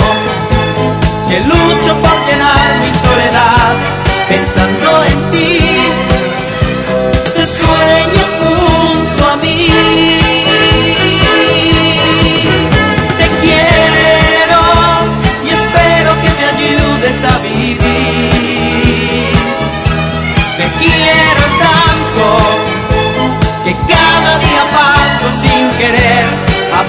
que 1.28 1.40
lucho 1.40 1.94
por 2.02 2.26
llenar 2.26 2.78
mi 2.80 2.90
soledad 2.92 3.76
pensando 4.28 5.04
en 5.04 5.30
ti. 5.30 5.69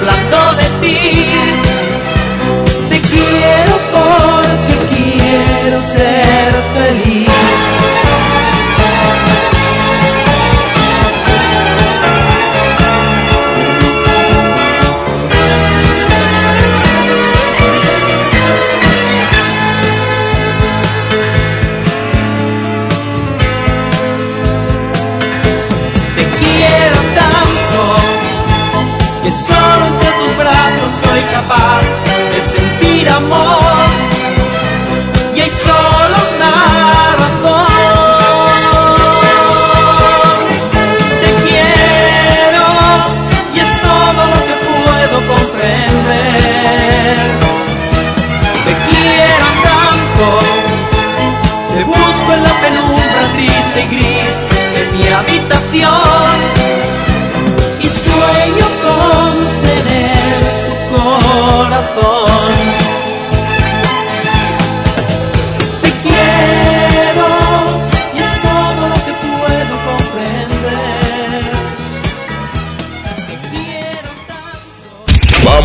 Hablando 0.01 0.40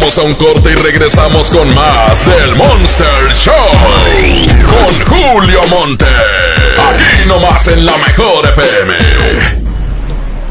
Vamos 0.06 0.18
a 0.18 0.22
un 0.22 0.34
corte 0.34 0.70
y 0.70 0.74
regresamos 0.76 1.50
con 1.50 1.74
más 1.74 2.24
del 2.24 2.54
Monster 2.54 3.32
Show. 3.34 3.52
Con 4.64 5.16
Julio 5.16 5.60
Monte. 5.68 6.04
Aquí 6.04 7.28
nomás 7.28 7.66
en 7.66 7.84
la 7.84 7.96
mejor 7.96 8.46
FM. 8.46 8.94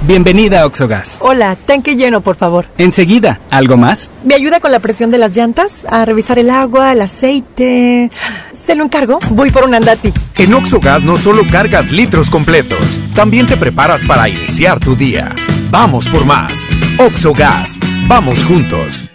Bienvenida 0.01 0.59
a 0.59 0.65
Oxogas. 0.65 1.19
Hola, 1.21 1.55
tanque 1.55 1.95
lleno, 1.95 2.19
por 2.19 2.35
favor. 2.35 2.65
Enseguida, 2.77 3.39
¿algo 3.49 3.77
más? 3.77 4.09
¿Me 4.25 4.35
ayuda 4.35 4.59
con 4.59 4.73
la 4.73 4.81
presión 4.81 5.09
de 5.09 5.19
las 5.19 5.33
llantas? 5.33 5.85
A 5.89 6.03
revisar 6.03 6.37
el 6.37 6.49
agua, 6.49 6.91
el 6.91 6.99
aceite. 6.99 8.11
¿Se 8.51 8.75
lo 8.75 8.83
encargo? 8.83 9.19
Voy 9.29 9.51
por 9.51 9.63
un 9.63 9.73
andati. 9.73 10.11
En 10.35 10.53
Oxogas 10.53 11.05
no 11.05 11.17
solo 11.17 11.43
cargas 11.49 11.93
litros 11.93 12.29
completos, 12.29 12.99
también 13.15 13.47
te 13.47 13.55
preparas 13.55 14.03
para 14.03 14.27
iniciar 14.27 14.81
tu 14.81 14.97
día. 14.97 15.33
Vamos 15.71 16.09
por 16.09 16.25
más. 16.25 16.67
Oxogas, 16.99 17.79
vamos 18.09 18.43
juntos. 18.43 19.14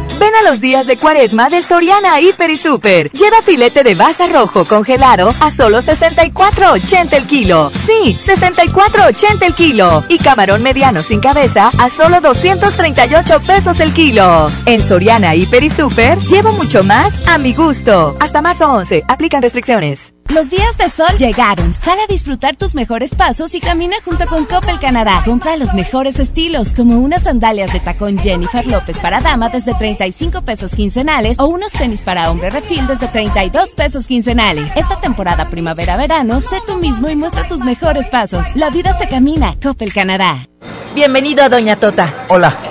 Los 0.43 0.59
días 0.59 0.87
de 0.87 0.97
cuaresma 0.97 1.49
de 1.49 1.61
Soriana 1.61 2.19
Hiper 2.19 2.49
y 2.49 2.57
Super. 2.57 3.11
Lleva 3.11 3.41
filete 3.41 3.83
de 3.83 3.95
baza 3.95 4.27
rojo 4.27 4.65
congelado 4.65 5.33
a 5.39 5.51
solo 5.51 5.79
64.80 5.79 7.13
el 7.13 7.25
kilo. 7.25 7.71
Sí, 7.85 8.17
64.80 8.25 9.43
el 9.43 9.53
kilo. 9.53 10.03
Y 10.09 10.17
camarón 10.17 10.63
mediano 10.63 11.03
sin 11.03 11.21
cabeza 11.21 11.71
a 11.77 11.89
solo 11.89 12.21
238 12.21 13.41
pesos 13.45 13.79
el 13.79 13.93
kilo. 13.93 14.49
En 14.65 14.81
Soriana 14.81 15.35
Hiper 15.35 15.63
y 15.63 15.69
Super, 15.69 16.19
llevo 16.19 16.51
mucho 16.51 16.83
más 16.83 17.13
a 17.27 17.37
mi 17.37 17.53
gusto. 17.53 18.17
Hasta 18.19 18.41
marzo 18.41 18.69
11, 18.69 19.03
aplican 19.07 19.41
restricciones. 19.41 20.11
Los 20.33 20.49
días 20.49 20.77
de 20.77 20.87
sol 20.87 21.17
llegaron. 21.17 21.75
Sal 21.75 21.99
a 21.99 22.07
disfrutar 22.07 22.55
tus 22.55 22.73
mejores 22.73 23.13
pasos 23.13 23.53
y 23.53 23.59
camina 23.59 23.97
junto 24.05 24.25
con 24.27 24.45
Coppel 24.45 24.79
Canadá. 24.79 25.21
Compra 25.25 25.57
los 25.57 25.73
mejores 25.73 26.19
estilos, 26.19 26.73
como 26.73 26.99
unas 26.99 27.23
sandalias 27.23 27.73
de 27.73 27.81
tacón 27.81 28.17
Jennifer 28.17 28.65
López 28.65 28.97
para 28.99 29.19
dama 29.19 29.49
desde 29.49 29.73
35 29.73 30.43
pesos 30.43 30.73
quincenales 30.73 31.37
o 31.37 31.47
unos 31.47 31.73
tenis 31.73 32.01
para 32.01 32.31
hombre 32.31 32.49
refil 32.49 32.87
desde 32.87 33.09
32 33.09 33.73
pesos 33.73 34.07
quincenales. 34.07 34.71
Esta 34.77 35.01
temporada 35.01 35.49
primavera-verano, 35.49 36.39
sé 36.39 36.59
tú 36.65 36.77
mismo 36.77 37.09
y 37.09 37.17
muestra 37.17 37.49
tus 37.49 37.59
mejores 37.59 38.07
pasos. 38.07 38.55
La 38.55 38.69
vida 38.69 38.97
se 38.97 39.09
camina. 39.09 39.55
Coppel 39.61 39.91
Canadá. 39.91 40.47
Bienvenido 40.95 41.43
a 41.43 41.49
Doña 41.49 41.75
Tota. 41.75 42.25
Hola. 42.29 42.70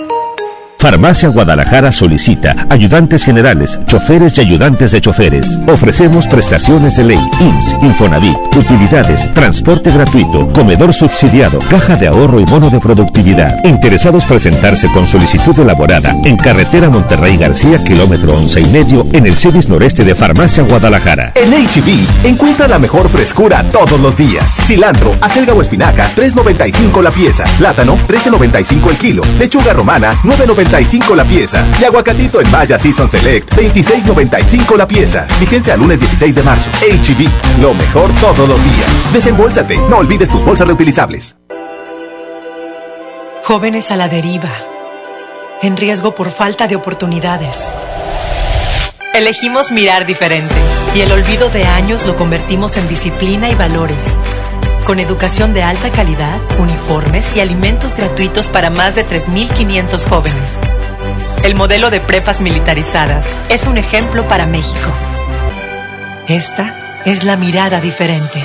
Farmacia 0.81 1.29
Guadalajara 1.29 1.91
solicita 1.91 2.55
ayudantes 2.67 3.23
generales, 3.23 3.79
choferes 3.85 4.35
y 4.39 4.41
ayudantes 4.41 4.91
de 4.91 4.99
choferes. 4.99 5.59
Ofrecemos 5.67 6.25
prestaciones 6.25 6.97
de 6.97 7.03
ley, 7.03 7.19
IMSS, 7.39 7.75
Infonavit, 7.83 8.35
utilidades, 8.55 9.31
transporte 9.35 9.91
gratuito, 9.91 10.47
comedor 10.53 10.91
subsidiado, 10.91 11.59
caja 11.69 11.97
de 11.97 12.07
ahorro 12.07 12.39
y 12.39 12.45
bono 12.45 12.71
de 12.71 12.79
productividad. 12.79 13.63
Interesados 13.63 14.25
presentarse 14.25 14.91
con 14.91 15.05
solicitud 15.05 15.59
elaborada 15.59 16.15
en 16.23 16.35
carretera 16.35 16.89
Monterrey 16.89 17.37
García, 17.37 17.77
kilómetro 17.85 18.33
once 18.33 18.61
y 18.61 18.65
medio, 18.65 19.05
en 19.13 19.27
el 19.27 19.35
CEDIS 19.35 19.69
noreste 19.69 20.03
de 20.03 20.15
Farmacia 20.15 20.63
Guadalajara. 20.63 21.33
En 21.35 21.51
HB, 21.51 22.25
encuentra 22.27 22.67
la 22.67 22.79
mejor 22.79 23.07
frescura 23.07 23.63
todos 23.69 23.99
los 23.99 24.17
días. 24.17 24.59
Cilantro, 24.65 25.13
acelga 25.21 25.53
o 25.53 25.61
espinaca, 25.61 26.09
3.95 26.15 27.03
la 27.03 27.11
pieza. 27.11 27.43
Plátano, 27.59 27.99
13.95 28.07 28.89
el 28.89 28.97
kilo. 28.97 29.21
Lechuga 29.37 29.73
romana, 29.73 30.15
9.95 30.23 30.70
la 31.15 31.25
pieza. 31.25 31.67
Y 31.81 31.83
aguacatito 31.83 32.39
en 32.39 32.49
Maya 32.49 32.79
Season 32.79 33.09
Select, 33.09 33.53
26.95 33.55 34.77
la 34.77 34.87
pieza. 34.87 35.27
Vigencia 35.39 35.75
lunes 35.75 35.99
16 35.99 36.33
de 36.33 36.43
marzo. 36.43 36.69
HB, 36.81 37.61
lo 37.61 37.73
mejor 37.73 38.13
todos 38.15 38.47
los 38.47 38.63
días. 38.63 39.13
Desembolsate, 39.13 39.77
no 39.89 39.97
olvides 39.97 40.29
tus 40.29 40.43
bolsas 40.45 40.67
reutilizables. 40.67 41.35
Jóvenes 43.43 43.91
a 43.91 43.97
la 43.97 44.07
deriva. 44.07 44.51
En 45.61 45.75
riesgo 45.75 46.15
por 46.15 46.31
falta 46.31 46.67
de 46.67 46.77
oportunidades. 46.77 47.71
Elegimos 49.13 49.71
mirar 49.71 50.05
diferente 50.05 50.55
y 50.95 51.01
el 51.01 51.11
olvido 51.11 51.49
de 51.49 51.65
años 51.65 52.05
lo 52.05 52.15
convertimos 52.15 52.77
en 52.77 52.87
disciplina 52.87 53.49
y 53.49 53.55
valores 53.55 54.15
con 54.85 54.99
educación 54.99 55.53
de 55.53 55.63
alta 55.63 55.89
calidad, 55.89 56.39
uniformes 56.59 57.35
y 57.35 57.39
alimentos 57.39 57.95
gratuitos 57.95 58.49
para 58.49 58.69
más 58.69 58.95
de 58.95 59.05
3.500 59.05 60.07
jóvenes. 60.07 60.59
El 61.43 61.55
modelo 61.55 61.89
de 61.89 61.99
prepas 61.99 62.41
militarizadas 62.41 63.25
es 63.49 63.67
un 63.67 63.77
ejemplo 63.77 64.27
para 64.27 64.45
México. 64.45 64.89
Esta 66.27 67.01
es 67.05 67.23
la 67.23 67.35
mirada 67.35 67.81
diferente. 67.81 68.41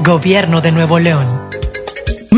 Gobierno 0.00 0.60
de 0.60 0.72
Nuevo 0.72 0.98
León. 0.98 1.50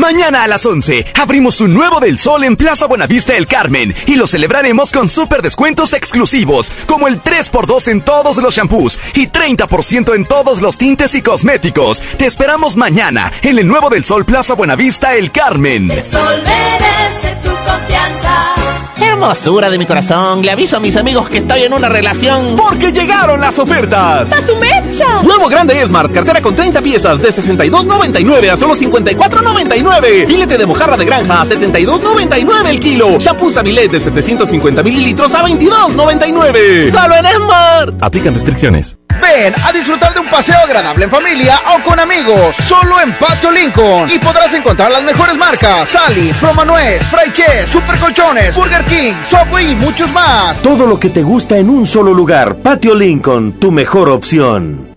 Mañana 0.03 0.43
a 0.43 0.49
las 0.49 0.65
11 0.65 1.05
abrimos 1.21 1.61
un 1.61 1.73
nuevo 1.73 2.01
del 2.01 2.19
Sol 2.19 2.43
en 2.43 2.57
Plaza 2.57 2.87
Buenavista 2.87 3.37
El 3.37 3.47
Carmen 3.47 3.95
y 4.05 4.17
lo 4.17 4.27
celebraremos 4.27 4.91
con 4.91 5.07
super 5.07 5.41
descuentos 5.41 5.93
exclusivos 5.93 6.69
como 6.87 7.07
el 7.07 7.23
3x2 7.23 7.87
en 7.87 8.01
todos 8.01 8.35
los 8.35 8.53
shampoos 8.53 8.99
y 9.13 9.27
30% 9.27 10.13
en 10.13 10.25
todos 10.25 10.61
los 10.61 10.75
tintes 10.75 11.15
y 11.15 11.21
cosméticos. 11.21 12.01
Te 12.17 12.25
esperamos 12.25 12.75
mañana 12.75 13.31
en 13.43 13.57
el 13.57 13.65
nuevo 13.65 13.89
del 13.89 14.03
Sol 14.03 14.25
Plaza 14.25 14.55
Buenavista 14.55 15.15
El 15.15 15.31
Carmen. 15.31 15.89
El 15.89 16.11
sol 16.11 16.43
merece 16.43 17.37
tu 17.41 17.49
confianza. 17.49 18.53
Hermosura 18.97 19.69
de 19.69 19.77
mi 19.77 19.85
corazón, 19.85 20.41
le 20.41 20.51
aviso 20.51 20.77
a 20.77 20.79
mis 20.79 20.95
amigos 20.95 21.29
que 21.29 21.39
estoy 21.39 21.63
en 21.63 21.73
una 21.73 21.87
relación. 21.89 22.55
Porque 22.55 22.91
llegaron 22.91 23.39
las 23.39 23.57
ofertas. 23.57 24.31
¡A 24.31 24.45
su 24.45 24.55
mecha! 24.57 25.21
Nuevo 25.23 25.47
grande 25.47 25.81
Smart, 25.85 26.11
cartera 26.11 26.41
con 26.41 26.55
30 26.55 26.81
piezas 26.81 27.19
de 27.19 27.29
62.99 27.29 28.49
a 28.49 28.57
solo 28.57 28.75
54.99. 28.75 29.92
Filete 30.01 30.57
de 30.57 30.65
mojarra 30.65 30.97
de 30.97 31.05
granja 31.05 31.41
a 31.41 31.45
72.99 31.45 32.65
el 32.67 32.79
kilo. 32.79 33.19
Shampoo 33.19 33.51
Sabilet 33.51 33.91
de 33.91 33.99
750 33.99 34.81
mililitros 34.81 35.33
a 35.35 35.43
22.99. 35.43 36.91
Solo 36.91 37.15
en 37.15 37.25
Smart. 37.25 38.01
Aplican 38.01 38.33
restricciones. 38.33 38.97
Ven 39.21 39.53
a 39.63 39.71
disfrutar 39.71 40.13
de 40.13 40.19
un 40.19 40.29
paseo 40.29 40.57
agradable 40.57 41.05
en 41.05 41.11
familia 41.11 41.61
o 41.75 41.83
con 41.87 41.99
amigos, 41.99 42.55
solo 42.63 42.99
en 43.01 43.15
Patio 43.17 43.51
Lincoln. 43.51 44.09
Y 44.09 44.17
podrás 44.17 44.51
encontrar 44.53 44.91
las 44.91 45.03
mejores 45.03 45.37
marcas: 45.37 45.87
Sally, 45.89 46.33
Promanuez, 46.39 47.03
Fry 47.03 47.31
Chess, 47.31 47.69
Super 47.71 47.97
Colchones, 47.99 48.55
Burger 48.55 48.83
King, 48.85 49.13
Subway 49.29 49.73
y 49.73 49.75
muchos 49.75 50.11
más. 50.11 50.59
Todo 50.63 50.87
lo 50.87 50.99
que 50.99 51.09
te 51.09 51.21
gusta 51.21 51.57
en 51.57 51.69
un 51.69 51.85
solo 51.85 52.13
lugar. 52.13 52.55
Patio 52.55 52.95
Lincoln, 52.95 53.59
tu 53.59 53.71
mejor 53.71 54.09
opción. 54.09 54.95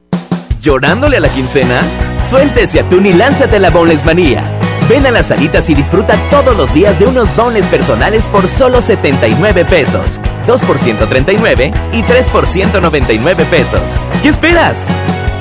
¿Llorándole 0.61 1.19
a 1.19 1.21
la 1.21 1.29
quincena? 1.29 1.83
Suéltese 2.29 2.81
atún 2.81 3.05
y 3.07 3.13
lánzate 3.13 3.57
a 3.57 3.61
la 3.61 3.71
Boneless 3.71 4.05
Manía. 4.05 4.43
Ven 4.89 5.05
a 5.05 5.11
las 5.11 5.27
salitas 5.27 5.69
y 5.69 5.75
disfruta 5.75 6.15
todos 6.31 6.57
los 6.57 6.73
días 6.73 6.97
de 7.01 7.07
unos 7.07 7.35
dones 7.35 7.67
personales 7.67 8.27
por 8.29 8.49
solo 8.49 8.81
79 8.81 9.65
pesos. 9.65 10.21
2 10.47 10.63
por 10.63 10.79
139 10.79 11.73
y 11.93 12.03
3 12.05 12.29
por 12.29 12.47
199 12.47 13.45
pesos. 13.47 13.83
¿Qué 14.23 14.29
esperas? 14.29 14.87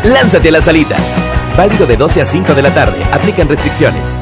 Lánzate 0.04 0.50
a 0.50 0.52
las 0.52 0.66
salitas. 0.66 1.02
Válido 1.56 1.86
de 1.86 1.96
12 1.96 2.24
a 2.24 2.26
5 2.26 2.56
de 2.56 2.62
la 2.64 2.74
tarde. 2.74 3.04
Aplican 3.12 3.48
restricciones. 3.48 4.18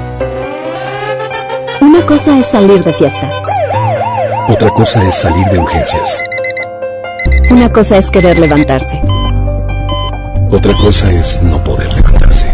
Una 1.80 2.06
cosa 2.06 2.38
es 2.38 2.48
salir 2.48 2.84
de 2.84 2.92
fiesta. 2.92 3.32
Otra 4.50 4.70
cosa 4.72 5.08
es 5.08 5.16
salir 5.16 5.46
de 5.48 5.58
urgencias. 5.58 6.22
Una 7.50 7.72
cosa 7.72 7.98
es 7.98 8.12
querer 8.12 8.40
levantarse. 8.40 9.02
Otra 10.52 10.74
cosa 10.74 11.10
es 11.12 11.42
no 11.42 11.64
poder 11.64 11.94
levantarse. 11.94 12.54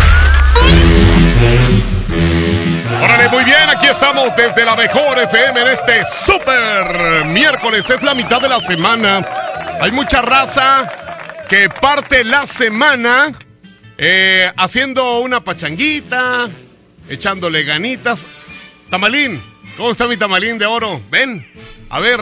Órale, 3.03 3.29
muy 3.29 3.43
bien, 3.43 3.67
aquí 3.67 3.87
estamos 3.87 4.35
desde 4.35 4.63
la 4.63 4.75
mejor 4.75 5.17
FM 5.17 5.59
en 5.59 5.67
este 5.69 6.05
super 6.05 7.25
miércoles. 7.25 7.89
Es 7.89 8.03
la 8.03 8.13
mitad 8.13 8.39
de 8.39 8.47
la 8.47 8.61
semana. 8.61 9.27
Hay 9.81 9.91
mucha 9.91 10.21
raza 10.21 10.87
que 11.49 11.67
parte 11.67 12.23
la 12.23 12.45
semana 12.45 13.33
eh, 13.97 14.51
haciendo 14.55 15.19
una 15.19 15.43
pachanguita, 15.43 16.47
echándole 17.09 17.63
ganitas. 17.63 18.23
Tamalín, 18.91 19.41
¿cómo 19.77 19.89
está 19.89 20.05
mi 20.05 20.17
tamalín 20.17 20.59
de 20.59 20.67
oro? 20.67 21.01
Ven, 21.09 21.51
a 21.89 21.99
ver, 21.99 22.21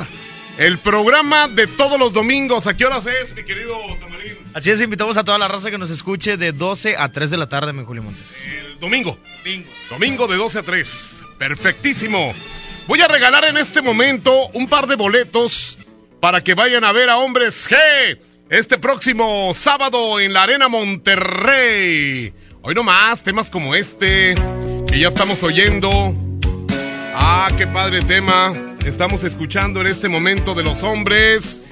el 0.58 0.78
programa 0.78 1.50
de 1.50 1.68
todos 1.68 2.00
los 2.00 2.14
domingos, 2.14 2.68
¿a 2.68 2.78
qué 2.78 2.86
horas 2.86 3.06
es, 3.06 3.36
mi 3.36 3.44
querido 3.44 3.78
tamalín? 4.00 4.09
Así 4.60 4.72
es, 4.72 4.82
invitamos 4.82 5.16
a 5.16 5.24
toda 5.24 5.38
la 5.38 5.48
raza 5.48 5.72
que 5.72 5.78
nos 5.78 5.90
escuche 5.90 6.36
de 6.36 6.52
12 6.52 6.98
a 6.98 7.14
3 7.14 7.32
de 7.32 7.38
la 7.38 7.48
tarde, 7.48 7.72
mi 7.72 7.86
Julio 7.86 8.04
Montes. 8.04 8.28
El 8.46 8.78
domingo. 8.78 9.18
Domingo 9.90 10.28
de 10.28 10.36
12 10.36 10.60
a 10.60 10.64
3. 10.64 11.24
Perfectísimo. 11.38 12.34
Voy 12.86 13.00
a 13.00 13.08
regalar 13.08 13.46
en 13.46 13.56
este 13.56 13.82
momento 13.82 14.50
un 14.50 14.68
par 14.68 14.88
de 14.88 14.98
boletos 14.98 15.78
para 16.20 16.44
que 16.44 16.56
vayan 16.56 16.84
a 16.84 16.92
ver 16.92 17.10
a 17.10 17.20
Hombres 17.20 17.70
G 17.70 18.20
este 18.50 18.78
próximo 18.78 19.54
sábado 19.54 20.20
en 20.20 20.34
la 20.34 20.44
Arena 20.44 20.68
Monterrey. 20.68 22.34
Hoy 22.62 22.76
nomás, 22.76 23.24
temas 23.24 23.50
como 23.50 23.76
este 23.76 24.36
que 24.90 25.00
ya 25.00 25.08
estamos 25.08 25.42
oyendo. 25.42 26.14
Ah, 27.16 27.50
qué 27.58 27.66
padre 27.66 28.02
tema. 28.02 28.54
Estamos 28.86 29.24
escuchando 29.24 29.80
en 29.80 29.88
este 29.88 30.10
momento 30.10 30.54
de 30.54 30.64
los 30.64 30.84
hombres 30.84 31.64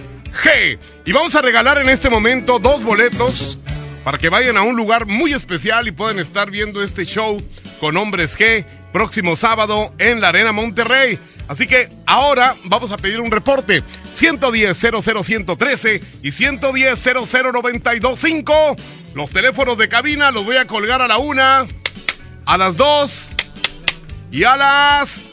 Y 1.05 1.11
vamos 1.11 1.35
a 1.35 1.41
regalar 1.41 1.81
en 1.81 1.89
este 1.89 2.09
momento 2.09 2.59
dos 2.59 2.83
boletos 2.83 3.57
para 4.03 4.17
que 4.17 4.29
vayan 4.29 4.57
a 4.57 4.61
un 4.61 4.75
lugar 4.75 5.05
muy 5.05 5.33
especial 5.33 5.87
y 5.87 5.91
puedan 5.91 6.19
estar 6.19 6.51
viendo 6.51 6.81
este 6.81 7.05
show 7.05 7.41
con 7.79 7.97
hombres 7.97 8.37
G 8.37 8.65
próximo 8.93 9.35
sábado 9.35 9.93
en 9.97 10.21
la 10.21 10.29
Arena 10.29 10.51
Monterrey. 10.51 11.19
Así 11.47 11.67
que 11.67 11.89
ahora 12.05 12.55
vamos 12.65 12.91
a 12.91 12.97
pedir 12.97 13.19
un 13.19 13.31
reporte. 13.31 13.83
110 14.13 14.77
00113 14.77 16.01
y 16.23 16.31
110 16.31 17.03
00925. 17.03 18.75
Los 19.13 19.31
teléfonos 19.31 19.77
de 19.77 19.89
cabina 19.89 20.31
los 20.31 20.45
voy 20.45 20.57
a 20.57 20.67
colgar 20.67 21.01
a 21.01 21.07
la 21.07 21.17
una, 21.17 21.65
a 22.45 22.57
las 22.57 22.77
dos 22.77 23.29
y 24.31 24.43
a 24.43 24.55
las... 24.55 25.25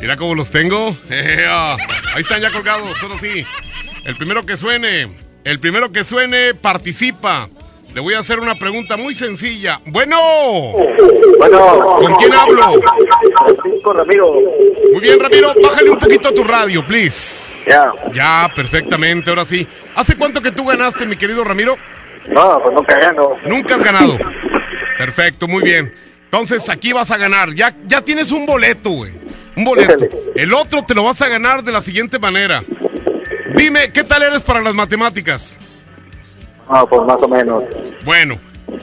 Mira 0.00 0.16
cómo 0.16 0.34
los 0.34 0.50
tengo. 0.50 0.96
Ahí 1.10 2.22
están 2.22 2.40
ya 2.40 2.50
colgados, 2.50 2.96
solo 2.98 3.18
sí. 3.18 3.44
El 4.06 4.14
primero 4.14 4.46
que 4.46 4.56
suene, 4.56 5.08
el 5.42 5.58
primero 5.58 5.90
que 5.90 6.04
suene 6.04 6.54
participa. 6.54 7.48
Le 7.92 8.00
voy 8.00 8.14
a 8.14 8.20
hacer 8.20 8.38
una 8.38 8.54
pregunta 8.54 8.96
muy 8.96 9.16
sencilla. 9.16 9.80
Bueno. 9.86 10.16
Bueno. 11.38 11.98
¿Con 12.00 12.14
quién 12.14 12.32
hablo? 12.32 12.80
Con 13.82 13.96
Ramiro. 13.96 14.32
Muy 14.92 15.00
bien, 15.00 15.18
Ramiro. 15.18 15.52
Bájale 15.60 15.90
un 15.90 15.98
poquito 15.98 16.28
a 16.28 16.32
tu 16.32 16.44
radio, 16.44 16.86
please. 16.86 17.68
Ya. 17.68 17.92
Ya, 18.12 18.48
perfectamente. 18.54 19.28
Ahora 19.28 19.44
sí. 19.44 19.66
¿Hace 19.96 20.14
cuánto 20.14 20.40
que 20.40 20.52
tú 20.52 20.64
ganaste, 20.64 21.04
mi 21.04 21.16
querido 21.16 21.42
Ramiro? 21.42 21.76
No, 22.28 22.60
pues 22.62 22.76
nunca 22.76 23.00
gano. 23.00 23.30
Nunca 23.44 23.74
has 23.74 23.82
ganado. 23.82 24.18
Perfecto, 24.98 25.48
muy 25.48 25.64
bien. 25.64 25.92
Entonces 26.26 26.68
aquí 26.68 26.92
vas 26.92 27.10
a 27.10 27.16
ganar. 27.16 27.54
Ya, 27.54 27.74
ya 27.86 28.02
tienes 28.02 28.30
un 28.30 28.46
boleto, 28.46 28.90
güey. 28.90 29.14
Un 29.56 29.64
boleto. 29.64 30.06
El 30.36 30.54
otro 30.54 30.84
te 30.84 30.94
lo 30.94 31.02
vas 31.02 31.20
a 31.22 31.28
ganar 31.28 31.64
de 31.64 31.72
la 31.72 31.82
siguiente 31.82 32.20
manera. 32.20 32.62
Dime, 33.54 33.92
¿qué 33.92 34.04
tal 34.04 34.22
eres 34.22 34.42
para 34.42 34.60
las 34.60 34.74
matemáticas? 34.74 35.58
No, 36.68 36.86
pues 36.88 37.02
más 37.02 37.22
o 37.22 37.28
menos. 37.28 37.64
Bueno, 38.04 38.38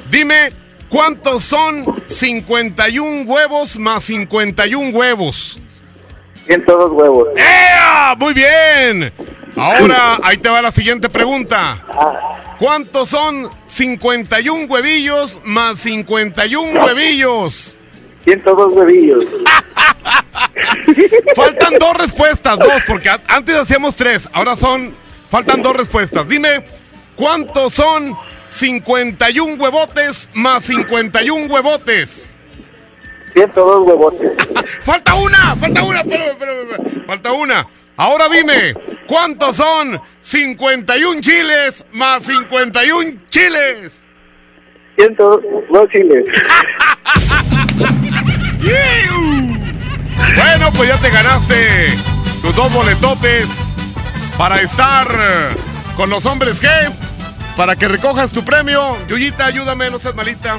dime, 0.10 0.54
¿cuántos 0.90 1.44
son 1.44 1.84
51 2.08 3.24
huevos 3.24 3.78
más 3.78 4.04
51 4.06 4.98
huevos? 4.98 5.60
102 6.46 6.92
huevos. 6.92 7.28
¡Ea! 7.36 8.16
Muy 8.18 8.34
bien. 8.34 9.12
Ahora, 9.56 10.18
ahí 10.24 10.38
te 10.38 10.50
va 10.50 10.62
la 10.62 10.72
siguiente 10.72 11.10
pregunta. 11.10 11.84
¿Cuántos 12.60 13.10
son 13.10 13.50
51 13.66 14.66
huevillos 14.66 15.40
más 15.44 15.80
51 15.80 16.86
huevillos? 16.86 17.76
102 18.26 18.74
huevillos. 18.74 19.26
Faltan 21.36 21.74
dos 21.80 21.94
respuestas, 21.98 22.60
dos, 22.60 22.84
porque 22.88 23.10
antes 23.28 23.56
hacíamos 23.56 23.96
tres, 23.96 24.30
ahora 24.34 24.56
son, 24.56 24.94
faltan 25.30 25.62
dos 25.62 25.76
respuestas. 25.76 26.28
Dime, 26.28 26.66
¿cuántos 27.16 27.74
son 27.74 28.16
51 28.50 29.62
huevotes 29.62 30.30
más 30.34 30.66
51 30.66 31.54
huevotes? 31.54 32.34
102 33.34 33.88
huevotes. 33.88 34.32
falta 34.82 35.16
una, 35.16 35.56
falta 35.56 35.84
una, 35.84 36.02
espérame, 36.02 36.32
espérame, 36.32 36.72
espérame. 36.72 37.06
falta 37.06 37.32
una. 37.34 37.68
Ahora 37.96 38.28
dime, 38.30 38.74
¿cuántos 39.08 39.58
son 39.58 40.00
51 40.22 41.22
chiles 41.22 41.86
más 41.92 42.26
51 42.26 43.20
chiles? 43.30 44.04
102 44.98 45.90
chiles. 45.90 46.26
Bueno, 50.36 50.72
pues 50.74 50.90
ya 50.90 50.98
te 50.98 51.10
ganaste 51.10 51.98
tus 52.42 52.56
dos 52.56 52.72
boletotes 52.72 53.48
para 54.38 54.62
estar 54.62 55.56
con 55.96 56.10
los 56.10 56.26
hombres 56.26 56.62
G, 56.62 56.70
para 57.58 57.76
que 57.76 57.88
recojas 57.88 58.32
tu 58.32 58.44
premio. 58.46 58.98
Yuyita, 59.08 59.46
ayúdame, 59.46 59.90
no 59.90 60.00
seas 60.00 60.16
malita. 60.16 60.58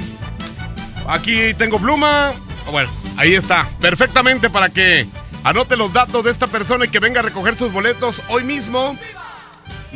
Aquí 1.06 1.54
tengo 1.54 1.78
pluma. 1.78 2.32
Bueno, 2.70 2.90
ahí 3.16 3.34
está, 3.34 3.68
perfectamente 3.80 4.50
para 4.50 4.68
que 4.68 5.06
anote 5.42 5.76
los 5.76 5.92
datos 5.92 6.24
de 6.24 6.30
esta 6.30 6.46
persona 6.46 6.86
y 6.86 6.88
que 6.88 6.98
venga 6.98 7.20
a 7.20 7.22
recoger 7.22 7.56
sus 7.56 7.72
boletos 7.72 8.22
hoy 8.28 8.44
mismo. 8.44 8.96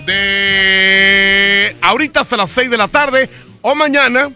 De 0.06 1.76
ahorita 1.82 2.20
hasta 2.20 2.36
las 2.36 2.50
6 2.50 2.70
de 2.70 2.76
la 2.76 2.88
tarde 2.88 3.30
o 3.62 3.74
mañana 3.74 4.30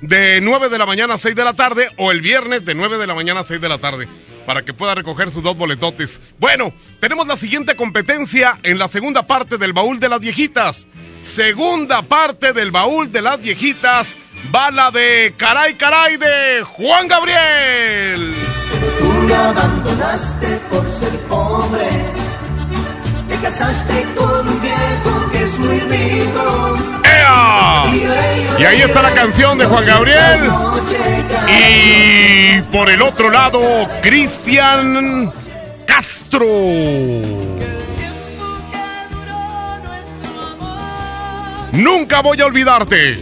de 0.00 0.40
9 0.40 0.68
de 0.68 0.78
la 0.78 0.86
mañana 0.86 1.14
a 1.14 1.18
6 1.18 1.34
de 1.34 1.44
la 1.44 1.54
tarde 1.54 1.88
o 1.96 2.10
el 2.10 2.20
viernes 2.20 2.64
de 2.64 2.74
9 2.74 2.98
de 2.98 3.06
la 3.06 3.14
mañana 3.14 3.40
a 3.40 3.44
6 3.44 3.60
de 3.60 3.68
la 3.68 3.78
tarde 3.78 4.08
para 4.46 4.62
que 4.62 4.72
pueda 4.72 4.94
recoger 4.94 5.30
sus 5.30 5.42
dos 5.42 5.56
boletotes. 5.56 6.20
Bueno, 6.38 6.72
tenemos 7.00 7.26
la 7.26 7.36
siguiente 7.36 7.74
competencia 7.74 8.58
en 8.62 8.78
la 8.78 8.88
segunda 8.88 9.26
parte 9.26 9.58
del 9.58 9.72
baúl 9.72 9.98
de 9.98 10.08
las 10.08 10.20
viejitas. 10.20 10.86
Segunda 11.20 12.02
parte 12.02 12.52
del 12.52 12.70
baúl 12.70 13.10
de 13.10 13.22
las 13.22 13.40
viejitas. 13.40 14.16
Bala 14.50 14.90
de 14.92 15.34
Caray 15.36 15.74
Caray 15.74 16.16
de 16.16 16.62
Juan 16.62 17.08
Gabriel. 17.08 18.34
Tú 19.00 19.08
me 19.08 19.34
abandonaste 19.34 20.46
por 20.70 20.88
ser 20.90 21.18
pobre. 21.28 21.88
Te 23.28 23.36
casaste 23.42 24.06
con 24.16 24.48
un 24.48 24.60
viejo 24.60 25.30
que 25.32 25.42
es 25.42 25.58
muy 25.58 25.80
rico. 25.80 26.95
Y 28.58 28.64
ahí 28.64 28.80
está 28.80 29.02
la 29.02 29.10
canción 29.10 29.58
de 29.58 29.66
Juan 29.66 29.84
Gabriel. 29.84 30.50
Y 31.48 32.60
por 32.72 32.88
el 32.88 33.02
otro 33.02 33.30
lado, 33.30 33.60
Cristian 34.02 35.30
Castro. 35.86 36.46
Nunca 41.72 42.22
voy 42.22 42.40
a 42.40 42.46
olvidarte. 42.46 43.16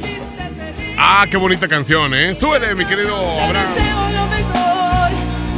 Ah, 0.96 1.26
qué 1.28 1.36
bonita 1.36 1.66
canción, 1.66 2.14
¿eh? 2.14 2.34
Súbele, 2.34 2.74
mi 2.74 2.84
querido 2.86 3.16
Abraham. 3.42 3.66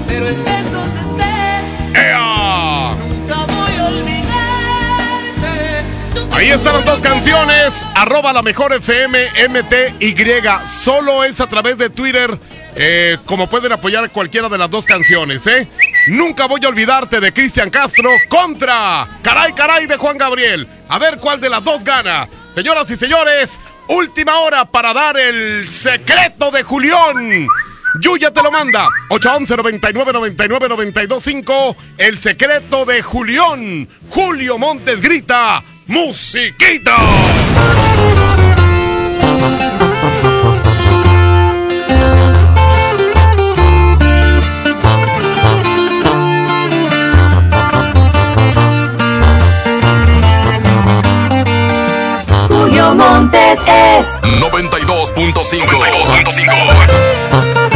pero 0.07 0.29
estés 0.29 0.73
donde 0.73 1.01
estés. 1.01 2.03
¡Ea! 2.05 3.06
Ahí 6.37 6.51
están 6.51 6.75
las 6.75 6.85
dos 6.85 7.01
canciones. 7.01 7.83
Arroba 7.95 8.31
la 8.31 8.43
mejor 8.43 8.75
FM 8.75 9.31
MTY. 9.49 10.15
Solo 10.67 11.25
es 11.25 11.41
a 11.41 11.47
través 11.47 11.79
de 11.79 11.89
Twitter. 11.89 12.39
eh, 12.79 13.17
como 13.25 13.49
pueden 13.49 13.73
apoyar 13.73 14.11
cualquiera 14.11 14.51
de 14.51 14.59
las 14.59 14.69
dos 14.69 14.85
canciones, 14.85 15.47
¿eh? 15.47 15.67
Nunca 16.09 16.45
voy 16.45 16.61
a 16.63 16.69
olvidarte 16.69 17.21
de 17.21 17.33
Cristian 17.33 17.71
Castro 17.71 18.11
contra 18.29 19.09
Caray 19.23 19.55
Caray 19.55 19.87
de 19.87 19.97
Juan 19.97 20.19
Gabriel. 20.19 20.69
A 20.91 20.99
ver 20.99 21.17
cuál 21.17 21.41
de 21.41 21.49
las 21.49 21.65
dos 21.65 21.83
gana. 21.83 22.29
Señoras 22.55 22.91
y 22.91 22.97
señores, 22.99 23.59
última 23.89 24.41
hora 24.41 24.67
para 24.67 24.93
dar 24.93 25.17
el 25.17 25.67
secreto 25.69 26.51
de 26.51 26.63
Julián. 26.65 27.49
Yuya 27.99 28.31
te 28.31 28.43
lo 28.43 28.51
manda. 28.53 28.91
811 29.09 29.57
99 29.57 30.13
99 30.13 30.69
925. 30.69 31.77
El 31.97 32.19
secreto 32.19 32.85
de 32.85 33.01
Julián. 33.01 33.89
Julio 34.11 34.59
Montes 34.59 35.01
grita. 35.01 35.63
¡Musiquita! 35.89 36.97
Julio 52.49 52.95
Montes 52.97 53.61
es 53.61 54.07
92.5. 54.23 55.67
92.5. 55.67 57.76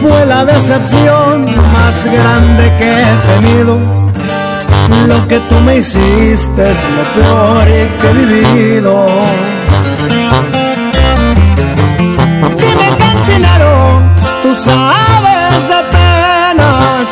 fue 0.00 0.26
la 0.26 0.44
decepción 0.44 1.44
más 1.44 2.04
grande 2.04 2.72
que 2.78 3.02
he 3.02 3.14
tenido. 3.32 3.78
Lo 5.06 5.28
que 5.28 5.38
tú 5.40 5.54
me 5.64 5.76
hiciste 5.78 6.70
es 6.70 6.78
lo 6.96 7.04
peor 7.14 7.66
que 8.00 8.06
he 8.08 8.12
vivido. 8.12 9.06
Dime 12.58 12.88
cantinero, 12.98 14.02
tú 14.42 14.54
sabes 14.54 15.68
de 15.72 15.80
penas, 15.94 17.06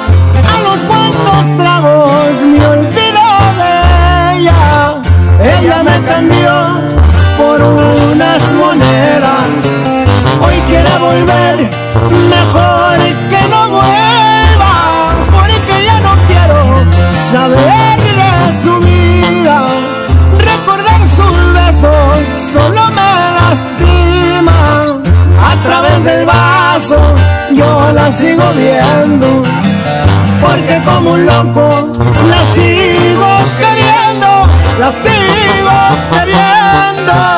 a 0.52 0.56
los 0.66 0.84
cuantos 0.84 1.42
tragos 1.58 2.42
me 2.44 2.66
olvido 2.66 3.24
de 3.60 3.72
ella. 4.38 4.62
Ella 5.40 5.82
me 5.82 5.96
cambió 6.10 6.54
por 7.38 7.62
unas 7.62 8.42
monedas, 8.52 9.46
hoy 10.40 10.54
quiere 10.68 10.98
volver 10.98 11.70
mejor 12.28 12.98
que 13.30 13.48
no 13.48 13.70
vuelva, 13.70 14.74
porque 15.32 15.84
ya 15.84 16.00
no 16.00 16.14
quiero 16.26 16.60
saber 17.30 18.00
de 18.20 18.56
su 18.62 18.78
vida. 18.80 19.66
Recordar 20.38 21.00
sus 21.06 21.52
besos 21.54 22.18
solo 22.52 22.86
me 22.90 23.12
lastima. 23.38 24.58
A 25.50 25.54
través 25.64 26.04
del 26.04 26.26
vaso 26.26 26.96
yo 27.54 27.92
la 27.92 28.12
sigo 28.12 28.44
viendo, 28.54 29.42
porque 30.40 30.82
como 30.84 31.12
un 31.12 31.26
loco 31.26 31.92
la 32.28 32.44
sigo 32.54 33.30
queriendo, 33.58 34.30
la 34.78 34.90
sigo 34.92 35.78
queriendo. 36.12 37.37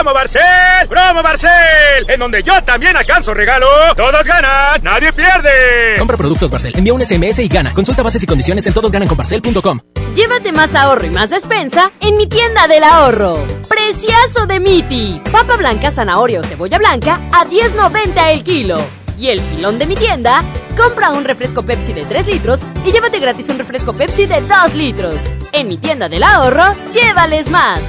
¡Promo 0.00 0.14
Barcel! 0.14 0.88
¡Promo 0.88 1.22
Barcel! 1.22 2.08
En 2.08 2.20
donde 2.20 2.42
yo 2.42 2.64
también 2.64 2.96
alcanzo 2.96 3.34
regalo. 3.34 3.66
Todos 3.94 4.24
ganan, 4.24 4.82
nadie 4.82 5.12
pierde. 5.12 5.96
Compra 5.98 6.16
productos 6.16 6.50
Barcel, 6.50 6.72
envía 6.74 6.94
un 6.94 7.04
SMS 7.04 7.40
y 7.40 7.48
gana. 7.48 7.74
Consulta 7.74 8.02
bases 8.02 8.22
y 8.22 8.26
condiciones 8.26 8.66
en 8.66 8.72
todosgananconbarcel.com. 8.72 9.78
Llévate 10.14 10.52
más 10.52 10.74
ahorro 10.74 11.04
y 11.04 11.10
más 11.10 11.28
despensa 11.28 11.92
en 12.00 12.16
mi 12.16 12.26
tienda 12.26 12.66
del 12.66 12.82
ahorro. 12.84 13.44
Preciazo 13.68 14.46
de 14.46 14.58
Miti. 14.58 15.20
Papa 15.30 15.58
blanca, 15.58 15.90
zanahoria 15.90 16.40
o 16.40 16.44
cebolla 16.44 16.78
blanca 16.78 17.20
a 17.30 17.44
10.90 17.44 18.32
el 18.32 18.42
kilo. 18.42 18.80
Y 19.18 19.28
el 19.28 19.38
filón 19.42 19.78
de 19.78 19.84
mi 19.84 19.96
tienda, 19.96 20.42
compra 20.78 21.10
un 21.10 21.24
refresco 21.24 21.62
Pepsi 21.62 21.92
de 21.92 22.06
3 22.06 22.26
litros 22.26 22.60
y 22.86 22.92
llévate 22.92 23.18
gratis 23.18 23.50
un 23.50 23.58
refresco 23.58 23.92
Pepsi 23.92 24.24
de 24.24 24.40
2 24.40 24.74
litros. 24.76 25.16
En 25.52 25.68
mi 25.68 25.76
tienda 25.76 26.08
del 26.08 26.22
ahorro, 26.22 26.72
llévales 26.94 27.50
más. 27.50 27.80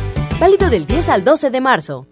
Válido 0.41 0.71
del 0.71 0.87
10 0.87 1.09
al 1.09 1.23
12 1.23 1.51
de 1.51 1.61
marzo. 1.61 2.07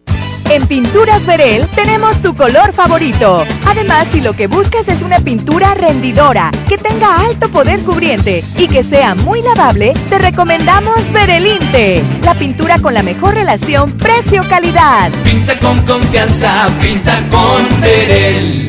En 0.51 0.68
Pinturas 0.68 1.26
Verel 1.26 1.68
tenemos 1.69 2.22
tu 2.22 2.35
color 2.35 2.73
favorito. 2.73 3.43
Además, 3.65 4.07
si 4.11 4.22
lo 4.22 4.34
que 4.34 4.45
buscas 4.45 4.88
es 4.88 5.01
una 5.01 5.18
pintura 5.18 5.73
rendidora, 5.73 6.51
que 6.68 6.77
tenga 6.77 7.26
alto 7.26 7.49
poder 7.49 7.80
cubriente 7.80 8.43
y 8.56 8.68
que 8.68 8.84
sea 8.84 9.15
muy 9.15 9.41
lavable, 9.41 9.95
te 10.10 10.19
recomendamos 10.19 11.11
Verelinte, 11.11 12.03
la 12.22 12.35
pintura 12.35 12.77
con 12.77 12.93
la 12.93 13.01
mejor 13.01 13.34
relación 13.34 13.93
precio-calidad. 13.93 15.11
Pinta 15.23 15.57
con 15.57 15.81
confianza, 15.81 16.69
pinta 16.80 17.19
con 17.31 17.81
Verel. 17.81 18.68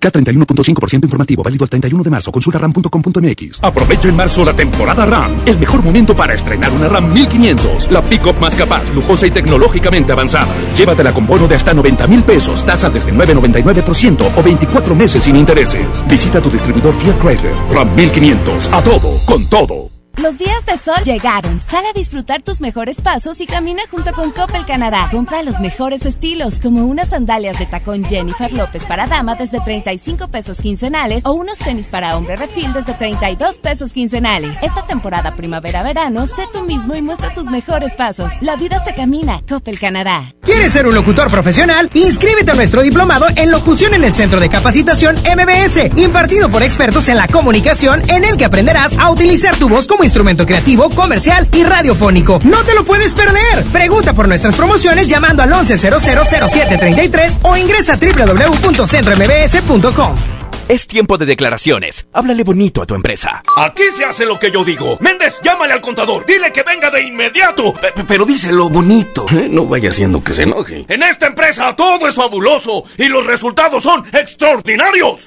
K31.5% 0.00 1.04
informativo, 1.04 1.42
válido 1.42 1.64
al 1.64 1.70
31 1.70 2.02
de 2.02 2.10
marzo. 2.10 2.32
Consulta 2.32 2.58
ram.com.mx. 2.58 3.60
Aprovecha 3.62 4.08
en 4.08 4.16
marzo 4.16 4.44
la 4.44 4.54
temporada 4.54 5.06
RAM. 5.06 5.42
El 5.46 5.58
mejor 5.58 5.82
momento 5.82 6.16
para 6.16 6.34
estrenar 6.34 6.72
una 6.72 6.88
RAM 6.88 7.12
1500. 7.12 7.90
La 7.90 8.02
pick-up 8.02 8.38
más 8.40 8.54
capaz, 8.54 8.92
lujosa 8.94 9.26
y 9.26 9.30
tecnológicamente 9.30 10.12
avanzada. 10.12 10.54
Llévatela 10.76 11.12
con 11.12 11.26
bono 11.26 11.48
de 11.48 11.54
hasta 11.54 11.74
90 11.74 12.06
mil 12.06 12.22
pesos, 12.22 12.64
tasa 12.64 12.90
desde 12.90 13.12
9,99% 13.12 14.32
o 14.36 14.42
24 14.42 14.94
meses 14.94 15.24
sin 15.24 15.36
intereses. 15.36 16.04
Visita 16.08 16.40
tu 16.40 16.50
distribuidor 16.50 16.94
Fiat 16.94 17.18
Chrysler. 17.18 17.54
RAM 17.72 17.94
1500. 17.94 18.68
A 18.72 18.82
todo, 18.82 19.20
con 19.26 19.48
todo. 19.48 19.97
Los 20.20 20.36
días 20.36 20.66
de 20.66 20.76
sol 20.76 21.04
llegaron. 21.04 21.60
Sal 21.70 21.84
a 21.86 21.92
disfrutar 21.92 22.42
tus 22.42 22.60
mejores 22.60 23.00
pasos 23.00 23.40
y 23.40 23.46
camina 23.46 23.82
junto 23.88 24.12
con 24.12 24.32
Coppel 24.32 24.66
Canadá. 24.66 25.06
Compra 25.12 25.44
los 25.44 25.60
mejores 25.60 26.04
estilos, 26.04 26.58
como 26.58 26.86
unas 26.86 27.10
sandalias 27.10 27.56
de 27.60 27.66
tacón 27.66 28.04
Jennifer 28.04 28.52
López 28.52 28.82
para 28.82 29.06
dama 29.06 29.36
desde 29.36 29.60
35 29.60 30.26
pesos 30.26 30.60
quincenales 30.60 31.24
o 31.24 31.34
unos 31.34 31.58
tenis 31.58 31.86
para 31.86 32.16
hombre 32.16 32.34
refil 32.34 32.72
desde 32.72 32.94
32 32.94 33.58
pesos 33.58 33.92
quincenales. 33.92 34.58
Esta 34.60 34.84
temporada 34.86 35.36
primavera-verano, 35.36 36.26
sé 36.26 36.42
tú 36.52 36.62
mismo 36.62 36.96
y 36.96 37.02
muestra 37.02 37.32
tus 37.32 37.46
mejores 37.46 37.94
pasos. 37.94 38.32
La 38.40 38.56
vida 38.56 38.82
se 38.82 38.94
camina. 38.94 39.40
Coppel 39.48 39.78
Canadá. 39.78 40.34
¿Quieres 40.42 40.72
ser 40.72 40.88
un 40.88 40.96
locutor 40.96 41.30
profesional? 41.30 41.90
Inscríbete 41.94 42.50
a 42.50 42.54
nuestro 42.54 42.82
diplomado 42.82 43.26
en 43.36 43.52
locución 43.52 43.94
en 43.94 44.02
el 44.02 44.16
Centro 44.16 44.40
de 44.40 44.48
Capacitación 44.48 45.14
MBS, 45.14 45.96
impartido 45.96 46.48
por 46.48 46.64
expertos 46.64 47.08
en 47.08 47.18
la 47.18 47.28
comunicación, 47.28 48.02
en 48.10 48.24
el 48.24 48.36
que 48.36 48.46
aprenderás 48.46 48.98
a 48.98 49.12
utilizar 49.12 49.54
tu 49.54 49.68
voz 49.68 49.86
como 49.86 50.07
instrumento 50.08 50.46
creativo, 50.46 50.88
comercial 50.90 51.46
y 51.52 51.62
radiofónico. 51.64 52.40
¡No 52.42 52.64
te 52.64 52.74
lo 52.74 52.84
puedes 52.84 53.12
perder! 53.12 53.62
Pregunta 53.72 54.14
por 54.14 54.26
nuestras 54.26 54.54
promociones 54.54 55.06
llamando 55.06 55.42
al 55.42 55.50
11000733 55.50 57.40
o 57.42 57.54
ingresa 57.56 57.92
a 57.94 57.96
www.centrombs.com. 57.96 60.37
Es 60.68 60.86
tiempo 60.86 61.16
de 61.16 61.24
declaraciones. 61.24 62.06
Háblale 62.12 62.44
bonito 62.44 62.82
a 62.82 62.86
tu 62.86 62.94
empresa. 62.94 63.42
Aquí 63.56 63.84
se 63.96 64.04
hace 64.04 64.26
lo 64.26 64.38
que 64.38 64.50
yo 64.52 64.64
digo. 64.64 64.98
Méndez, 65.00 65.40
llámale 65.42 65.72
al 65.72 65.80
contador. 65.80 66.26
Dile 66.26 66.52
que 66.52 66.62
venga 66.62 66.90
de 66.90 67.02
inmediato. 67.04 67.72
pero 68.06 68.26
díselo 68.26 68.68
bonito. 68.68 69.24
Eh, 69.30 69.48
No 69.50 69.64
vaya 69.66 69.88
haciendo 69.88 70.22
que 70.22 70.34
se 70.34 70.42
enoje. 70.42 70.84
En 70.88 71.02
esta 71.02 71.26
empresa 71.28 71.74
todo 71.74 72.06
es 72.06 72.14
fabuloso 72.14 72.84
y 72.98 73.08
los 73.08 73.24
resultados 73.24 73.82
son 73.82 74.04
extraordinarios. 74.12 75.22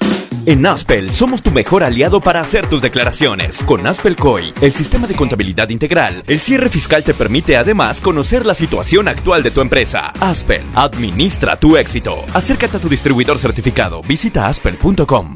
En 0.46 0.64
Aspel 0.66 1.12
somos 1.12 1.40
tu 1.42 1.50
mejor 1.52 1.84
aliado 1.84 2.20
para 2.20 2.40
hacer 2.40 2.66
tus 2.68 2.82
declaraciones. 2.82 3.58
Con 3.64 3.86
Aspel 3.86 4.16
COI, 4.16 4.52
el 4.60 4.72
sistema 4.74 5.06
de 5.06 5.14
contabilidad 5.14 5.68
integral, 5.70 6.24
el 6.26 6.40
cierre 6.40 6.68
fiscal 6.68 7.04
te 7.04 7.14
permite 7.14 7.56
además 7.56 8.00
conocer 8.00 8.44
la 8.44 8.54
situación 8.54 9.06
actual 9.08 9.42
de 9.44 9.52
tu 9.52 9.60
empresa. 9.60 10.12
Aspel, 10.20 10.62
administra 10.74 11.56
tu 11.56 11.76
éxito. 11.76 12.24
Acércate 12.34 12.76
a 12.76 12.80
tu 12.80 12.88
distribuidor 12.88 13.38
certificado. 13.38 14.02
Visita 14.02 14.48
aspel.com. 14.48 15.31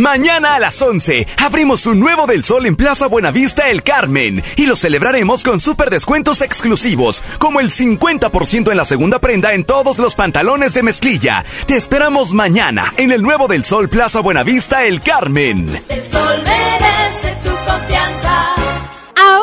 Mañana 0.00 0.54
a 0.54 0.58
las 0.58 0.80
11 0.80 1.26
abrimos 1.36 1.84
un 1.84 2.00
nuevo 2.00 2.26
del 2.26 2.42
sol 2.42 2.64
en 2.64 2.74
Plaza 2.74 3.06
Buenavista 3.06 3.68
El 3.68 3.82
Carmen 3.82 4.42
y 4.56 4.64
lo 4.64 4.74
celebraremos 4.74 5.42
con 5.42 5.60
super 5.60 5.90
descuentos 5.90 6.40
exclusivos, 6.40 7.22
como 7.38 7.60
el 7.60 7.70
50% 7.70 8.70
en 8.70 8.76
la 8.78 8.86
segunda 8.86 9.18
prenda 9.18 9.52
en 9.52 9.64
todos 9.64 9.98
los 9.98 10.14
pantalones 10.14 10.72
de 10.72 10.82
mezclilla. 10.82 11.44
Te 11.66 11.76
esperamos 11.76 12.32
mañana 12.32 12.94
en 12.96 13.12
el 13.12 13.20
nuevo 13.20 13.46
del 13.46 13.66
sol 13.66 13.90
Plaza 13.90 14.20
Buenavista 14.20 14.84
El 14.84 15.02
Carmen. 15.02 15.68
El 15.88 16.10
sol 16.10 16.42
merece 16.44 17.36
tu 17.44 17.50
confianza. 17.70 18.59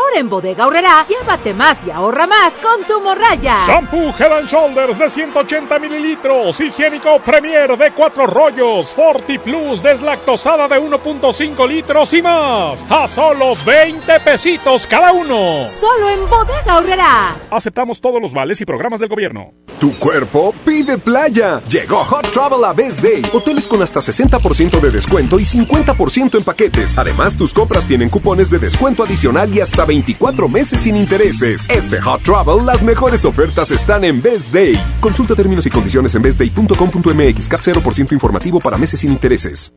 Ahora 0.08 0.20
en 0.20 0.30
Bodega 0.30 0.64
Aurrera, 0.64 1.06
llévate 1.06 1.54
más 1.54 1.86
y 1.86 1.92
ahorra 1.92 2.28
más 2.28 2.58
con 2.60 2.82
tu 2.86 3.02
morraya. 3.02 3.58
Shampoo 3.68 4.14
Head 4.18 4.32
and 4.32 4.48
Shoulders 4.48 4.98
de 5.00 5.10
180 5.10 5.80
mililitros. 5.80 6.62
Higiénico 6.62 7.20
Premier 7.20 7.78
de 7.78 7.92
4 7.92 8.26
rollos. 8.26 8.94
Forti 8.94 9.38
Plus 9.38 9.84
deslactosada 9.84 10.70
de 10.70 10.80
1.5 10.80 11.68
litros 11.68 12.14
y 12.14 12.22
más. 12.22 12.86
A 12.90 13.06
solo 13.10 13.54
20 13.66 14.20
pesitos 14.22 14.88
cada 14.88 15.12
uno. 15.12 15.66
Solo 15.66 16.10
en 16.10 16.30
Bodega 16.30 16.76
Aurrera. 16.76 17.36
Aceptamos 17.52 18.00
todos 18.00 18.22
los 18.22 18.34
vales 18.34 18.62
y 18.62 18.66
programas 18.66 19.02
del 19.02 19.10
gobierno. 19.10 19.52
Tu 19.80 19.94
cuerpo 20.00 20.56
pide 20.66 20.98
playa. 20.98 21.62
Llegó 21.70 21.98
Hot 22.06 22.32
Travel 22.32 22.64
a 22.64 22.72
Best 22.72 23.02
Day. 23.02 23.24
Hoteles 23.34 23.68
con 23.68 23.82
hasta 23.82 24.00
60% 24.00 24.80
de 24.80 24.90
descuento 24.90 25.38
y 25.38 25.44
50% 25.44 26.38
en 26.38 26.44
paquetes. 26.46 26.98
Además, 26.98 27.36
tus 27.36 27.54
compras 27.54 27.86
tienen 27.86 28.10
cupones 28.10 28.50
de 28.50 28.58
descuento 28.58 29.04
adicional 29.04 29.54
y 29.54 29.60
hasta 29.60 29.86
24 29.98 30.48
meses 30.48 30.82
sin 30.82 30.96
intereses. 30.96 31.68
Este 31.70 32.00
Hot 32.02 32.22
Travel, 32.22 32.66
las 32.66 32.84
mejores 32.84 33.26
ofertas 33.26 33.72
están 33.72 34.04
en 34.04 34.22
Best 34.22 34.54
Day. 34.54 34.80
Consulta 35.00 35.34
términos 35.34 35.66
y 35.66 35.72
condiciones 35.72 36.14
en 36.14 36.22
bestday.com.mx. 36.22 37.50
CAT 37.50 37.62
0% 37.62 38.12
informativo 38.12 38.60
para 38.60 38.78
meses 38.78 39.00
sin 39.00 39.12
intereses. 39.12 39.74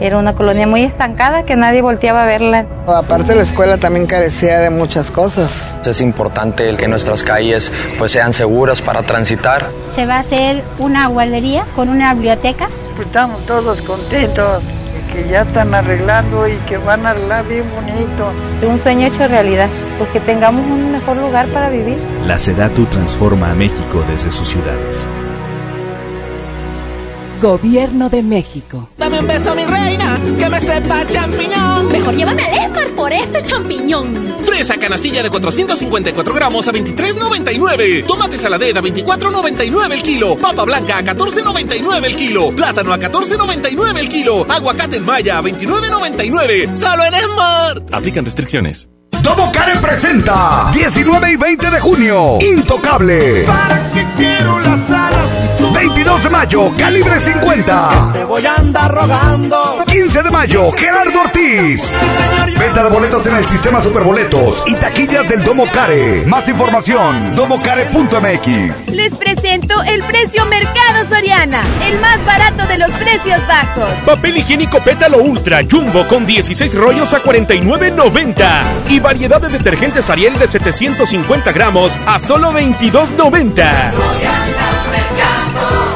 Era 0.00 0.18
una 0.18 0.34
colonia 0.34 0.66
muy 0.66 0.82
estancada 0.82 1.44
que 1.44 1.56
nadie 1.56 1.82
volteaba 1.82 2.22
a 2.22 2.26
verla. 2.26 2.66
Aparte 2.86 3.34
la 3.34 3.42
escuela 3.42 3.76
también 3.76 4.06
carecía 4.06 4.60
de 4.60 4.70
muchas 4.70 5.10
cosas. 5.10 5.76
Es 5.84 6.00
importante 6.00 6.68
el 6.68 6.78
que 6.78 6.88
nuestras 6.88 7.22
calles 7.22 7.70
pues 7.98 8.12
sean 8.12 8.32
seguras 8.32 8.80
para 8.80 9.02
transitar. 9.02 9.70
Se 9.94 10.06
va 10.06 10.16
a 10.16 10.20
hacer 10.20 10.64
una 10.78 11.06
guardería 11.08 11.66
con 11.76 11.90
una 11.90 12.14
biblioteca. 12.14 12.68
Pues 12.96 13.06
estamos 13.08 13.44
todos 13.46 13.82
contentos 13.82 14.62
que 15.14 15.28
ya 15.28 15.42
están 15.42 15.72
arreglando 15.72 16.46
y 16.48 16.56
que 16.66 16.76
van 16.76 17.06
a 17.06 17.10
arreglar 17.10 17.46
bien 17.46 17.64
bonito. 17.70 18.32
Un 18.66 18.82
sueño 18.82 19.06
hecho 19.06 19.26
realidad, 19.28 19.68
pues 19.98 20.10
que 20.10 20.20
tengamos 20.20 20.66
un 20.66 20.92
mejor 20.92 21.16
lugar 21.16 21.46
para 21.48 21.70
vivir. 21.70 21.98
La 22.26 22.36
Sedatu 22.36 22.84
transforma 22.86 23.50
a 23.50 23.54
México 23.54 24.04
desde 24.08 24.30
sus 24.30 24.48
ciudades. 24.48 25.08
Gobierno 27.44 28.08
de 28.08 28.22
México. 28.22 28.88
Dame 28.96 29.20
un 29.20 29.26
beso, 29.26 29.54
mi 29.54 29.66
reina, 29.66 30.18
que 30.38 30.48
me 30.48 30.58
sepa 30.62 31.06
champiñón. 31.06 31.92
Mejor 31.92 32.14
llévame 32.14 32.42
al 32.42 32.54
Esmar 32.54 32.88
por 32.96 33.12
ese 33.12 33.42
champiñón. 33.42 34.14
Fresa 34.46 34.78
canastilla 34.78 35.22
de 35.22 35.28
454 35.28 36.34
gramos 36.34 36.66
a 36.68 36.72
23.99. 36.72 38.06
Tomate 38.06 38.38
saladera 38.38 38.80
a 38.80 38.82
24.99 38.82 39.92
el 39.92 40.02
kilo. 40.02 40.36
Papa 40.38 40.64
blanca 40.64 40.96
a 40.96 41.02
14.99 41.02 42.06
el 42.06 42.16
kilo. 42.16 42.50
Plátano 42.56 42.94
a 42.94 42.98
14.99 42.98 43.98
el 43.98 44.08
kilo. 44.08 44.46
Aguacate 44.48 44.96
en 44.96 45.04
maya 45.04 45.36
a 45.36 45.42
29.99. 45.42 46.78
Solo 46.78 47.04
en 47.04 47.12
Smart. 47.12 47.92
Aplican 47.92 48.24
restricciones. 48.24 48.88
Domo 49.22 49.52
Karen 49.52 49.82
presenta 49.82 50.70
19 50.72 51.32
y 51.32 51.36
20 51.36 51.70
de 51.70 51.80
junio. 51.80 52.38
Intocable. 52.40 53.44
¿Para 53.44 53.83
qué 53.94 54.04
quiero 54.16 54.58
las 54.58 54.90
alas? 54.90 55.30
22 55.72 56.24
de 56.24 56.30
mayo, 56.30 56.72
calibre 56.76 57.20
50. 57.20 58.10
Te 58.12 58.24
voy 58.24 58.44
a 58.44 58.54
andar 58.56 58.92
rogando. 58.92 59.84
15 59.86 60.22
de 60.22 60.30
mayo, 60.30 60.72
Gerardo 60.72 61.20
Ortiz. 61.20 61.94
Venta 62.58 62.84
de 62.84 62.90
boletos 62.90 63.26
en 63.26 63.36
el 63.36 63.46
sistema 63.46 63.80
Superboletos 63.80 64.64
y 64.66 64.74
taquillas 64.74 65.28
del 65.28 65.42
Domo 65.44 65.66
Care. 65.72 66.24
Más 66.26 66.48
información, 66.48 67.34
domocare.mx. 67.34 68.88
Les 68.92 69.14
presento 69.14 69.82
el 69.84 70.02
precio 70.02 70.44
Mercado 70.46 71.08
Soriana, 71.08 71.62
el 71.86 71.98
más 72.00 72.24
barato 72.26 72.66
de 72.66 72.78
los 72.78 72.90
precios 72.92 73.40
bajos. 73.46 73.88
Papel 74.04 74.38
higiénico 74.38 74.80
pétalo 74.80 75.18
ultra 75.18 75.60
jumbo 75.70 76.06
con 76.08 76.26
16 76.26 76.74
rollos 76.74 77.14
a 77.14 77.22
49.90 77.22 78.62
y 78.88 79.00
variedad 79.00 79.40
de 79.40 79.48
detergentes 79.48 80.10
Ariel 80.10 80.38
de 80.38 80.48
750 80.48 81.52
gramos 81.52 81.98
a 82.06 82.18
solo 82.18 82.52
22.90. 82.52 83.83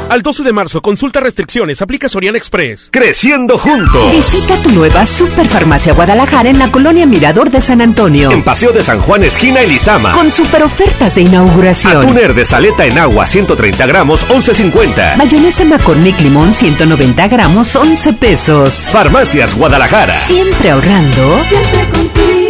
Al 0.08 0.22
12 0.22 0.42
de 0.42 0.52
marzo, 0.54 0.80
consulta 0.80 1.20
restricciones, 1.20 1.82
aplica 1.82 2.08
Soriana 2.08 2.38
Express. 2.38 2.88
Creciendo 2.90 3.58
juntos. 3.58 4.10
Visita 4.10 4.56
tu 4.62 4.70
nueva 4.70 5.04
Superfarmacia 5.04 5.92
Guadalajara 5.92 6.48
en 6.48 6.58
la 6.58 6.70
colonia 6.70 7.04
Mirador 7.04 7.50
de 7.50 7.60
San 7.60 7.82
Antonio. 7.82 8.30
En 8.30 8.42
Paseo 8.42 8.72
de 8.72 8.82
San 8.82 9.00
Juan, 9.00 9.22
esquina 9.24 9.60
Elizama. 9.60 10.12
Con 10.12 10.32
super 10.32 10.62
ofertas 10.62 11.14
de 11.14 11.22
inauguración. 11.22 11.98
Atún 11.98 12.14
de 12.14 12.44
saleta 12.46 12.86
en 12.86 12.98
agua, 12.98 13.26
130 13.26 13.86
gramos, 13.86 14.26
11.50. 14.28 15.16
Mayonesa 15.16 15.64
McCormick 15.66 16.18
Limón, 16.20 16.54
190 16.54 17.28
gramos, 17.28 17.76
11 17.76 18.12
pesos. 18.14 18.74
Farmacias 18.90 19.54
Guadalajara. 19.54 20.14
Siempre 20.26 20.70
ahorrando. 20.70 21.44
Siempre 21.44 21.90
contigo. 21.90 22.47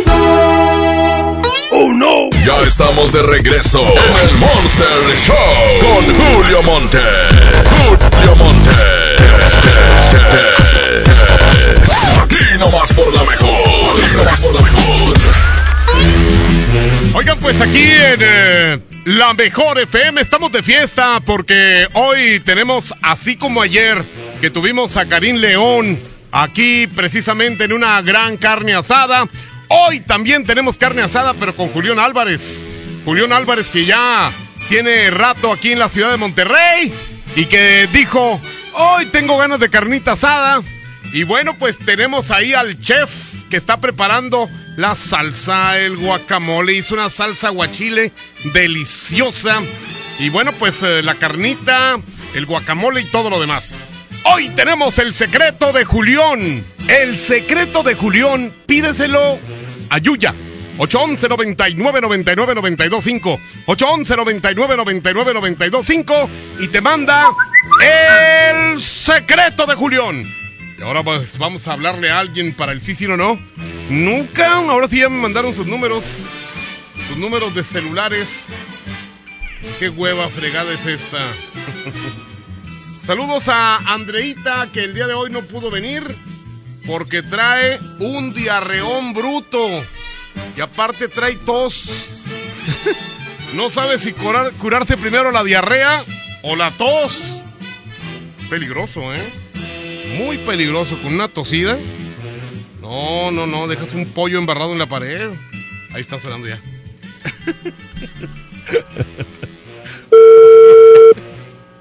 Ya 2.44 2.60
estamos 2.66 3.12
de 3.12 3.22
regreso 3.22 3.80
en 3.80 4.28
el 4.28 4.34
Monster 4.36 4.88
Show 5.16 5.36
con 5.80 6.04
Julio 6.16 6.62
Monte. 6.62 6.98
Julio 7.70 8.36
Monte. 8.36 8.70
Aquí 12.22 12.58
nomás 12.58 12.92
por 12.92 13.12
la 13.14 13.22
mejor. 13.24 13.98
Oigan, 17.14 17.38
pues 17.38 17.60
aquí 17.60 17.90
en 17.90 18.20
eh, 18.20 18.78
la 19.04 19.32
mejor 19.34 19.78
FM 19.78 20.20
estamos 20.20 20.52
de 20.52 20.62
fiesta 20.62 21.20
porque 21.24 21.88
hoy 21.94 22.40
tenemos, 22.40 22.94
así 23.02 23.36
como 23.36 23.62
ayer, 23.62 24.04
que 24.40 24.50
tuvimos 24.50 24.96
a 24.96 25.06
Karim 25.06 25.36
León 25.36 25.98
aquí 26.32 26.86
precisamente 26.86 27.64
en 27.64 27.72
una 27.72 28.00
gran 28.02 28.36
carne 28.36 28.74
asada. 28.74 29.28
Hoy 29.68 30.00
también 30.00 30.44
tenemos 30.44 30.78
carne 30.78 31.02
asada, 31.02 31.34
pero 31.34 31.54
con 31.54 31.68
Julián 31.68 31.98
Álvarez. 31.98 32.64
Julián 33.04 33.32
Álvarez 33.32 33.68
que 33.68 33.84
ya 33.84 34.32
tiene 34.68 35.10
rato 35.10 35.52
aquí 35.52 35.72
en 35.72 35.78
la 35.78 35.88
ciudad 35.88 36.10
de 36.10 36.16
Monterrey 36.16 36.92
y 37.36 37.46
que 37.46 37.88
dijo, 37.92 38.40
hoy 38.74 39.06
tengo 39.06 39.36
ganas 39.36 39.60
de 39.60 39.68
carnita 39.68 40.12
asada. 40.12 40.62
Y 41.12 41.22
bueno, 41.22 41.54
pues 41.58 41.78
tenemos 41.78 42.30
ahí 42.30 42.54
al 42.54 42.80
chef 42.80 43.10
que 43.50 43.56
está 43.56 43.78
preparando 43.78 44.48
la 44.76 44.94
salsa, 44.94 45.78
el 45.78 45.96
guacamole, 45.96 46.74
hizo 46.74 46.94
una 46.94 47.10
salsa 47.10 47.50
guachile 47.50 48.12
deliciosa. 48.52 49.60
Y 50.18 50.30
bueno, 50.30 50.52
pues 50.52 50.82
eh, 50.82 51.02
la 51.02 51.14
carnita, 51.14 51.98
el 52.34 52.46
guacamole 52.46 53.02
y 53.02 53.04
todo 53.04 53.30
lo 53.30 53.40
demás. 53.40 53.78
Hoy 54.24 54.48
tenemos 54.50 54.98
el 54.98 55.12
secreto 55.12 55.72
de 55.72 55.84
Julián. 55.84 56.64
El 56.88 57.16
secreto 57.16 57.82
de 57.82 57.94
Julián, 57.94 58.54
pídeselo 58.66 59.38
a 59.90 59.98
Yuya. 59.98 60.34
811 60.78 61.28
99 61.28 62.00
99 62.00 62.54
925 62.54 63.40
811 63.66 64.16
99 64.16 64.76
99 64.76 65.34
925 65.34 66.30
y 66.60 66.68
te 66.68 66.80
manda 66.80 67.30
el 67.80 68.80
secreto 68.80 69.66
de 69.66 69.74
Julián. 69.74 70.22
Y 70.78 70.82
ahora 70.82 71.02
pues 71.02 71.36
vamos 71.38 71.66
a 71.66 71.72
hablarle 71.72 72.10
a 72.10 72.20
alguien 72.20 72.54
para 72.54 72.72
el 72.72 72.80
sí, 72.80 72.94
sí 72.94 73.06
o 73.06 73.16
no. 73.16 73.38
Nunca, 73.90 74.54
ahora 74.54 74.86
sí 74.86 75.00
ya 75.00 75.08
me 75.08 75.20
mandaron 75.20 75.54
sus 75.54 75.66
números. 75.66 76.04
Sus 77.08 77.16
números 77.16 77.54
de 77.54 77.64
celulares. 77.64 78.46
Qué 79.80 79.88
hueva 79.88 80.28
fregada 80.28 80.72
es 80.72 80.86
esta. 80.86 81.18
Saludos 83.08 83.48
a 83.48 83.78
Andreita 83.94 84.68
que 84.70 84.84
el 84.84 84.92
día 84.92 85.06
de 85.06 85.14
hoy 85.14 85.30
no 85.30 85.40
pudo 85.40 85.70
venir. 85.70 86.04
porque 86.86 87.22
trae 87.22 87.80
un 88.00 88.34
diarreón 88.34 89.14
bruto. 89.14 89.82
Y 90.54 90.60
aparte 90.60 91.08
trae 91.08 91.36
tos. 91.36 92.06
no 93.54 93.70
sabe 93.70 93.98
si 93.98 94.12
curar- 94.12 94.52
curarse 94.58 94.98
primero 94.98 95.32
la 95.32 95.42
diarrea 95.42 96.04
o 96.42 96.54
la 96.54 96.70
tos. 96.72 97.18
Peligroso, 98.50 99.14
¿eh? 99.14 99.22
Muy 100.18 100.36
peligroso. 100.36 100.98
Con 101.02 101.14
una 101.14 101.28
tosida. 101.28 101.78
No, 102.82 103.30
no, 103.30 103.46
no. 103.46 103.68
Dejas 103.68 103.94
un 103.94 104.04
pollo 104.04 104.38
embarrado 104.38 104.74
en 104.74 104.78
la 104.78 104.86
pared. 104.86 105.30
Ahí 105.94 106.02
está 106.02 106.20
sonando 106.20 106.46
ya. 106.46 106.60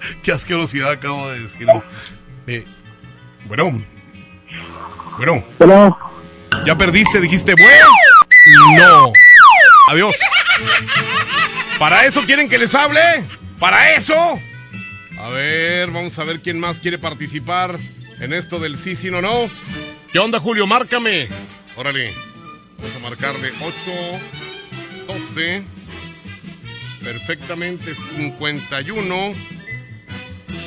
Qué 0.24 0.32
asquerosidad 0.32 0.92
acabo 0.92 1.30
de 1.30 1.42
decir. 1.42 1.68
Eh, 2.48 2.66
bueno. 3.46 3.84
Bueno. 5.18 5.44
Bueno. 5.58 5.98
Ya 6.66 6.78
perdiste, 6.78 7.20
dijiste, 7.20 7.54
bueno. 7.54 7.88
No. 8.78 9.14
Adiós. 9.90 10.16
¿Para 11.80 12.06
eso 12.06 12.22
quieren 12.24 12.50
que 12.50 12.58
les 12.58 12.74
hable? 12.74 13.24
¿Para 13.60 13.96
eso? 13.96 14.40
A 15.20 15.30
ver, 15.30 15.90
vamos 15.92 16.18
a 16.20 16.24
ver 16.24 16.42
quién 16.42 16.60
más 16.60 16.80
quiere 16.80 16.98
participar 16.98 17.78
en 18.20 18.34
esto 18.34 18.60
del 18.60 18.78
sí, 18.78 18.96
sí, 18.96 19.12
no, 19.12 19.22
no. 19.22 19.50
¿Qué 20.12 20.20
onda, 20.20 20.40
Julio? 20.40 20.68
Márcame. 20.68 21.28
Órale. 21.76 22.14
Vamos 22.78 22.96
a 22.96 23.00
marcarle 23.00 23.52
8, 23.62 23.74
12, 25.08 25.64
perfectamente 27.04 27.96
51. 27.96 29.34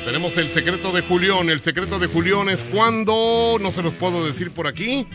Tenemos 0.05 0.35
el 0.37 0.49
secreto 0.49 0.91
de 0.91 1.01
Julián. 1.01 1.49
El 1.49 1.61
secreto 1.61 1.99
de 1.99 2.07
Julián 2.07 2.49
es 2.49 2.63
cuando, 2.63 3.57
no 3.61 3.71
se 3.71 3.83
los 3.83 3.93
puedo 3.93 4.25
decir 4.25 4.51
por 4.51 4.67
aquí, 4.67 5.07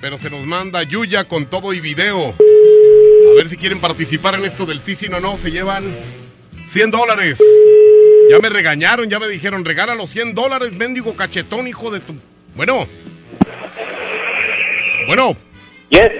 pero 0.00 0.18
se 0.18 0.28
nos 0.28 0.44
manda 0.44 0.82
Yuya 0.82 1.24
con 1.24 1.46
todo 1.46 1.72
y 1.72 1.80
video. 1.80 2.34
A 2.34 3.34
ver 3.36 3.48
si 3.48 3.56
quieren 3.56 3.80
participar 3.80 4.34
en 4.34 4.44
esto 4.44 4.66
del 4.66 4.80
sí, 4.80 4.94
sí, 4.94 5.08
no, 5.08 5.20
no. 5.20 5.36
Se 5.36 5.50
llevan 5.50 5.84
100 6.68 6.90
dólares. 6.90 7.42
Ya 8.30 8.38
me 8.38 8.48
regañaron, 8.48 9.08
ya 9.08 9.18
me 9.18 9.28
dijeron, 9.28 9.64
regala 9.64 9.94
los 9.94 10.10
100 10.10 10.34
dólares, 10.34 10.72
mendigo 10.74 11.16
cachetón, 11.16 11.66
hijo 11.66 11.90
de 11.90 12.00
tu... 12.00 12.14
Bueno. 12.54 12.86
Bueno. 15.06 15.36
Yes. 15.90 16.10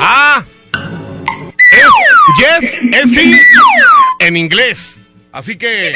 Ah. 0.00 0.44
Es 1.72 2.70
yes, 2.70 2.80
es 2.92 3.10
sí 3.10 3.34
en 4.20 4.36
inglés. 4.36 5.00
Así 5.32 5.56
que 5.56 5.92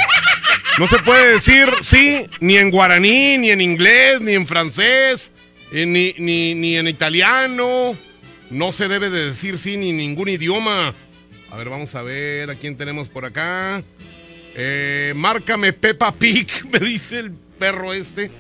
no 0.78 0.86
se 0.86 0.98
puede 1.00 1.32
decir 1.32 1.68
sí 1.82 2.26
ni 2.40 2.56
en 2.56 2.70
guaraní, 2.70 3.36
ni 3.38 3.50
en 3.50 3.60
inglés, 3.60 4.20
ni 4.20 4.34
en 4.34 4.46
francés, 4.46 5.32
eh, 5.72 5.84
ni, 5.84 6.14
ni, 6.18 6.54
ni 6.54 6.76
en 6.76 6.86
italiano. 6.86 7.96
No 8.50 8.70
se 8.70 8.86
debe 8.86 9.10
de 9.10 9.26
decir 9.26 9.58
sí 9.58 9.76
ni 9.76 9.90
en 9.90 9.96
ningún 9.96 10.28
idioma. 10.28 10.94
A 11.50 11.56
ver, 11.56 11.68
vamos 11.68 11.94
a 11.94 12.02
ver 12.02 12.50
a 12.50 12.54
quién 12.54 12.76
tenemos 12.76 13.08
por 13.08 13.24
acá. 13.24 13.82
Eh, 14.54 15.12
márcame 15.16 15.72
Peppa 15.72 16.12
Pig, 16.12 16.48
me 16.72 16.78
dice 16.78 17.18
el 17.18 17.32
perro 17.32 17.92
este. 17.92 18.30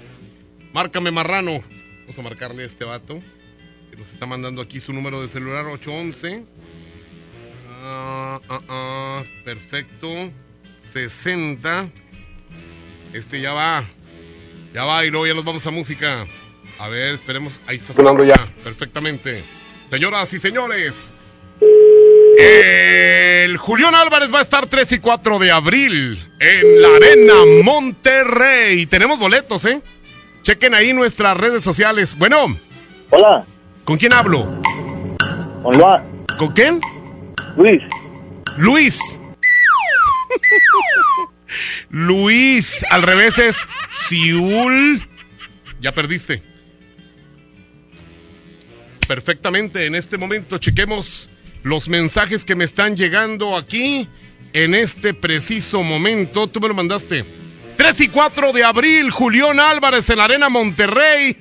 Márcame 0.72 1.10
Marrano. 1.10 1.62
Vamos 2.00 2.18
a 2.18 2.22
marcarle 2.22 2.62
a 2.62 2.66
este 2.66 2.84
vato. 2.84 3.20
Nos 3.98 4.12
está 4.12 4.26
mandando 4.26 4.62
aquí 4.62 4.78
su 4.78 4.92
número 4.92 5.20
de 5.20 5.26
celular 5.26 5.66
811. 5.66 6.44
Ah, 7.82 8.40
ah, 8.48 8.60
ah, 8.68 9.24
perfecto. 9.44 10.30
60. 10.92 11.90
Este 13.12 13.40
ya 13.40 13.52
va. 13.52 13.84
Ya 14.74 14.84
va 14.84 15.04
y 15.04 15.10
luego 15.10 15.26
ya 15.26 15.34
nos 15.34 15.44
vamos 15.44 15.66
a 15.66 15.70
música. 15.70 16.26
A 16.78 16.88
ver, 16.88 17.14
esperemos. 17.14 17.60
Ahí 17.66 17.76
está 17.76 17.92
Sonando 17.94 18.24
ya. 18.24 18.46
Perfectamente. 18.62 19.42
Señoras 19.90 20.32
y 20.32 20.38
señores. 20.38 21.14
El 22.38 23.56
Julián 23.56 23.94
Álvarez 23.94 24.32
va 24.32 24.38
a 24.38 24.42
estar 24.42 24.66
3 24.66 24.92
y 24.92 24.98
4 24.98 25.38
de 25.38 25.50
abril 25.50 26.32
en 26.38 26.82
la 26.82 26.88
Arena 26.96 27.34
Monterrey. 27.64 28.86
Tenemos 28.86 29.18
boletos, 29.18 29.64
¿eh? 29.64 29.82
Chequen 30.42 30.74
ahí 30.74 30.92
nuestras 30.92 31.36
redes 31.36 31.64
sociales. 31.64 32.16
Bueno. 32.16 32.56
Hola. 33.10 33.44
¿Con 33.84 33.96
quién 33.96 34.12
hablo? 34.12 34.60
Con 35.62 35.76
Luis. 35.76 36.36
¿Con 36.38 36.48
quién? 36.52 36.80
Luis. 37.56 37.82
Luis. 38.56 39.00
Luis. 41.90 42.84
Al 42.90 43.02
revés 43.02 43.38
es 43.38 43.56
Siul. 43.90 45.06
Ya 45.80 45.92
perdiste. 45.92 46.42
Perfectamente. 49.06 49.86
En 49.86 49.94
este 49.94 50.18
momento 50.18 50.58
chequemos 50.58 51.30
los 51.62 51.88
mensajes 51.88 52.44
que 52.44 52.54
me 52.54 52.64
están 52.64 52.96
llegando 52.96 53.56
aquí 53.56 54.08
en 54.52 54.74
este 54.74 55.14
preciso 55.14 55.82
momento. 55.82 56.46
Tú 56.46 56.60
me 56.60 56.68
lo 56.68 56.74
mandaste. 56.74 57.24
3 57.76 58.00
y 58.00 58.08
4 58.08 58.52
de 58.52 58.64
abril, 58.64 59.10
Julián 59.10 59.60
Álvarez 59.60 60.10
en 60.10 60.18
la 60.18 60.24
Arena 60.24 60.48
Monterrey. 60.48 61.36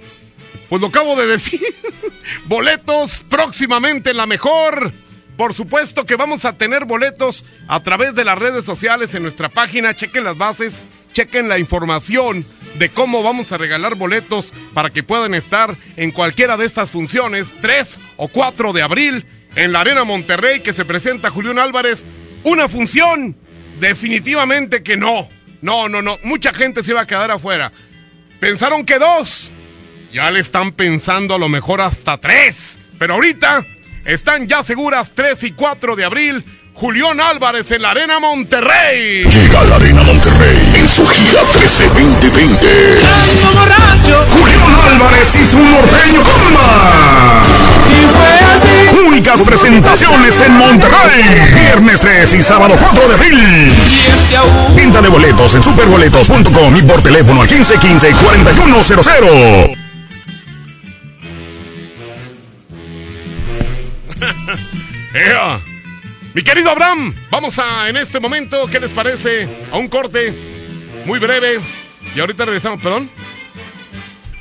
Pues 0.69 0.81
lo 0.81 0.87
acabo 0.89 1.15
de 1.15 1.27
decir. 1.27 1.61
Boletos 2.45 3.21
próximamente 3.29 4.11
en 4.11 4.17
la 4.17 4.25
mejor. 4.25 4.91
Por 5.37 5.53
supuesto 5.53 6.05
que 6.07 6.15
vamos 6.15 6.45
a 6.45 6.57
tener 6.57 6.85
boletos 6.85 7.45
a 7.67 7.79
través 7.81 8.15
de 8.15 8.25
las 8.25 8.37
redes 8.37 8.65
sociales 8.65 9.13
en 9.13 9.21
nuestra 9.21 9.49
página. 9.49 9.93
Chequen 9.93 10.23
las 10.23 10.35
bases, 10.35 10.85
chequen 11.13 11.47
la 11.47 11.59
información 11.59 12.43
de 12.79 12.89
cómo 12.89 13.21
vamos 13.21 13.51
a 13.51 13.57
regalar 13.57 13.93
boletos 13.95 14.51
para 14.73 14.89
que 14.89 15.03
puedan 15.03 15.35
estar 15.35 15.75
en 15.95 16.09
cualquiera 16.09 16.57
de 16.57 16.65
estas 16.65 16.89
funciones, 16.89 17.53
3 17.61 17.99
o 18.17 18.27
4 18.27 18.73
de 18.73 18.81
abril, 18.81 19.25
en 19.55 19.71
la 19.71 19.81
Arena 19.81 20.03
Monterrey, 20.03 20.61
que 20.61 20.73
se 20.73 20.85
presenta 20.85 21.29
Julián 21.29 21.59
Álvarez. 21.59 22.03
Una 22.43 22.67
función, 22.67 23.35
definitivamente 23.79 24.81
que 24.81 24.97
no. 24.97 25.29
No, 25.61 25.87
no, 25.87 26.01
no. 26.01 26.17
Mucha 26.23 26.51
gente 26.51 26.81
se 26.81 26.91
iba 26.91 27.01
a 27.01 27.07
quedar 27.07 27.29
afuera. 27.29 27.71
Pensaron 28.39 28.85
que 28.85 28.97
dos. 28.97 29.53
Ya 30.11 30.31
le 30.31 30.39
están 30.39 30.71
pensando 30.71 31.35
a 31.35 31.39
lo 31.39 31.49
mejor 31.49 31.81
hasta 31.81 32.17
tres. 32.17 32.79
Pero 32.97 33.15
ahorita 33.15 33.65
están 34.07 34.47
ya 34.47 34.63
seguras 34.63 35.11
3 35.13 35.43
y 35.43 35.51
4 35.51 35.95
de 35.95 36.05
abril. 36.05 36.43
Julián 36.73 37.19
Álvarez 37.19 37.69
en 37.71 37.81
la 37.81 37.91
Arena 37.91 38.19
Monterrey. 38.19 39.25
Llega 39.25 39.59
a 39.61 39.65
la 39.65 39.75
Arena 39.75 40.01
Monterrey 40.03 40.71
en 40.75 40.87
su 40.87 41.05
gira 41.05 41.41
13-2020. 41.41 43.01
Julián 44.29 44.79
Álvarez 44.93 45.35
y 45.35 45.45
su 45.45 45.59
norteño 45.59 46.21
comba. 46.21 47.43
Únicas 49.07 49.41
presentaciones 49.41 50.39
en 50.39 50.53
Monterrey. 50.53 51.51
Viernes 51.53 51.99
3 51.99 52.33
y 52.35 52.41
sábado 52.41 52.77
4 52.79 53.09
de 53.09 53.15
abril. 53.15 53.73
Venta 54.73 55.01
de 55.01 55.09
boletos 55.09 55.53
en 55.55 55.63
superboletos.com 55.63 56.77
y 56.77 56.81
por 56.83 57.01
teléfono 57.01 57.41
al 57.41 57.49
1515-4100. 57.49 59.86
Mi 66.33 66.43
querido 66.43 66.69
Abraham, 66.69 67.15
vamos 67.31 67.57
a 67.57 67.89
en 67.89 67.97
este 67.97 68.19
momento, 68.19 68.67
¿qué 68.67 68.79
les 68.79 68.91
parece? 68.91 69.47
A 69.71 69.77
un 69.77 69.87
corte 69.87 70.33
muy 71.05 71.19
breve. 71.19 71.59
Y 72.15 72.19
ahorita 72.19 72.45
regresamos, 72.45 72.81
perdón. 72.81 73.09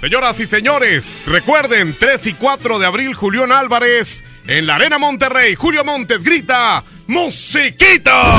Señoras 0.00 0.38
y 0.40 0.46
señores, 0.46 1.22
recuerden, 1.26 1.96
3 1.98 2.26
y 2.26 2.32
4 2.34 2.78
de 2.78 2.86
abril, 2.86 3.14
Julián 3.14 3.50
Álvarez 3.50 4.22
en 4.46 4.66
la 4.66 4.74
Arena 4.74 4.98
Monterrey. 4.98 5.54
Julio 5.54 5.84
Montes 5.84 6.22
grita, 6.22 6.84
¡Musiquita! 7.06 8.34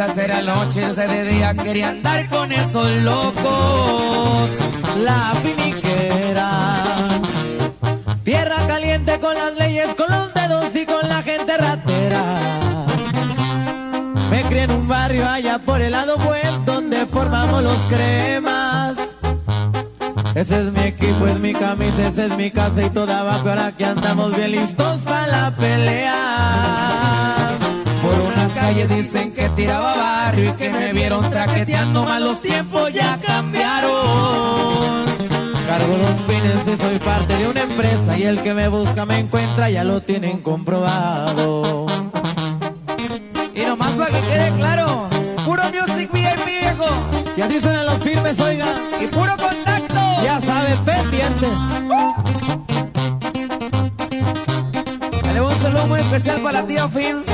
Era 0.00 0.40
noche, 0.40 0.94
se 0.94 1.06
de 1.06 1.24
día, 1.24 1.54
quería 1.54 1.90
andar 1.90 2.26
con 2.30 2.50
esos 2.52 2.90
locos. 3.02 4.58
La 5.04 5.34
finiquera, 5.42 7.20
tierra 8.24 8.66
caliente 8.66 9.20
con 9.20 9.34
las 9.34 9.58
leyes, 9.58 9.94
con 9.94 10.10
los 10.10 10.32
dedos 10.32 10.74
y 10.74 10.86
con 10.86 11.06
la 11.06 11.20
gente 11.22 11.54
ratera. 11.54 12.22
Me 14.30 14.42
crié 14.44 14.62
en 14.62 14.70
un 14.70 14.88
barrio 14.88 15.28
allá 15.28 15.58
por 15.58 15.82
el 15.82 15.92
lado 15.92 16.16
buen, 16.16 16.64
donde 16.64 17.04
formamos 17.04 17.62
los 17.62 17.78
cremas. 17.90 18.96
Ese 20.34 20.60
es 20.60 20.72
mi 20.72 20.80
equipo, 20.80 21.26
es 21.26 21.40
mi 21.40 21.52
camisa, 21.52 22.08
esa 22.08 22.24
es 22.24 22.36
mi 22.38 22.50
casa 22.50 22.82
y 22.82 22.88
toda 22.88 23.22
va 23.22 23.42
peor. 23.42 23.58
Aquí 23.58 23.84
andamos 23.84 24.34
bien 24.34 24.52
listos 24.52 25.02
para 25.02 25.26
la 25.26 25.50
pelea. 25.54 27.39
Calles 28.60 28.88
dicen 28.90 29.32
que 29.32 29.48
tiraba 29.50 29.96
barrio 29.96 30.50
y 30.50 30.52
que 30.52 30.70
me 30.70 30.92
vieron 30.92 31.30
traqueteando, 31.30 32.04
mal 32.04 32.22
los 32.22 32.42
tiempos 32.42 32.92
ya 32.92 33.18
cambiaron. 33.18 35.06
Cargo 35.66 35.96
dos 35.96 36.20
fines 36.26 36.68
y 36.68 36.76
soy 36.76 36.98
parte 36.98 37.38
de 37.38 37.48
una 37.48 37.62
empresa 37.62 38.18
y 38.18 38.24
el 38.24 38.42
que 38.42 38.52
me 38.52 38.68
busca 38.68 39.06
me 39.06 39.18
encuentra, 39.18 39.70
ya 39.70 39.82
lo 39.82 40.02
tienen 40.02 40.42
comprobado. 40.42 41.86
Y 43.54 43.60
nomás 43.60 43.92
para 43.92 44.10
que 44.10 44.20
quede 44.28 44.52
claro, 44.52 45.08
puro 45.46 45.62
music 45.72 46.10
VIP 46.12 46.44
viejo. 46.44 46.86
Y 47.36 47.40
así 47.40 47.60
suenan 47.60 47.86
los 47.86 47.96
firmes, 47.98 48.38
oiga. 48.40 48.66
Y 49.00 49.06
puro 49.06 49.36
contacto. 49.38 50.00
Ya 50.22 50.38
sabes, 50.42 50.76
pendientes. 50.80 51.58
Dale 55.24 55.40
un 55.40 55.56
saludo 55.56 55.86
muy 55.86 56.00
especial 56.00 56.40
para 56.42 56.60
la 56.60 56.66
tía 56.66 56.86
Phil. 56.88 57.24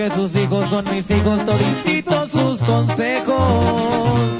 Que 0.00 0.10
sus 0.14 0.34
hijos 0.34 0.66
son 0.70 0.82
mis 0.90 1.10
hijos, 1.10 1.44
todititos 1.44 2.30
sus 2.30 2.62
consejos. 2.62 4.30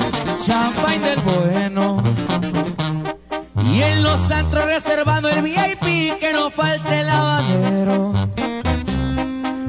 Champagne 0.42 1.00
del 1.00 1.20
bueno. 1.20 2.02
Y 3.70 3.82
en 3.82 4.02
los 4.02 4.30
antros 4.30 4.64
reservando 4.64 5.28
el 5.28 5.42
VIP 5.42 6.18
que 6.18 6.32
no 6.32 6.50
falte 6.50 7.00
el 7.00 7.06
lavadero. 7.06 8.14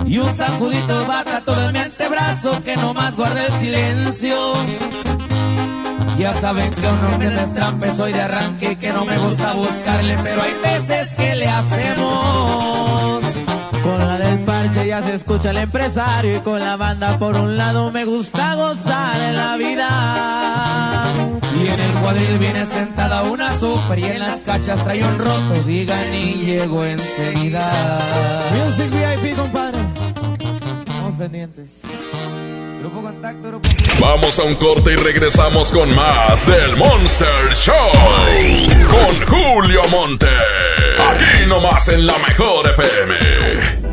Y 0.06 0.18
un 0.18 0.34
sacudito 0.34 1.02
de 1.02 1.06
bata 1.06 1.42
todo 1.42 1.66
en 1.66 1.74
mi 1.74 1.80
antebrazo 1.80 2.64
que 2.64 2.78
no 2.78 2.94
más 2.94 3.18
guarda 3.18 3.48
el 3.48 3.54
silencio. 3.56 4.54
Ya 6.18 6.32
saben 6.32 6.74
que 6.74 6.88
uno 6.88 7.18
me 7.18 7.30
destrampe, 7.32 7.92
soy 7.92 8.14
de 8.14 8.22
arranque, 8.22 8.78
que 8.78 8.94
no 8.94 9.04
me 9.04 9.18
gusta 9.18 9.56
buscarle, 9.56 10.18
pero 10.24 10.42
hay 10.42 10.54
veces 10.64 11.14
que 11.16 11.36
le 11.36 11.50
hacemos. 11.50 13.21
Ya 14.92 15.02
se 15.04 15.16
escucha 15.16 15.52
el 15.52 15.58
empresario 15.58 16.36
y 16.36 16.40
con 16.42 16.60
la 16.60 16.76
banda 16.76 17.18
por 17.18 17.38
un 17.38 17.56
lado 17.56 17.94
me 17.94 18.04
gusta 18.04 18.56
gozar 18.56 19.22
en 19.22 19.38
la 19.38 19.56
vida. 19.56 21.06
Y 21.58 21.68
en 21.70 21.80
el 21.80 21.92
cuadril 22.02 22.38
viene 22.38 22.66
sentada 22.66 23.24
una 23.24 23.58
super 23.58 23.98
y 23.98 24.04
en 24.04 24.20
las 24.20 24.42
cachas 24.42 24.84
trae 24.84 25.02
un 25.02 25.18
roto, 25.18 25.64
digan 25.66 26.14
y 26.14 26.34
llego 26.46 26.84
enseguida. 26.84 28.00
Music 28.52 28.92
VIP, 28.92 29.38
compadre. 29.38 29.80
Vamos 30.88 31.16
pendientes. 31.16 31.84
Grupo 32.82 33.02
Contacto, 33.02 33.48
Grupo 33.48 33.70
Vamos 34.02 34.40
a 34.40 34.44
un 34.44 34.56
corte 34.56 34.92
y 34.92 34.96
regresamos 34.98 35.72
con 35.72 35.96
más 35.96 36.46
del 36.46 36.76
Monster 36.76 37.56
Show. 37.56 37.92
Con 38.90 39.28
Julio 39.40 39.84
Monte. 39.90 40.28
Aquí 40.28 41.48
nomás 41.48 41.88
en 41.88 42.06
la 42.06 42.18
mejor 42.28 42.70
FM. 42.72 43.81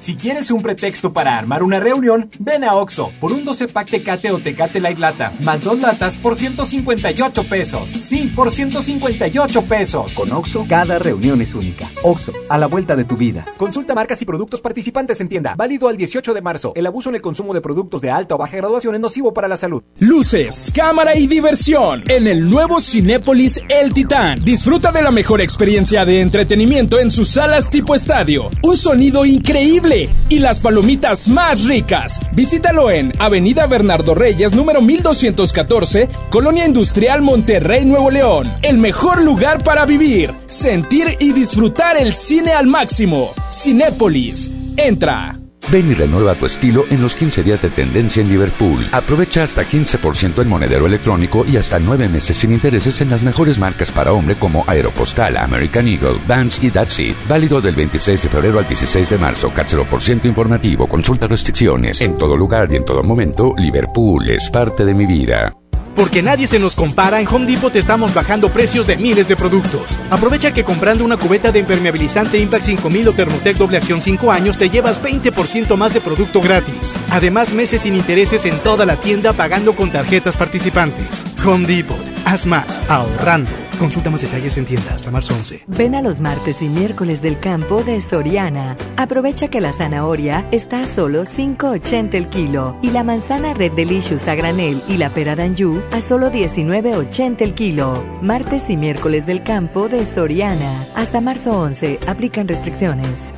Si 0.00 0.16
quieres 0.16 0.50
un 0.50 0.62
pretexto 0.62 1.12
para 1.12 1.36
armar 1.36 1.62
una 1.62 1.78
reunión, 1.78 2.30
ven 2.38 2.64
a 2.64 2.74
Oxo 2.74 3.12
por 3.20 3.34
un 3.34 3.44
12 3.44 3.68
pack 3.68 3.90
Tecate 3.90 4.30
o 4.30 4.38
Tecate 4.38 4.80
Light 4.80 4.98
Lata, 4.98 5.30
más 5.40 5.62
dos 5.62 5.78
latas 5.78 6.16
por 6.16 6.36
158 6.36 7.44
pesos. 7.44 7.90
Sí, 7.90 8.32
por 8.34 8.50
158 8.50 9.62
pesos. 9.64 10.14
Con 10.14 10.32
Oxo, 10.32 10.64
cada 10.66 10.98
reunión 10.98 11.42
es 11.42 11.52
única. 11.52 11.86
Oxo, 12.02 12.32
a 12.48 12.56
la 12.56 12.66
vuelta 12.66 12.96
de 12.96 13.04
tu 13.04 13.18
vida. 13.18 13.44
Consulta 13.58 13.94
marcas 13.94 14.22
y 14.22 14.24
productos 14.24 14.62
participantes 14.62 15.20
en 15.20 15.28
tienda. 15.28 15.54
Válido 15.54 15.86
al 15.86 15.98
18 15.98 16.32
de 16.32 16.40
marzo. 16.40 16.72
El 16.76 16.86
abuso 16.86 17.10
en 17.10 17.16
el 17.16 17.20
consumo 17.20 17.52
de 17.52 17.60
productos 17.60 18.00
de 18.00 18.10
alta 18.10 18.36
o 18.36 18.38
baja 18.38 18.56
graduación 18.56 18.94
es 18.94 19.02
nocivo 19.02 19.34
para 19.34 19.48
la 19.48 19.58
salud. 19.58 19.82
Luces, 19.98 20.72
cámara 20.74 21.14
y 21.14 21.26
diversión 21.26 22.04
en 22.08 22.26
el 22.26 22.48
nuevo 22.48 22.80
Cinépolis 22.80 23.60
El 23.68 23.92
Titán. 23.92 24.42
Disfruta 24.42 24.92
de 24.92 25.02
la 25.02 25.10
mejor 25.10 25.42
experiencia 25.42 26.06
de 26.06 26.22
entretenimiento 26.22 26.98
en 26.98 27.10
sus 27.10 27.28
salas 27.28 27.68
tipo 27.68 27.94
estadio. 27.94 28.48
Un 28.62 28.78
sonido 28.78 29.26
increíble 29.26 29.89
y 30.28 30.38
las 30.38 30.60
palomitas 30.60 31.26
más 31.28 31.64
ricas. 31.64 32.20
Visítalo 32.32 32.90
en 32.90 33.12
Avenida 33.18 33.66
Bernardo 33.66 34.14
Reyes, 34.14 34.54
número 34.54 34.80
1214, 34.80 36.08
Colonia 36.30 36.64
Industrial 36.64 37.20
Monterrey, 37.22 37.84
Nuevo 37.84 38.10
León. 38.10 38.52
El 38.62 38.78
mejor 38.78 39.20
lugar 39.22 39.64
para 39.64 39.86
vivir, 39.86 40.32
sentir 40.46 41.16
y 41.18 41.32
disfrutar 41.32 41.96
el 41.96 42.12
cine 42.12 42.52
al 42.52 42.68
máximo. 42.68 43.32
Cinépolis. 43.50 44.50
Entra. 44.76 45.39
Ven 45.70 45.90
y 45.90 45.94
renueva 45.94 46.34
tu 46.34 46.46
estilo 46.46 46.84
en 46.90 47.02
los 47.02 47.14
15 47.14 47.42
días 47.42 47.62
de 47.62 47.70
tendencia 47.70 48.22
en 48.22 48.28
Liverpool. 48.28 48.88
Aprovecha 48.92 49.42
hasta 49.42 49.64
15% 49.64 50.42
en 50.42 50.48
monedero 50.48 50.86
electrónico 50.86 51.44
y 51.46 51.56
hasta 51.56 51.78
9 51.78 52.08
meses 52.08 52.36
sin 52.36 52.52
intereses 52.52 53.00
en 53.00 53.10
las 53.10 53.22
mejores 53.22 53.58
marcas 53.58 53.92
para 53.92 54.12
hombre 54.12 54.36
como 54.36 54.64
Aeropostal, 54.66 55.36
American 55.36 55.86
Eagle, 55.86 56.18
Vans 56.26 56.62
y 56.62 56.70
That's 56.70 56.98
It. 56.98 57.16
Válido 57.28 57.60
del 57.60 57.74
26 57.74 58.22
de 58.22 58.28
febrero 58.28 58.58
al 58.58 58.66
16 58.66 59.10
de 59.10 59.18
marzo. 59.18 59.52
Cáchero 59.54 59.88
por 59.88 60.02
ciento 60.02 60.26
informativo. 60.26 60.88
Consulta 60.88 61.26
restricciones. 61.26 62.00
En 62.00 62.16
todo 62.16 62.36
lugar 62.36 62.72
y 62.72 62.76
en 62.76 62.84
todo 62.84 63.02
momento, 63.02 63.54
Liverpool 63.56 64.28
es 64.30 64.50
parte 64.50 64.84
de 64.84 64.94
mi 64.94 65.06
vida. 65.06 65.59
Porque 66.00 66.22
nadie 66.22 66.46
se 66.46 66.58
nos 66.58 66.74
compara, 66.74 67.20
en 67.20 67.28
Home 67.28 67.44
Depot 67.44 67.76
estamos 67.76 68.14
bajando 68.14 68.50
precios 68.50 68.86
de 68.86 68.96
miles 68.96 69.28
de 69.28 69.36
productos. 69.36 69.98
Aprovecha 70.08 70.50
que 70.50 70.64
comprando 70.64 71.04
una 71.04 71.18
cubeta 71.18 71.52
de 71.52 71.58
impermeabilizante 71.58 72.38
Impact 72.38 72.64
5000 72.64 73.08
o 73.08 73.12
Thermotec 73.12 73.58
doble 73.58 73.76
acción 73.76 74.00
5 74.00 74.32
años 74.32 74.56
te 74.56 74.70
llevas 74.70 75.02
20% 75.02 75.76
más 75.76 75.92
de 75.92 76.00
producto 76.00 76.40
gratis. 76.40 76.96
Además, 77.10 77.52
meses 77.52 77.82
sin 77.82 77.94
intereses 77.96 78.46
en 78.46 78.58
toda 78.60 78.86
la 78.86 78.96
tienda 78.96 79.34
pagando 79.34 79.76
con 79.76 79.92
tarjetas 79.92 80.36
participantes. 80.36 81.26
Home 81.44 81.66
Depot, 81.66 82.00
haz 82.24 82.46
más, 82.46 82.80
ahorrando. 82.88 83.69
Consulta 83.80 84.10
más 84.10 84.20
detalles 84.20 84.58
en 84.58 84.66
tienda 84.66 84.94
hasta 84.94 85.10
marzo 85.10 85.34
11. 85.34 85.64
Ven 85.66 85.94
a 85.94 86.02
los 86.02 86.20
martes 86.20 86.60
y 86.60 86.68
miércoles 86.68 87.22
del 87.22 87.40
campo 87.40 87.82
de 87.82 88.02
Soriana. 88.02 88.76
Aprovecha 88.98 89.48
que 89.48 89.62
la 89.62 89.72
zanahoria 89.72 90.46
está 90.50 90.82
a 90.82 90.86
solo 90.86 91.22
5.80 91.22 92.12
el 92.12 92.26
kilo 92.26 92.76
y 92.82 92.90
la 92.90 93.04
manzana 93.04 93.54
Red 93.54 93.72
Delicious 93.72 94.28
a 94.28 94.34
granel 94.34 94.82
y 94.86 94.98
la 94.98 95.08
pera 95.08 95.34
d'Anjou 95.34 95.82
a 95.92 96.02
solo 96.02 96.30
19.80 96.30 97.40
el 97.40 97.54
kilo. 97.54 98.04
Martes 98.20 98.68
y 98.68 98.76
miércoles 98.76 99.24
del 99.24 99.42
campo 99.42 99.88
de 99.88 100.06
Soriana. 100.06 100.86
Hasta 100.94 101.22
marzo 101.22 101.58
11. 101.58 102.00
Aplican 102.06 102.48
restricciones. 102.48 103.32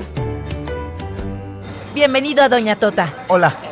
Bienvenido 1.95 2.43
a 2.43 2.49
Doña 2.49 2.75
Tota. 2.75 3.15
Hola. 3.29 3.72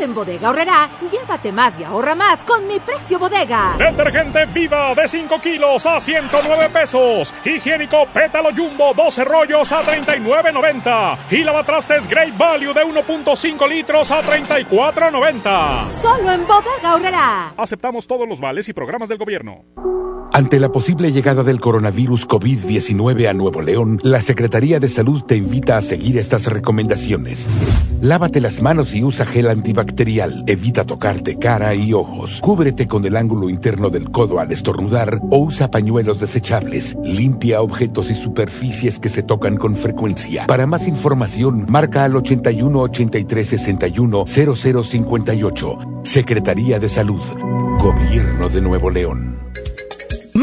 En 0.00 0.14
Bodega 0.14 0.50
Horrera, 0.50 0.88
llévate 1.10 1.50
más 1.50 1.80
y 1.80 1.84
ahorra 1.84 2.14
más 2.14 2.44
con 2.44 2.68
mi 2.68 2.78
precio 2.78 3.18
bodega. 3.18 3.74
Detergente 3.78 4.46
Viva 4.46 4.94
de 4.94 5.08
5 5.08 5.40
kilos 5.40 5.86
a 5.86 5.98
109 5.98 6.68
pesos. 6.72 7.34
Higiénico 7.44 8.06
Pétalo 8.12 8.50
Jumbo 8.56 8.94
12 8.94 9.24
rollos 9.24 9.72
a 9.72 9.82
39.90. 9.82 11.18
Y 11.30 11.38
lavatrastes 11.38 12.06
Great 12.06 12.38
Value 12.38 12.72
de 12.72 12.84
1.5 12.84 13.68
litros 13.68 14.12
a 14.12 14.22
34.90. 14.22 15.86
Solo 15.86 16.30
en 16.30 16.46
Bodega 16.46 16.94
Horrera. 16.94 17.54
Aceptamos 17.56 18.06
todos 18.06 18.28
los 18.28 18.40
vales 18.40 18.68
y 18.68 18.72
programas 18.72 19.08
del 19.08 19.18
gobierno. 19.18 19.64
Ante 20.30 20.60
la 20.60 20.70
posible 20.70 21.10
llegada 21.10 21.42
del 21.42 21.58
coronavirus 21.58 22.28
COVID-19 22.28 23.28
a 23.28 23.32
Nuevo 23.32 23.62
León, 23.62 23.98
la 24.02 24.20
Secretaría 24.20 24.78
de 24.78 24.88
Salud 24.88 25.22
te 25.24 25.36
invita 25.36 25.76
a 25.76 25.80
seguir 25.80 26.18
estas 26.18 26.46
recomendaciones. 26.46 27.48
Lávate 28.02 28.40
las 28.40 28.60
manos 28.60 28.94
y 28.94 29.02
usa 29.02 29.24
gel 29.26 29.48
antibacterial. 29.48 29.87
Evita 30.46 30.84
tocarte 30.84 31.38
cara 31.38 31.74
y 31.74 31.92
ojos. 31.92 32.40
Cúbrete 32.40 32.86
con 32.86 33.04
el 33.04 33.16
ángulo 33.16 33.48
interno 33.48 33.90
del 33.90 34.10
codo 34.10 34.38
al 34.38 34.52
estornudar 34.52 35.20
o 35.30 35.38
usa 35.38 35.70
pañuelos 35.70 36.20
desechables. 36.20 36.96
Limpia 37.02 37.60
objetos 37.60 38.10
y 38.10 38.14
superficies 38.14 38.98
que 38.98 39.08
se 39.08 39.22
tocan 39.22 39.56
con 39.56 39.76
frecuencia. 39.76 40.46
Para 40.46 40.66
más 40.66 40.86
información, 40.86 41.66
marca 41.68 42.04
al 42.04 42.16
81 42.16 42.80
83 42.80 43.48
61 43.48 44.24
0058. 44.26 45.78
Secretaría 46.02 46.78
de 46.78 46.88
Salud. 46.88 47.22
Gobierno 47.78 48.48
de 48.48 48.60
Nuevo 48.60 48.90
León. 48.90 49.36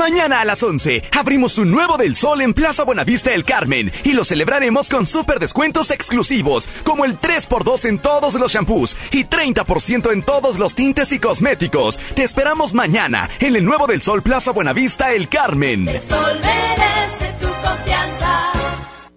Mañana 0.07 0.41
a 0.41 0.45
las 0.45 0.61
11 0.61 1.01
abrimos 1.13 1.57
un 1.57 1.71
nuevo 1.71 1.97
del 1.97 2.15
Sol 2.15 2.41
en 2.41 2.53
Plaza 2.53 2.83
Buenavista 2.83 3.33
El 3.33 3.43
Carmen 3.43 3.91
y 4.03 4.13
lo 4.13 4.23
celebraremos 4.23 4.87
con 4.87 5.07
super 5.07 5.39
descuentos 5.39 5.89
exclusivos, 5.89 6.69
como 6.83 7.05
el 7.05 7.19
3x2 7.19 7.85
en 7.85 7.97
todos 7.97 8.35
los 8.35 8.51
shampoos 8.51 8.95
y 9.11 9.25
30% 9.25 10.13
en 10.13 10.21
todos 10.21 10.59
los 10.59 10.75
tintes 10.75 11.11
y 11.11 11.17
cosméticos. 11.17 11.97
Te 12.13 12.21
esperamos 12.21 12.75
mañana 12.75 13.31
en 13.39 13.55
el 13.55 13.65
nuevo 13.65 13.87
del 13.87 14.03
Sol 14.03 14.21
Plaza 14.21 14.51
Buenavista 14.51 15.11
El 15.11 15.27
Carmen. 15.27 15.87
El 15.87 15.99
sol 16.03 16.39
merece 16.39 17.33
tu 17.39 17.47
confianza. 17.47 18.54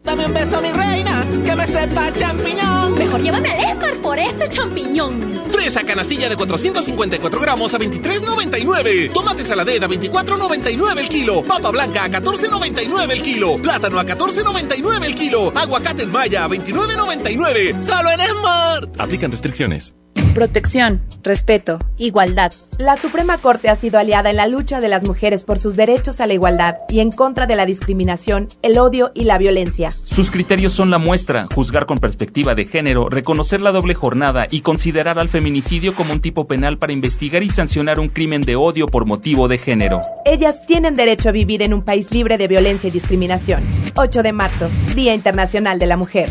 Dame 0.08 0.24
un 0.24 0.32
beso, 0.32 0.58
mi 0.62 0.72
reina, 0.72 1.22
que 1.44 1.54
me 1.54 1.66
sepa 1.66 2.10
champiñón. 2.14 2.94
Mejor 2.94 3.20
llévame 3.20 3.50
al 3.50 3.76
Esmar 3.76 3.94
por 3.96 4.18
ese 4.18 4.48
champiñón. 4.48 5.42
Fresa 5.50 5.84
canastilla 5.84 6.30
de 6.30 6.36
454 6.36 7.38
gramos 7.38 7.74
a 7.74 7.78
23.99. 7.78 9.12
Tomate 9.12 9.44
saladera 9.44 9.84
a 9.84 9.90
24.99 9.90 10.98
el 10.98 11.08
kilo. 11.10 11.42
Papa 11.42 11.70
blanca 11.70 12.04
a 12.04 12.08
14.99 12.08 13.12
el 13.12 13.22
kilo. 13.22 13.58
Plátano 13.58 13.98
a 13.98 14.06
14.99 14.06 15.04
el 15.04 15.14
kilo. 15.14 15.52
Aguacate 15.54 16.04
en 16.04 16.10
maya 16.10 16.46
a 16.46 16.48
29.99. 16.48 17.84
Solo 17.84 18.10
en 18.10 18.20
Smart. 18.30 18.98
Aplican 18.98 19.30
restricciones. 19.30 19.94
Protección, 20.34 21.00
respeto, 21.22 21.78
igualdad. 21.96 22.52
La 22.78 22.96
Suprema 22.96 23.38
Corte 23.38 23.68
ha 23.68 23.74
sido 23.74 23.98
aliada 23.98 24.30
en 24.30 24.36
la 24.36 24.46
lucha 24.46 24.80
de 24.80 24.88
las 24.88 25.04
mujeres 25.04 25.42
por 25.42 25.58
sus 25.58 25.74
derechos 25.74 26.20
a 26.20 26.28
la 26.28 26.34
igualdad 26.34 26.76
y 26.88 27.00
en 27.00 27.10
contra 27.10 27.46
de 27.46 27.56
la 27.56 27.66
discriminación, 27.66 28.48
el 28.62 28.78
odio 28.78 29.10
y 29.14 29.24
la 29.24 29.38
violencia. 29.38 29.92
Sus 30.04 30.30
criterios 30.30 30.72
son 30.72 30.90
la 30.90 30.98
muestra, 30.98 31.48
juzgar 31.52 31.86
con 31.86 31.98
perspectiva 31.98 32.54
de 32.54 32.66
género, 32.66 33.08
reconocer 33.08 33.60
la 33.60 33.72
doble 33.72 33.94
jornada 33.94 34.46
y 34.48 34.60
considerar 34.60 35.18
al 35.18 35.28
feminicidio 35.28 35.94
como 35.96 36.12
un 36.12 36.20
tipo 36.20 36.46
penal 36.46 36.78
para 36.78 36.92
investigar 36.92 37.42
y 37.42 37.50
sancionar 37.50 37.98
un 37.98 38.08
crimen 38.08 38.42
de 38.42 38.54
odio 38.54 38.86
por 38.86 39.06
motivo 39.06 39.48
de 39.48 39.58
género. 39.58 40.00
Ellas 40.24 40.64
tienen 40.66 40.94
derecho 40.94 41.30
a 41.30 41.32
vivir 41.32 41.62
en 41.62 41.74
un 41.74 41.82
país 41.82 42.12
libre 42.12 42.38
de 42.38 42.46
violencia 42.46 42.88
y 42.88 42.92
discriminación. 42.92 43.64
8 43.96 44.22
de 44.22 44.32
marzo, 44.32 44.70
Día 44.94 45.14
Internacional 45.14 45.80
de 45.80 45.86
la 45.86 45.96
Mujer. 45.96 46.30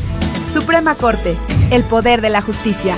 Suprema 0.54 0.96
Corte, 0.96 1.36
el 1.72 1.84
poder 1.84 2.22
de 2.22 2.30
la 2.30 2.42
justicia. 2.42 2.96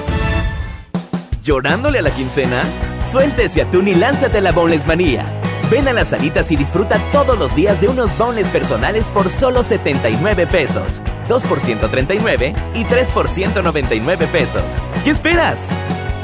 ¿Llorándole 1.43 1.99
a 1.99 2.01
la 2.01 2.11
quincena? 2.11 2.63
Suéltese 3.05 3.61
atún 3.61 3.87
y 3.87 3.95
lánzate 3.95 4.39
a 4.39 4.41
la 4.41 4.51
Boneless 4.51 4.85
Manía. 4.85 5.25
Ven 5.71 5.87
a 5.87 5.93
las 5.93 6.09
salitas 6.09 6.51
y 6.51 6.55
disfruta 6.55 6.99
todos 7.11 7.37
los 7.37 7.55
días 7.55 7.79
de 7.79 7.87
unos 7.87 8.15
boneless 8.17 8.49
personales 8.49 9.05
por 9.11 9.29
solo 9.29 9.63
79 9.63 10.47
pesos. 10.47 11.01
2 11.27 11.45
por 11.45 11.59
139 11.59 12.55
y 12.73 12.83
3 12.83 13.09
por 13.09 13.29
199 13.29 14.27
pesos. 14.27 14.63
¿Qué 15.03 15.11
esperas? 15.11 15.69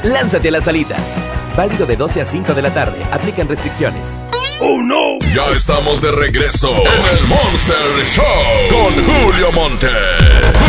Lánzate 0.02 0.48
a 0.48 0.52
las 0.52 0.64
salitas. 0.64 1.14
Válido 1.56 1.86
de 1.86 1.96
12 1.96 2.20
a 2.22 2.26
5 2.26 2.54
de 2.54 2.62
la 2.62 2.74
tarde. 2.74 3.02
Aplican 3.12 3.48
restricciones. 3.48 4.16
¡Oh 4.60 4.82
no! 4.82 5.18
Ya 5.34 5.48
estamos 5.54 6.00
de 6.02 6.10
regreso 6.10 6.70
en 6.70 7.18
el 7.18 7.26
Monster 7.26 7.76
Show 8.04 8.24
con 8.70 8.92
Julio 9.04 9.52
Monte. 9.52 9.88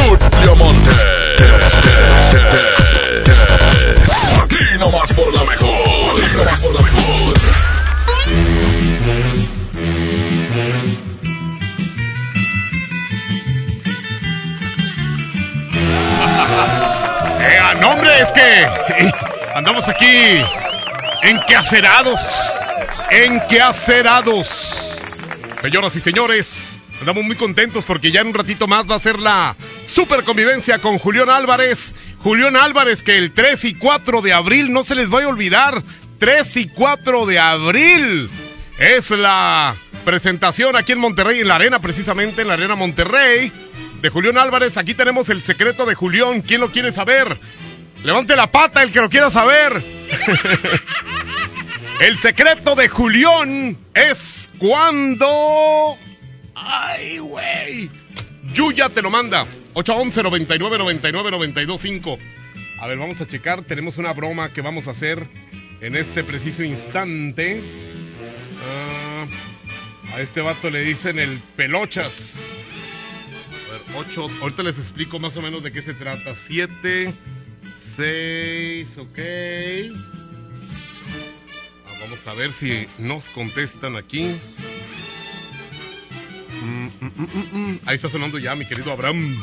Julio 0.07 0.56
Monte. 0.56 0.91
Aquí 4.43 4.77
nomás 4.79 5.13
por 5.13 5.34
la 5.34 5.43
mejor. 5.43 6.23
Aquí 6.23 6.38
nomás 6.38 6.59
por 6.59 6.73
la 6.73 6.81
mejor. 6.81 7.38
Eh, 17.39 17.59
ah, 17.61 17.73
no, 17.79 17.91
hombre, 17.91 18.09
es 18.19 18.31
que 18.31 18.63
eh, 18.63 19.11
andamos 19.55 19.88
aquí 19.88 20.41
enquacerados. 21.23 22.21
Enquacerados. 23.09 24.99
Señoras 25.61 25.95
y 25.95 25.99
señores, 25.99 26.76
andamos 26.99 27.24
muy 27.24 27.36
contentos 27.36 27.84
porque 27.86 28.11
ya 28.11 28.22
en 28.22 28.28
un 28.28 28.34
ratito 28.34 28.68
más 28.68 28.90
va 28.90 28.95
a 28.95 28.99
ser 28.99 29.19
la 29.19 29.56
super 29.86 30.24
convivencia 30.24 30.80
con 30.80 30.98
Julián 30.98 31.30
Álvarez. 31.30 31.94
Julián 32.19 32.56
Álvarez, 32.56 33.03
que 33.03 33.18
el 33.18 33.32
3 33.32 33.65
y 33.65 33.74
4 33.76 34.22
de 34.22 34.34
abril 34.34 34.74
no 34.74 34.84
se 34.84 34.95
les 34.95 35.10
vaya 35.10 35.28
a 35.28 35.30
olvidar. 35.30 35.84
3 36.19 36.57
y 36.57 36.68
4 36.68 37.26
de 37.26 37.40
abril 37.40 38.30
es 38.80 39.11
la 39.11 39.76
presentación 40.03 40.76
aquí 40.76 40.94
en 40.94 40.99
Monterrey, 40.99 41.41
en 41.41 41.48
la 41.48 41.56
arena, 41.56 41.80
precisamente 41.80 42.41
en 42.41 42.48
la 42.48 42.56
arena 42.56 42.76
Monterrey 42.76 43.52
de 44.02 44.10
Julián 44.10 44.38
Álvarez. 44.38 44.78
Aquí 44.78 44.94
tenemos 44.94 45.30
el 45.30 45.41
secreto 45.41 45.86
de 45.86 45.95
Julián. 45.95 46.41
¿Quién 46.41 46.61
lo 46.61 46.72
quiere 46.72 46.91
saber? 46.91 47.38
Levante 48.03 48.36
la 48.36 48.52
pata 48.52 48.84
el 48.84 48.91
que 48.91 49.02
lo 49.02 49.10
quiera 49.10 49.30
saber. 49.32 49.84
el 51.99 52.18
secreto 52.18 52.76
de 52.76 52.88
Julián 52.88 53.78
es 53.94 54.49
cuando... 54.57 55.98
¡Ay, 56.59 57.19
güey! 57.19 57.89
Yuya 58.53 58.89
te 58.89 59.01
lo 59.01 59.11
manda. 59.11 59.45
811 59.73 60.23
99 60.23 60.77
99 60.79 61.31
925. 61.31 62.17
A 62.79 62.88
ver, 62.88 62.97
vamos 62.97 63.21
a 63.21 63.27
checar. 63.27 63.61
Tenemos 63.61 63.97
una 63.99 64.11
broma 64.11 64.51
que 64.51 64.61
vamos 64.61 64.88
a 64.88 64.91
hacer 64.91 65.27
en 65.81 65.95
este 65.95 66.23
preciso 66.23 66.63
instante. 66.63 67.61
Ah, 68.65 69.27
a 70.15 70.21
este 70.21 70.41
vato 70.41 70.71
le 70.71 70.81
dicen 70.81 71.19
el 71.19 71.39
pelochas. 71.55 72.38
A 73.69 73.73
ver, 73.73 74.07
8. 74.07 74.27
Ahorita 74.41 74.63
les 74.63 74.79
explico 74.79 75.19
más 75.19 75.38
o 75.38 75.43
menos 75.43 75.61
de 75.61 75.71
qué 75.71 75.84
se 75.84 75.93
trata. 75.93 76.34
7, 76.35 77.13
6, 77.95 78.97
ok. 78.97 79.19
Ah, 81.85 81.97
vamos 82.01 82.25
a 82.25 82.34
ver 82.34 82.51
si 82.51 82.88
nos 82.97 83.25
contestan 83.29 83.95
aquí. 83.95 84.35
Mm, 86.61 86.85
mm, 86.85 86.89
mm, 87.01 87.23
mm, 87.23 87.71
mm. 87.71 87.79
Ahí 87.85 87.95
está 87.95 88.09
sonando 88.09 88.39
ya 88.39 88.55
mi 88.55 88.65
querido 88.65 88.91
Abraham. 88.91 89.35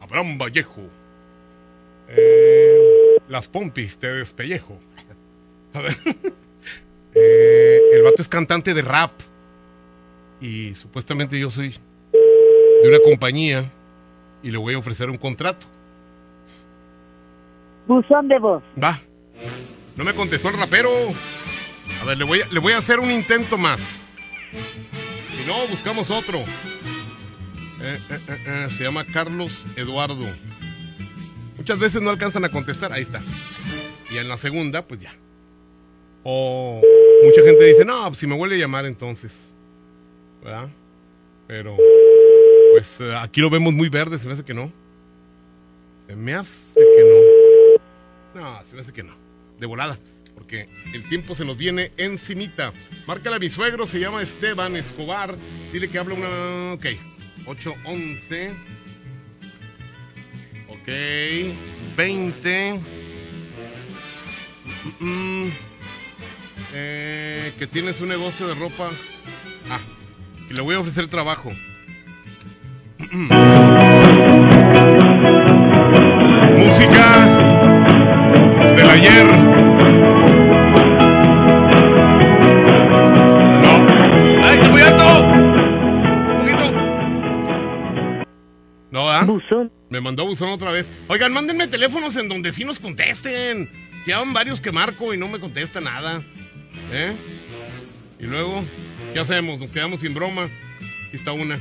Abraham 0.00 0.38
Vallejo. 0.38 0.82
Eh, 2.08 3.18
las 3.28 3.48
pompis 3.48 3.96
te 3.96 4.08
despellejo. 4.08 4.78
A 5.74 5.80
ver. 5.80 5.96
Eh, 7.12 7.80
el 7.92 8.02
vato 8.04 8.22
es 8.22 8.28
cantante 8.28 8.72
de 8.72 8.82
rap. 8.82 9.10
Y 10.40 10.76
supuestamente 10.76 11.36
yo 11.40 11.50
soy 11.50 11.74
de 12.12 12.88
una 12.88 13.00
compañía 13.00 13.68
y 14.44 14.50
le 14.52 14.58
voy 14.58 14.74
a 14.74 14.78
ofrecer 14.78 15.10
un 15.10 15.16
contrato. 15.16 15.66
Buzón 17.88 18.28
de 18.28 18.38
voz. 18.38 18.62
Va. 18.80 18.96
No 19.96 20.04
me 20.04 20.14
contestó 20.14 20.50
el 20.50 20.58
rapero. 20.58 20.90
A 22.00 22.04
ver, 22.04 22.16
le 22.16 22.22
voy 22.22 22.42
a, 22.42 22.46
le 22.46 22.60
voy 22.60 22.74
a 22.74 22.78
hacer 22.78 23.00
un 23.00 23.10
intento 23.10 23.58
más. 23.58 24.06
Si 25.40 25.46
no, 25.46 25.66
buscamos 25.68 26.10
otro. 26.10 26.38
Eh, 26.40 27.98
eh, 28.10 28.18
eh, 28.28 28.68
se 28.76 28.84
llama 28.84 29.06
Carlos 29.06 29.64
Eduardo. 29.74 30.26
Muchas 31.56 31.78
veces 31.78 32.02
no 32.02 32.10
alcanzan 32.10 32.44
a 32.44 32.50
contestar. 32.50 32.92
Ahí 32.92 33.02
está. 33.02 33.22
Y 34.10 34.18
en 34.18 34.28
la 34.28 34.36
segunda, 34.36 34.86
pues 34.86 35.00
ya. 35.00 35.14
O 36.24 36.82
mucha 37.24 37.42
gente 37.42 37.64
dice, 37.64 37.86
no, 37.86 38.06
pues 38.08 38.18
si 38.18 38.26
me 38.26 38.36
vuelve 38.36 38.56
a 38.56 38.58
llamar 38.58 38.84
entonces. 38.84 39.50
¿Verdad? 40.44 40.68
Pero, 41.46 41.76
pues 42.72 43.00
aquí 43.18 43.40
lo 43.40 43.48
vemos 43.48 43.72
muy 43.72 43.88
verde, 43.88 44.18
se 44.18 44.26
me 44.26 44.34
hace 44.34 44.44
que 44.44 44.54
no. 44.54 44.70
Se 46.06 46.16
me 46.16 46.34
hace 46.34 46.80
que 46.80 47.78
no. 48.34 48.42
No, 48.42 48.64
se 48.64 48.74
me 48.74 48.82
hace 48.82 48.92
que 48.92 49.02
no. 49.02 49.14
De 49.58 49.66
volada. 49.66 49.98
El 50.52 51.08
tiempo 51.08 51.34
se 51.34 51.44
nos 51.44 51.56
viene 51.56 51.92
encimita. 51.96 52.72
Márcale 53.06 53.36
a 53.36 53.38
mi 53.38 53.50
suegro, 53.50 53.86
se 53.86 54.00
llama 54.00 54.22
Esteban 54.22 54.76
Escobar. 54.76 55.36
Dile 55.72 55.88
que 55.88 55.98
habla 55.98 56.14
una... 56.14 56.72
Ok, 56.74 56.86
811. 57.46 58.52
Ok, 60.68 60.88
20. 61.96 62.80
Mm, 65.00 65.04
mm. 65.04 65.52
Eh, 66.72 67.52
que 67.58 67.66
tienes 67.66 68.00
un 68.00 68.08
negocio 68.08 68.46
de 68.46 68.54
ropa. 68.54 68.90
Ah, 69.70 69.80
y 70.48 70.54
le 70.54 70.60
voy 70.60 70.74
a 70.74 70.80
ofrecer 70.80 71.08
trabajo. 71.08 71.50
Me 90.00 90.04
mandó 90.04 90.24
buzón 90.24 90.48
otra 90.48 90.70
vez. 90.70 90.88
Oigan, 91.08 91.30
mándenme 91.30 91.68
teléfonos 91.68 92.16
en 92.16 92.26
donde 92.30 92.52
sí 92.52 92.64
nos 92.64 92.80
contesten. 92.80 93.68
Llevan 94.06 94.32
varios 94.32 94.58
que 94.58 94.72
marco 94.72 95.12
y 95.12 95.18
no 95.18 95.28
me 95.28 95.38
contesta 95.38 95.78
nada. 95.82 96.22
¿Eh? 96.90 97.12
Y 98.18 98.24
luego, 98.24 98.64
¿qué 99.12 99.20
hacemos? 99.20 99.60
Nos 99.60 99.70
quedamos 99.72 100.00
sin 100.00 100.14
broma. 100.14 100.44
Aquí 100.44 101.16
está 101.16 101.32
una. 101.32 101.58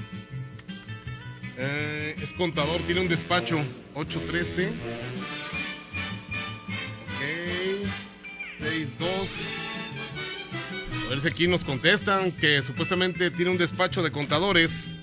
Eh, 1.57 2.15
es 2.23 2.31
contador, 2.31 2.79
tiene 2.83 3.01
un 3.01 3.09
despacho. 3.09 3.59
813. 3.95 4.67
Ok. 7.17 7.89
62. 8.61 9.29
A 11.07 11.09
ver 11.09 11.19
si 11.21 11.27
aquí 11.27 11.47
nos 11.49 11.65
contestan 11.65 12.31
que 12.31 12.61
supuestamente 12.61 13.31
tiene 13.31 13.51
un 13.51 13.57
despacho 13.57 14.01
de 14.01 14.11
contadores. 14.11 14.97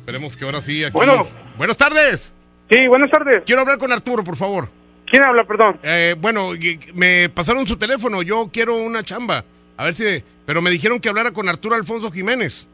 Esperemos 0.00 0.36
que 0.36 0.44
ahora 0.44 0.60
sí. 0.60 0.84
Aquí 0.84 0.92
Bueno. 0.92 1.16
nos- 1.16 1.28
Buenas 1.56 1.78
tardes. 1.78 2.34
Sí, 2.70 2.86
buenas 2.88 3.10
tardes. 3.10 3.42
Quiero 3.46 3.62
hablar 3.62 3.78
con 3.78 3.90
Arturo, 3.92 4.22
por 4.22 4.36
favor. 4.36 4.68
¿Quién 5.06 5.22
habla, 5.22 5.44
perdón? 5.44 5.78
Eh, 5.82 6.14
bueno, 6.18 6.50
me 6.94 7.28
pasaron 7.30 7.66
su 7.66 7.76
teléfono. 7.76 8.22
Yo 8.22 8.50
quiero 8.52 8.76
una 8.76 9.02
chamba. 9.02 9.44
A 9.76 9.84
ver 9.84 9.94
si. 9.94 10.04
Pero 10.44 10.60
me 10.60 10.70
dijeron 10.70 11.00
que 11.00 11.08
hablara 11.08 11.30
con 11.32 11.48
Arturo 11.48 11.74
Alfonso 11.74 12.10
Jiménez. 12.10 12.68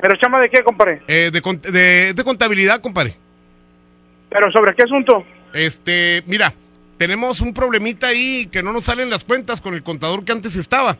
¿Pero 0.00 0.16
chamba 0.16 0.40
de 0.40 0.50
qué, 0.50 0.62
compadre? 0.62 1.02
Eh, 1.08 1.30
de, 1.32 1.70
de, 1.70 2.14
de 2.14 2.24
contabilidad, 2.24 2.80
compadre. 2.80 3.14
¿Pero 4.30 4.50
sobre 4.50 4.74
qué 4.74 4.82
asunto? 4.84 5.24
Este, 5.54 6.22
mira, 6.26 6.52
tenemos 6.98 7.40
un 7.40 7.54
problemita 7.54 8.08
ahí 8.08 8.46
que 8.50 8.62
no 8.62 8.72
nos 8.72 8.84
salen 8.84 9.10
las 9.10 9.24
cuentas 9.24 9.60
con 9.60 9.74
el 9.74 9.82
contador 9.82 10.24
que 10.24 10.32
antes 10.32 10.56
estaba. 10.56 10.96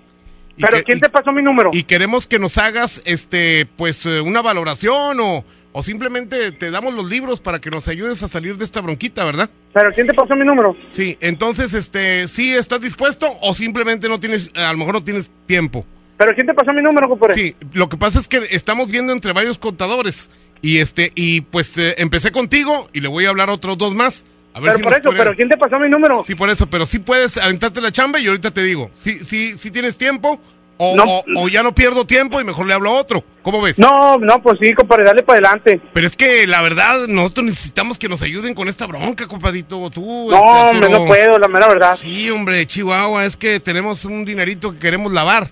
¿Pero 0.56 0.78
que- 0.78 0.84
quién 0.84 0.98
y- 0.98 1.00
te 1.00 1.08
pasó 1.08 1.30
mi 1.32 1.42
número? 1.42 1.70
Y 1.72 1.84
queremos 1.84 2.26
que 2.26 2.38
nos 2.38 2.58
hagas, 2.58 3.02
este, 3.04 3.66
pues, 3.76 4.04
eh, 4.06 4.20
una 4.20 4.42
valoración 4.42 5.18
o, 5.20 5.44
o 5.78 5.82
simplemente 5.82 6.50
te 6.50 6.72
damos 6.72 6.92
los 6.92 7.08
libros 7.08 7.40
para 7.40 7.60
que 7.60 7.70
nos 7.70 7.86
ayudes 7.86 8.20
a 8.24 8.26
salir 8.26 8.56
de 8.56 8.64
esta 8.64 8.80
bronquita, 8.80 9.24
¿verdad? 9.24 9.48
¿Pero 9.72 9.92
quién 9.92 10.08
te 10.08 10.12
pasó 10.12 10.34
mi 10.34 10.44
número? 10.44 10.76
Sí, 10.88 11.16
entonces, 11.20 11.72
este, 11.72 12.26
¿sí 12.26 12.52
estás 12.52 12.80
dispuesto 12.80 13.28
o 13.42 13.54
simplemente 13.54 14.08
no 14.08 14.18
tienes, 14.18 14.50
a 14.56 14.72
lo 14.72 14.78
mejor 14.78 14.94
no 14.94 15.04
tienes 15.04 15.30
tiempo? 15.46 15.86
¿Pero 16.16 16.34
quién 16.34 16.48
te 16.48 16.54
pasó 16.54 16.72
mi 16.72 16.82
número, 16.82 17.08
compadre? 17.08 17.34
Sí, 17.34 17.54
lo 17.74 17.88
que 17.88 17.96
pasa 17.96 18.18
es 18.18 18.26
que 18.26 18.48
estamos 18.50 18.88
viendo 18.88 19.12
entre 19.12 19.32
varios 19.32 19.56
contadores 19.56 20.28
y 20.62 20.78
este, 20.78 21.12
y 21.14 21.42
pues 21.42 21.78
eh, 21.78 21.94
empecé 21.98 22.32
contigo 22.32 22.88
y 22.92 22.98
le 22.98 23.06
voy 23.06 23.26
a 23.26 23.28
hablar 23.28 23.48
a 23.48 23.52
otros 23.52 23.78
dos 23.78 23.94
más. 23.94 24.26
A 24.54 24.60
ver 24.60 24.72
Pero 24.72 24.78
si 24.78 24.82
por 24.82 24.92
eso, 24.94 25.10
¿pero 25.16 25.36
quién 25.36 25.48
te 25.48 25.56
pasó 25.56 25.78
mi 25.78 25.88
número? 25.88 26.24
Sí, 26.24 26.34
por 26.34 26.50
eso, 26.50 26.68
pero 26.68 26.86
sí 26.86 26.98
puedes 26.98 27.36
aventarte 27.36 27.80
la 27.80 27.92
chamba 27.92 28.18
y 28.18 28.26
ahorita 28.26 28.50
te 28.50 28.64
digo. 28.64 28.90
Sí, 28.94 29.22
sí, 29.22 29.54
sí 29.56 29.70
tienes 29.70 29.96
tiempo 29.96 30.40
o, 30.78 30.96
No. 30.96 31.04
o- 31.04 31.24
o 31.36 31.48
ya 31.48 31.62
no 31.62 31.74
pierdo 31.74 32.06
tiempo 32.06 32.40
y 32.40 32.44
mejor 32.44 32.66
le 32.66 32.72
hablo 32.74 32.90
a 32.90 32.94
otro. 32.94 33.22
¿Cómo 33.42 33.60
ves? 33.60 33.78
No, 33.78 34.16
no, 34.18 34.40
pues 34.40 34.58
sí, 34.60 34.72
compadre, 34.74 35.04
dale 35.04 35.22
para 35.22 35.38
adelante. 35.38 35.80
Pero 35.92 36.06
es 36.06 36.16
que 36.16 36.46
la 36.46 36.62
verdad, 36.62 37.06
nosotros 37.08 37.46
necesitamos 37.46 37.98
que 37.98 38.08
nos 38.08 38.22
ayuden 38.22 38.54
con 38.54 38.68
esta 38.68 38.86
bronca, 38.86 39.26
compadito. 39.26 39.90
Tú, 39.90 40.28
No, 40.30 40.36
este, 40.36 40.70
hombre, 40.70 40.88
no 40.90 41.06
puedo, 41.06 41.38
la 41.38 41.48
mera 41.48 41.68
verdad. 41.68 41.96
Sí, 41.96 42.30
hombre, 42.30 42.66
Chihuahua, 42.66 43.24
es 43.24 43.36
que 43.36 43.60
tenemos 43.60 44.04
un 44.04 44.24
dinerito 44.24 44.72
que 44.72 44.78
queremos 44.78 45.12
lavar. 45.12 45.50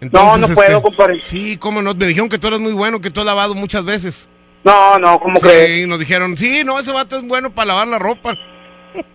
No, 0.00 0.36
no 0.38 0.48
puedo, 0.48 0.80
compadre. 0.80 1.20
Sí, 1.20 1.56
cómo 1.58 1.82
no. 1.82 1.92
Me 1.94 2.06
dijeron 2.06 2.28
que 2.30 2.38
tú 2.38 2.46
eres 2.46 2.60
muy 2.60 2.72
bueno, 2.72 3.00
que 3.00 3.10
tú 3.10 3.20
has 3.20 3.26
lavado 3.26 3.54
muchas 3.54 3.84
veces. 3.84 4.28
No, 4.64 4.98
no, 4.98 5.18
¿cómo 5.20 5.38
sí, 5.38 5.46
crees? 5.46 5.88
nos 5.88 5.98
dijeron, 5.98 6.36
sí, 6.36 6.62
no, 6.64 6.78
ese 6.78 6.92
vato 6.92 7.16
es 7.16 7.22
bueno 7.22 7.50
para 7.50 7.66
lavar 7.68 7.88
la 7.88 7.98
ropa. 7.98 8.34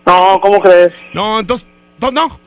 No, 0.04 0.38
¿cómo 0.40 0.60
crees? 0.60 0.92
No, 1.12 1.38
entonces, 1.40 1.68
entonces 1.94 2.14
no. 2.14 2.40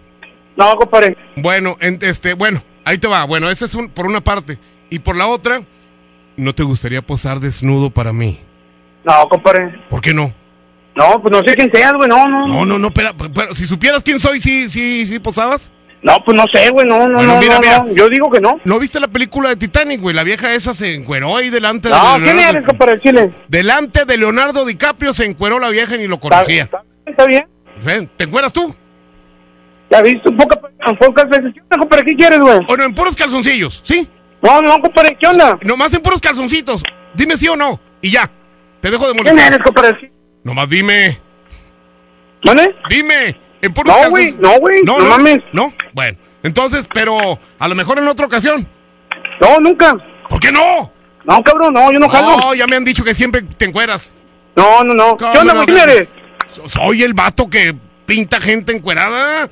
No, 0.56 0.76
compadre. 0.76 1.16
Bueno, 1.38 1.78
en- 1.80 2.00
este, 2.02 2.34
bueno, 2.34 2.62
ahí 2.90 2.98
te 2.98 3.08
va. 3.08 3.24
Bueno, 3.26 3.50
ese 3.50 3.66
es 3.66 3.74
un, 3.76 3.90
por 3.90 4.06
una 4.06 4.22
parte. 4.22 4.58
Y 4.90 5.00
por 5.00 5.16
la 5.16 5.28
otra, 5.28 5.62
¿no 6.38 6.54
te 6.54 6.64
gustaría 6.64 7.02
posar 7.02 7.40
desnudo 7.40 7.90
para 7.90 8.12
mí? 8.14 8.40
No, 9.04 9.28
compadre. 9.30 9.80
¿Por 9.90 10.02
qué 10.02 10.14
no? 10.14 10.34
No, 10.96 11.22
pues 11.22 11.32
no 11.32 11.40
sé 11.44 11.56
quién 11.56 11.72
seas, 11.72 11.94
güey, 11.94 12.10
no, 12.10 12.28
no. 12.28 12.48
No, 12.48 12.66
no, 12.66 12.80
no, 12.80 12.92
pero 12.92 13.14
si 13.54 13.66
supieras 13.66 14.04
quién 14.04 14.20
soy, 14.20 14.42
sí, 14.42 14.68
sí, 14.68 15.06
sí 15.08 15.20
posabas. 15.20 15.72
No, 16.02 16.18
pues 16.26 16.36
no 16.36 16.46
sé, 16.52 16.70
güey, 16.72 16.86
no, 16.88 17.08
no, 17.08 17.16
Bueno, 17.16 17.34
no, 17.36 17.40
mira, 17.40 17.56
no, 17.56 17.60
mira. 17.62 17.80
no. 17.84 17.94
Yo 17.94 18.10
digo 18.10 18.30
que 18.30 18.40
no. 18.40 18.60
¿No 18.66 18.80
viste 18.80 19.00
la 19.00 19.08
película 19.10 19.50
de 19.50 19.56
Titanic, 19.58 20.02
güey? 20.02 20.16
La 20.16 20.24
vieja 20.24 20.54
esa 20.54 20.74
se 20.74 20.96
encueró 20.96 21.36
ahí 21.38 21.50
delante 21.50 21.90
No, 21.90 22.18
de 22.18 22.24
¿quién 22.24 22.38
Leonardo- 22.38 22.52
eres, 22.58 22.66
compadre, 22.68 23.00
chile? 23.02 23.32
Delante 23.50 24.06
de 24.06 24.18
Leonardo 24.18 24.66
DiCaprio 24.66 25.14
se 25.14 25.26
encueró 25.26 25.60
la 25.60 25.70
vieja 25.70 25.96
y 25.96 26.00
ni 26.00 26.08
lo 26.08 26.20
conocía. 26.20 26.64
¿Está, 26.64 26.84
está 27.06 27.26
bien? 27.26 27.46
Ven, 27.86 28.10
¿Te 28.16 28.24
encueras 28.26 28.52
tú? 28.54 28.74
Ya 29.90 30.02
viste, 30.02 30.32
poca, 30.32 30.60
pocas 31.00 31.30
veces. 31.30 31.54
¿Qué 31.54 31.62
onda, 31.62 31.78
compadre? 31.78 32.06
¿Qué 32.06 32.16
quieres, 32.16 32.40
güey? 32.40 32.60
Bueno, 32.68 32.84
en 32.84 32.94
puros 32.94 33.16
calzoncillos, 33.16 33.82
¿sí? 33.84 34.08
No, 34.42 34.62
no, 34.62 34.80
compadre, 34.82 35.18
¿qué 35.20 35.28
onda? 35.28 35.58
Nomás 35.64 35.94
en 35.94 36.02
puros 36.02 36.22
calzoncitos. 36.22 36.84
Dime 37.14 37.36
sí 37.38 37.48
o 37.48 37.56
no. 37.56 37.80
Y 38.02 38.12
ya. 38.12 38.30
Te 38.82 38.90
dejo 38.92 39.08
de 39.08 39.14
¿Quién 39.14 39.26
molestar. 39.26 39.54
eres, 39.54 39.64
compadre? 39.66 40.12
Nomás 40.44 40.70
dime. 40.70 41.20
¿Vale? 42.46 42.76
Dime. 42.90 43.38
En 43.62 43.74
puros 43.74 43.94
No, 44.02 44.10
güey, 44.10 44.34
no, 44.40 44.60
güey, 44.60 44.82
no 44.84 44.98
mames. 45.00 45.40
No, 45.52 45.74
bueno. 45.94 46.18
Entonces, 46.44 46.88
pero 46.94 47.38
a 47.60 47.68
lo 47.68 47.76
mejor 47.76 48.00
en 48.00 48.08
otra 48.08 48.26
ocasión. 48.26 48.66
No, 49.42 49.60
nunca. 49.60 49.98
¿Por 50.30 50.40
qué 50.40 50.52
no? 50.52 50.92
No, 51.26 51.44
cabrón, 51.44 51.74
no, 51.74 51.92
yo 51.92 52.00
no 52.00 52.08
jalo. 52.08 52.38
No, 52.38 52.54
ya 52.54 52.66
me 52.68 52.78
han 52.78 52.86
dicho 52.86 53.04
que 53.04 53.14
siempre 53.14 53.42
te 53.42 53.66
encueras. 53.66 54.16
No, 54.56 54.84
no, 54.86 54.94
no. 54.94 55.18
¿Qué 55.18 55.26
onda, 55.26 55.54
güey? 55.54 55.66
¿Quién 55.66 55.78
eres? 55.80 56.08
So- 56.56 56.70
Soy 56.70 57.04
el 57.04 57.14
vato 57.14 57.50
que 57.50 57.76
pinta 58.06 58.40
gente 58.40 58.72
encuerada. 58.74 59.50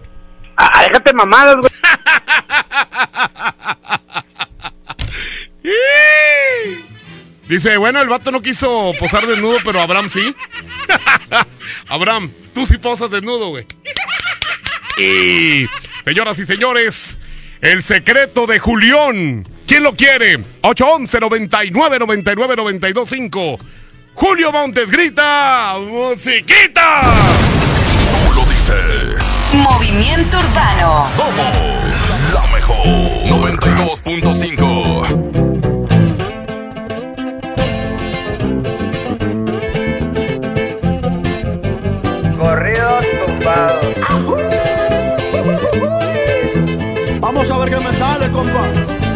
Ah, 0.58 0.84
déjate 0.88 1.14
mamadas, 1.14 1.58
güey. 1.58 1.72
Dice, 7.48 7.78
bueno, 7.78 8.02
el 8.02 8.10
vato 8.10 8.32
no 8.32 8.42
quiso 8.42 8.92
posar 9.00 9.26
desnudo, 9.26 9.60
pero 9.64 9.80
Abraham 9.80 10.10
sí. 10.10 10.36
Abraham, 11.88 12.32
tú 12.54 12.66
sí 12.66 12.78
posas 12.78 13.10
desnudo, 13.10 13.50
güey. 13.50 13.66
Y, 15.00 15.68
señoras 16.04 16.40
y 16.40 16.46
señores, 16.48 17.20
el 17.62 17.84
secreto 17.84 18.48
de 18.48 18.58
Julián. 18.58 19.46
¿Quién 19.68 19.84
lo 19.84 19.96
quiere? 19.96 20.44
811 20.62 21.20
99 21.20 22.00
99 22.00 22.56
92 22.56 23.08
5. 23.08 23.60
Julio 24.16 24.52
Montes 24.52 24.90
grita, 24.90 25.76
musiquita. 25.80 27.37
Movimiento 29.58 30.38
Urbano. 30.38 31.06
Somos 31.16 31.56
la 32.34 32.46
mejor. 32.54 32.86
92.5. 32.86 35.08
Corridos 42.38 43.06
tumbados. 43.26 43.86
Vamos 47.20 47.52
a 47.52 47.58
ver 47.58 47.70
qué 47.70 47.80
me 47.80 47.94
sale, 47.94 48.30
compa. 48.32 48.97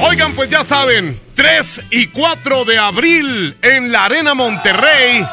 Oigan, 0.00 0.34
pues 0.34 0.50
ya 0.50 0.64
saben, 0.64 1.18
3 1.34 1.82
y 1.90 2.08
4 2.08 2.66
de 2.66 2.78
abril 2.78 3.56
en 3.62 3.90
la 3.90 4.04
Arena 4.04 4.34
Monterrey. 4.34 5.26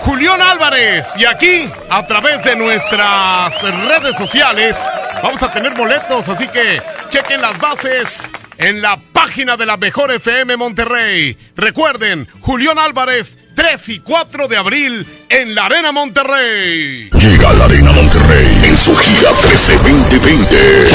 Julián 0.00 0.40
Álvarez. 0.40 1.08
Y 1.18 1.26
aquí, 1.26 1.68
a 1.90 2.06
través 2.06 2.42
de 2.42 2.56
nuestras 2.56 3.62
redes 3.62 4.16
sociales, 4.16 4.78
vamos 5.22 5.42
a 5.42 5.52
tener 5.52 5.74
boletos. 5.74 6.26
Así 6.28 6.48
que 6.48 6.82
chequen 7.10 7.42
las 7.42 7.58
bases 7.58 8.30
en 8.64 8.80
la 8.80 8.96
página 9.12 9.58
de 9.58 9.66
la 9.66 9.76
Mejor 9.76 10.10
FM 10.10 10.56
Monterrey. 10.56 11.36
Recuerden, 11.54 12.26
Julián 12.40 12.78
Álvarez, 12.78 13.36
3 13.54 13.90
y 13.90 13.98
4 13.98 14.48
de 14.48 14.56
abril 14.56 15.06
en 15.28 15.54
la 15.54 15.66
Arena 15.66 15.92
Monterrey. 15.92 17.10
Llega 17.10 17.50
a 17.50 17.52
la 17.52 17.66
Arena 17.66 17.92
Monterrey 17.92 18.62
en 18.64 18.74
su 18.74 18.96
gira 18.96 19.32
13-2020. 19.32 20.88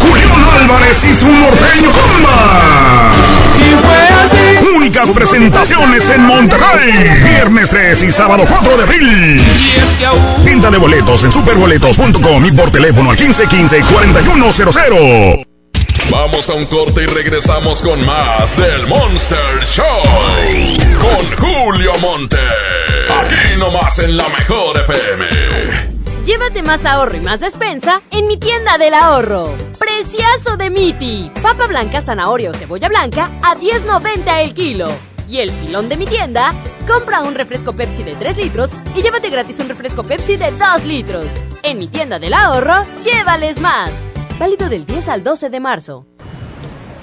Julián 0.00 0.44
Álvarez 0.60 1.02
y 1.04 1.14
su 1.14 1.32
norteño 1.32 1.90
comba. 1.90 3.10
Y 3.58 3.70
fue 3.82 3.96
así. 4.22 4.58
Únicas 4.76 5.10
presentaciones 5.12 6.10
en 6.10 6.26
Monterrey. 6.26 7.22
Viernes 7.22 7.70
3 7.70 8.02
y 8.02 8.10
sábado 8.10 8.44
4 8.46 8.76
de 8.76 8.82
abril. 8.82 9.40
Venta 10.44 10.70
de 10.70 10.76
boletos 10.76 11.24
en 11.24 11.32
superboletos.com 11.32 12.44
y 12.44 12.52
por 12.52 12.70
teléfono 12.70 13.12
al 13.12 13.16
1515-4100. 13.16 15.53
Vamos 16.14 16.48
a 16.48 16.54
un 16.54 16.64
corte 16.66 17.02
y 17.02 17.06
regresamos 17.06 17.82
con 17.82 18.06
más 18.06 18.56
del 18.56 18.86
Monster 18.86 19.64
Show. 19.64 19.84
Con 21.00 21.36
Julio 21.36 21.90
Monte. 22.00 22.38
Aquí 22.38 23.58
nomás 23.58 23.98
en 23.98 24.16
la 24.16 24.28
mejor 24.28 24.80
FM. 24.82 25.26
Llévate 26.24 26.62
más 26.62 26.86
ahorro 26.86 27.16
y 27.16 27.20
más 27.20 27.40
despensa 27.40 28.00
en 28.12 28.28
mi 28.28 28.36
tienda 28.36 28.78
del 28.78 28.94
ahorro. 28.94 29.52
Preciazo 29.76 30.56
de 30.56 30.70
Miti. 30.70 31.32
Papa 31.42 31.66
blanca, 31.66 32.00
zanahoria 32.00 32.52
o 32.52 32.54
cebolla 32.54 32.88
blanca 32.88 33.32
a 33.42 33.56
10.90 33.56 34.40
el 34.40 34.54
kilo. 34.54 34.92
Y 35.28 35.38
el 35.38 35.50
filón 35.50 35.88
de 35.88 35.96
mi 35.96 36.06
tienda, 36.06 36.54
compra 36.86 37.22
un 37.22 37.34
refresco 37.34 37.72
Pepsi 37.72 38.04
de 38.04 38.14
3 38.14 38.36
litros 38.36 38.70
y 38.94 39.02
llévate 39.02 39.30
gratis 39.30 39.58
un 39.58 39.68
refresco 39.68 40.04
Pepsi 40.04 40.36
de 40.36 40.52
2 40.52 40.84
litros. 40.84 41.26
En 41.64 41.80
mi 41.80 41.88
tienda 41.88 42.20
del 42.20 42.34
ahorro, 42.34 42.84
llévales 43.04 43.58
más. 43.58 43.90
Válido 44.38 44.68
del 44.68 44.84
10 44.86 45.08
al 45.08 45.24
12 45.24 45.48
de 45.50 45.60
marzo. 45.60 46.06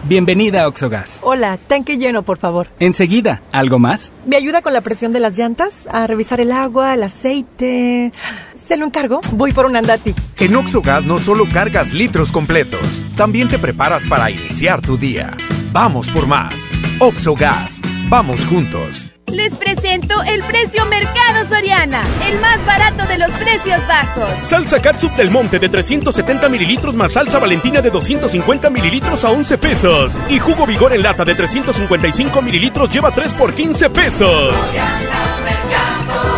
Bienvenida 0.03 0.63
a 0.63 0.67
Oxogas. 0.67 1.19
Hola, 1.21 1.57
tanque 1.57 1.97
lleno, 1.97 2.23
por 2.23 2.39
favor. 2.39 2.67
Enseguida, 2.79 3.43
¿algo 3.51 3.77
más? 3.77 4.11
¿Me 4.25 4.35
ayuda 4.35 4.61
con 4.61 4.73
la 4.73 4.81
presión 4.81 5.13
de 5.13 5.19
las 5.19 5.37
llantas? 5.37 5.87
A 5.91 6.07
revisar 6.07 6.41
el 6.41 6.51
agua, 6.51 6.93
el 6.95 7.03
aceite. 7.03 8.11
¿Se 8.55 8.77
lo 8.77 8.85
encargo? 8.85 9.21
Voy 9.33 9.53
por 9.53 9.67
un 9.67 9.75
andati. 9.75 10.15
En 10.39 10.55
Oxogas 10.55 11.05
no 11.05 11.19
solo 11.19 11.45
cargas 11.53 11.93
litros 11.93 12.31
completos, 12.31 13.03
también 13.15 13.47
te 13.47 13.59
preparas 13.59 14.07
para 14.07 14.31
iniciar 14.31 14.81
tu 14.81 14.97
día. 14.97 15.37
Vamos 15.71 16.09
por 16.09 16.25
más. 16.27 16.69
Oxogas. 16.99 17.79
Vamos 18.09 18.43
juntos. 18.45 19.10
Les 19.27 19.53
presento 19.55 20.21
el 20.23 20.43
precio 20.43 20.85
Mercado 20.87 21.47
Soriana, 21.47 22.03
el 22.29 22.39
más 22.39 22.65
barato 22.65 23.05
de 23.05 23.17
los 23.17 23.31
precios 23.31 23.79
bajos. 23.87 24.29
Salsa 24.41 24.81
Catsup 24.81 25.11
del 25.15 25.31
Monte 25.31 25.57
de 25.57 25.69
370 25.69 26.49
mililitros 26.49 26.93
más 26.93 27.13
salsa 27.13 27.39
Valentina 27.39 27.81
de 27.81 27.89
250 27.89 28.69
mililitros 28.69 29.23
a 29.23 29.31
11 29.31 29.57
pesos. 29.57 30.13
Y 30.29 30.39
jugo 30.39 30.65
Vigor 30.65 30.93
en 30.93 31.03
lata 31.03 31.23
de 31.23 31.35
355 31.35 32.41
mililitros 32.41 32.89
lleva 32.89 33.11
3 33.11 33.33
por 33.35 33.53
15 33.53 33.89
pesos. 33.89 34.53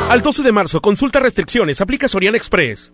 Al 0.10 0.22
12 0.22 0.44
de 0.44 0.52
marzo, 0.52 0.82
consulta 0.82 1.20
restricciones, 1.20 1.82
aplica 1.82 2.08
Soriana 2.08 2.38
Express. 2.38 2.94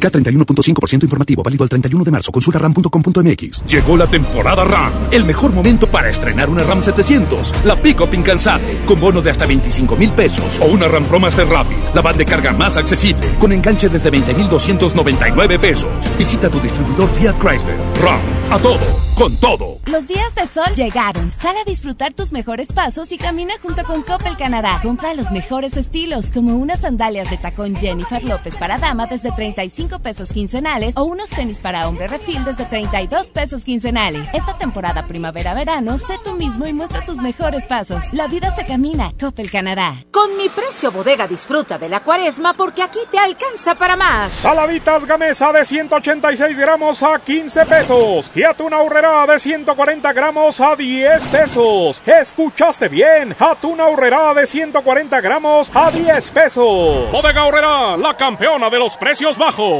K31.5% 0.00 1.04
informativo, 1.04 1.42
válido 1.42 1.64
al 1.64 1.68
31 1.68 2.04
de 2.04 2.10
marzo. 2.10 2.32
Consulta 2.32 2.58
ram.com.mx. 2.58 3.64
Llegó 3.66 3.96
la 3.96 4.08
temporada 4.08 4.64
RAM. 4.64 4.92
El 5.10 5.24
mejor 5.24 5.52
momento 5.52 5.90
para 5.90 6.08
estrenar 6.08 6.48
una 6.48 6.64
RAM 6.64 6.82
700. 6.82 7.54
La 7.64 7.80
Pick-Up 7.80 8.14
incansable. 8.14 8.78
Con 8.86 9.00
bono 9.00 9.20
de 9.22 9.30
hasta 9.30 9.46
25 9.46 9.96
mil 9.96 10.12
pesos. 10.12 10.58
O 10.60 10.66
una 10.66 10.88
RAM 10.88 11.04
Pro 11.04 11.20
Master 11.20 11.46
Rapid. 11.46 11.76
La 11.94 12.00
van 12.00 12.16
de 12.16 12.24
carga 12.24 12.52
más 12.52 12.76
accesible. 12.76 13.36
Con 13.38 13.52
enganche 13.52 13.88
desde 13.88 14.10
20,299 14.10 15.58
pesos. 15.58 15.90
Visita 16.18 16.48
tu 16.48 16.60
distribuidor 16.60 17.08
Fiat 17.10 17.38
Chrysler. 17.38 17.76
RAM. 18.02 18.20
A 18.50 18.58
todo. 18.58 19.10
Con 19.14 19.36
todo. 19.36 19.78
Los 19.86 20.08
días 20.08 20.34
de 20.34 20.46
sol 20.46 20.74
llegaron. 20.74 21.30
Sal 21.40 21.54
a 21.56 21.64
disfrutar 21.64 22.14
tus 22.14 22.32
mejores 22.32 22.72
pasos 22.72 23.12
y 23.12 23.18
camina 23.18 23.54
junto 23.62 23.84
con 23.84 24.02
Coppel 24.02 24.36
Canadá. 24.36 24.80
Compra 24.82 25.14
los 25.14 25.30
mejores 25.30 25.76
estilos, 25.76 26.30
como 26.30 26.56
unas 26.56 26.80
sandalias 26.80 27.30
de 27.30 27.36
tacón 27.36 27.76
Jennifer 27.76 28.24
López 28.24 28.54
para 28.56 28.78
dama 28.78 29.06
desde 29.06 29.30
35 29.30 29.89
pesos 29.98 30.32
quincenales 30.32 30.96
o 30.96 31.04
unos 31.04 31.28
tenis 31.30 31.58
para 31.58 31.88
hombre 31.88 32.06
refil 32.06 32.44
desde 32.44 32.64
32 32.64 33.30
pesos 33.30 33.64
quincenales. 33.64 34.28
Esta 34.32 34.56
temporada 34.56 35.06
primavera-verano, 35.06 35.98
sé 35.98 36.14
tú 36.22 36.34
mismo 36.34 36.66
y 36.66 36.72
muestra 36.72 37.04
tus 37.04 37.18
mejores 37.18 37.64
pasos. 37.64 38.02
La 38.12 38.28
vida 38.28 38.54
se 38.54 38.64
camina. 38.64 39.12
Coppel 39.18 39.50
Canadá. 39.50 40.04
Con 40.10 40.36
mi 40.36 40.48
precio 40.48 40.92
bodega 40.92 41.26
disfruta 41.26 41.78
de 41.78 41.88
la 41.88 42.00
cuaresma 42.00 42.54
porque 42.54 42.82
aquí 42.82 43.00
te 43.10 43.18
alcanza 43.18 43.74
para 43.74 43.96
más. 43.96 44.32
Saladitas 44.32 45.04
Gamesa 45.04 45.52
de 45.52 45.64
186 45.64 46.58
gramos 46.58 47.02
a 47.02 47.18
15 47.18 47.66
pesos. 47.66 48.30
Y 48.34 48.44
atún 48.44 48.72
ahorrera 48.72 49.26
de 49.26 49.38
140 49.38 50.12
gramos 50.12 50.60
a 50.60 50.76
10 50.76 51.24
pesos. 51.26 52.02
¿Escuchaste 52.06 52.88
bien? 52.88 53.34
Atún 53.38 53.80
ahorrera 53.80 54.34
de 54.34 54.46
140 54.46 55.20
gramos 55.20 55.70
a 55.74 55.90
10 55.90 56.30
pesos. 56.30 57.10
Bodega 57.10 57.42
ahorrera, 57.42 57.96
la 57.96 58.16
campeona 58.16 58.70
de 58.70 58.78
los 58.78 58.96
precios 58.96 59.36
bajos. 59.38 59.79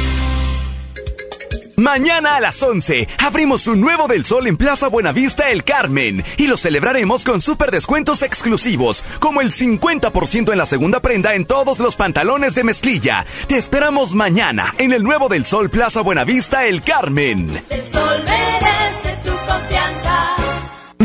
Mañana 1.81 2.35
a 2.35 2.39
las 2.39 2.61
11 2.61 3.07
abrimos 3.17 3.65
un 3.65 3.81
nuevo 3.81 4.07
del 4.07 4.23
sol 4.23 4.45
en 4.45 4.55
Plaza 4.55 4.87
Buenavista 4.87 5.49
El 5.49 5.63
Carmen 5.63 6.23
y 6.37 6.45
lo 6.45 6.55
celebraremos 6.55 7.23
con 7.23 7.41
super 7.41 7.71
descuentos 7.71 8.21
exclusivos, 8.21 9.03
como 9.17 9.41
el 9.41 9.49
50% 9.49 10.51
en 10.51 10.57
la 10.59 10.67
segunda 10.67 10.99
prenda 10.99 11.33
en 11.33 11.45
todos 11.45 11.79
los 11.79 11.95
pantalones 11.95 12.53
de 12.53 12.63
mezclilla. 12.63 13.25
Te 13.47 13.57
esperamos 13.57 14.13
mañana 14.13 14.75
en 14.77 14.93
el 14.93 15.01
nuevo 15.01 15.27
del 15.27 15.43
sol 15.47 15.71
Plaza 15.71 16.01
Buenavista 16.01 16.67
El 16.67 16.83
Carmen. 16.83 17.49
El 17.71 17.91
sol 17.91 18.25
merece 18.25 19.17
tu 19.23 19.31
confianza. 19.31 20.30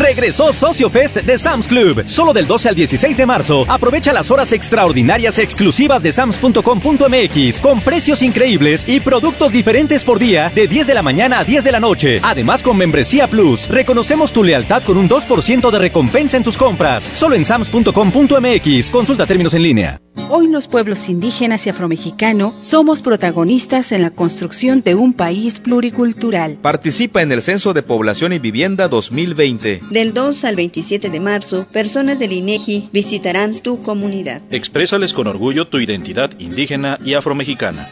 Regresó 0.06 0.52
Socio 0.52 0.88
Fest 0.88 1.16
de 1.16 1.36
Sam's 1.36 1.66
Club. 1.66 2.04
Solo 2.06 2.32
del 2.32 2.46
12 2.46 2.68
al 2.68 2.74
16 2.76 3.16
de 3.16 3.26
marzo. 3.26 3.64
Aprovecha 3.68 4.12
las 4.12 4.30
horas 4.30 4.52
extraordinarias 4.52 5.36
exclusivas 5.40 6.00
de 6.00 6.12
sams.com.mx 6.12 7.60
con 7.60 7.80
precios 7.80 8.22
increíbles 8.22 8.84
y 8.86 9.00
productos 9.00 9.50
diferentes 9.50 10.04
por 10.04 10.20
día 10.20 10.48
de 10.54 10.68
10 10.68 10.86
de 10.86 10.94
la 10.94 11.02
mañana 11.02 11.40
a 11.40 11.44
10 11.44 11.64
de 11.64 11.72
la 11.72 11.80
noche. 11.80 12.20
Además 12.22 12.62
con 12.62 12.76
membresía 12.76 13.26
Plus, 13.26 13.66
reconocemos 13.68 14.32
tu 14.32 14.44
lealtad 14.44 14.84
con 14.84 14.96
un 14.96 15.08
2% 15.08 15.72
de 15.72 15.78
recompensa 15.80 16.36
en 16.36 16.44
tus 16.44 16.56
compras. 16.56 17.02
Solo 17.02 17.34
en 17.34 17.44
sams.com.mx. 17.44 18.92
Consulta 18.92 19.26
términos 19.26 19.54
en 19.54 19.62
línea. 19.62 20.00
Hoy 20.28 20.48
los 20.48 20.66
pueblos 20.66 21.08
indígenas 21.08 21.66
y 21.66 21.70
afromexicanos 21.70 22.54
somos 22.60 23.00
protagonistas 23.00 23.92
en 23.92 24.02
la 24.02 24.10
construcción 24.10 24.82
de 24.82 24.94
un 24.94 25.12
país 25.12 25.60
pluricultural. 25.60 26.58
Participa 26.62 27.22
en 27.22 27.30
el 27.30 27.42
Censo 27.42 27.74
de 27.74 27.82
Población 27.82 28.32
y 28.32 28.38
Vivienda 28.38 28.88
2020. 28.88 29.82
Del 29.96 30.12
2 30.12 30.44
al 30.44 30.56
27 30.56 31.08
de 31.08 31.20
marzo, 31.20 31.66
personas 31.72 32.18
del 32.18 32.32
INEGI 32.32 32.90
visitarán 32.92 33.60
tu 33.60 33.80
comunidad. 33.80 34.42
Exprésales 34.50 35.14
con 35.14 35.26
orgullo 35.26 35.68
tu 35.68 35.78
identidad 35.78 36.38
indígena 36.38 36.98
y 37.02 37.14
afromexicana. 37.14 37.88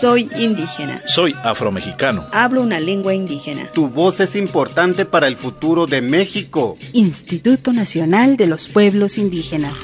Soy 0.00 0.28
indígena. 0.36 1.00
Soy 1.06 1.32
afromexicano. 1.44 2.24
Hablo 2.32 2.60
una 2.60 2.80
lengua 2.80 3.14
indígena. 3.14 3.70
Tu 3.70 3.88
voz 3.88 4.18
es 4.18 4.34
importante 4.34 5.04
para 5.04 5.28
el 5.28 5.36
futuro 5.36 5.86
de 5.86 6.00
México. 6.00 6.76
Instituto 6.92 7.72
Nacional 7.72 8.36
de 8.36 8.48
los 8.48 8.68
Pueblos 8.68 9.16
Indígenas. 9.16 9.74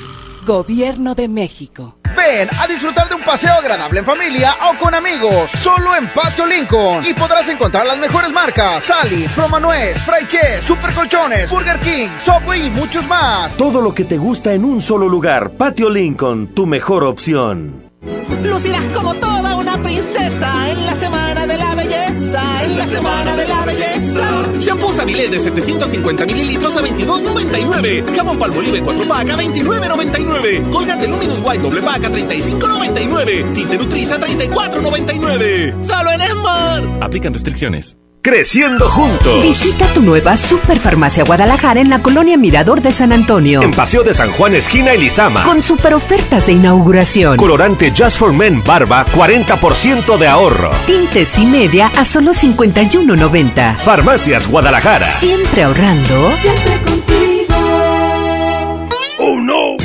Gobierno 0.51 1.15
de 1.15 1.29
México. 1.29 1.95
Ven 2.17 2.49
a 2.59 2.67
disfrutar 2.67 3.09
de 3.09 3.15
un 3.15 3.23
paseo 3.23 3.53
agradable 3.53 4.01
en 4.01 4.05
familia 4.05 4.57
o 4.69 4.77
con 4.83 4.93
amigos, 4.93 5.49
solo 5.57 5.95
en 5.95 6.09
Patio 6.09 6.45
Lincoln. 6.45 7.07
Y 7.07 7.15
podrás 7.15 7.49
encontrar 7.49 7.87
las 7.87 7.97
mejores 7.97 8.33
marcas: 8.33 8.83
Sally, 8.83 9.29
Promanuez, 9.33 9.97
Fry 9.99 10.27
Chess, 10.27 10.65
Super 10.65 10.93
Colchones, 10.93 11.49
Burger 11.49 11.79
King, 11.79 12.09
Subway 12.25 12.67
y 12.67 12.71
muchos 12.71 13.07
más. 13.07 13.57
Todo 13.57 13.81
lo 13.81 13.95
que 13.95 14.03
te 14.03 14.19
gusta 14.19 14.53
en 14.53 14.65
un 14.65 14.83
solo 14.83 15.09
lugar. 15.09 15.51
Patio 15.51 15.89
Lincoln, 15.89 16.49
tu 16.49 16.67
mejor 16.67 17.05
opción. 17.05 17.80
Lucirás 18.03 18.85
como 18.95 19.15
toda 19.15 19.57
una 19.57 19.83
princesa 19.83 20.71
en 20.71 20.87
la 20.87 20.95
semana 20.95 21.47
de 21.47 21.57
la 21.59 21.75
belleza, 21.75 22.65
en 22.65 22.79
la 22.79 22.87
semana 22.87 23.37
de 23.37 23.47
la 23.47 23.65
belleza. 23.67 24.43
Shampoo 24.59 24.93
Sabilé 24.93 25.29
de 25.29 25.39
750 25.39 26.27
mililitros 26.27 26.77
a 26.77 26.83
22.99. 26.83 28.17
Jabón 28.17 28.39
Palmolive 28.39 28.83
4 28.83 29.05
pack 29.09 29.31
a 29.31 29.37
29.99. 29.37 30.71
Colgate 30.71 31.09
Luminous 31.09 31.41
White 31.45 31.63
doble 31.63 31.83
pack 31.83 32.05
a 32.05 32.11
35.99. 32.11 33.55
Tinte 33.55 33.77
Nutriza 33.79 34.15
a 34.15 34.21
34.99. 34.21 35.85
Solo 35.85 36.11
en 36.11 36.21
Smart. 36.21 37.03
Aplican 37.03 37.35
restricciones. 37.35 37.97
Creciendo 38.23 38.87
juntos. 38.87 39.43
Visita 39.43 39.87
tu 39.95 40.03
nueva 40.03 40.37
Superfarmacia 40.37 41.25
Guadalajara 41.25 41.81
en 41.81 41.89
la 41.89 42.03
colonia 42.03 42.37
Mirador 42.37 42.83
de 42.83 42.93
San 42.93 43.13
Antonio. 43.13 43.63
En 43.63 43.71
Paseo 43.71 44.03
de 44.03 44.13
San 44.13 44.31
Juan, 44.33 44.55
esquina 44.55 44.93
Elizama. 44.93 45.43
Con 45.43 45.63
super 45.63 45.95
ofertas 45.95 46.45
de 46.45 46.53
inauguración. 46.53 47.39
Colorante 47.39 47.91
Just 47.97 48.19
for 48.19 48.35
Men 48.35 48.63
Barba, 48.63 49.07
40% 49.07 50.19
de 50.19 50.29
ahorro. 50.29 50.71
Tintes 50.87 51.39
y 51.39 51.47
media 51.47 51.91
a 51.97 52.05
solo 52.05 52.33
51.90. 52.33 53.79
Farmacias 53.79 54.47
Guadalajara. 54.47 55.11
Siempre 55.13 55.63
ahorrando. 55.63 56.31
Siempre 56.43 56.79
contigo. 56.83 57.20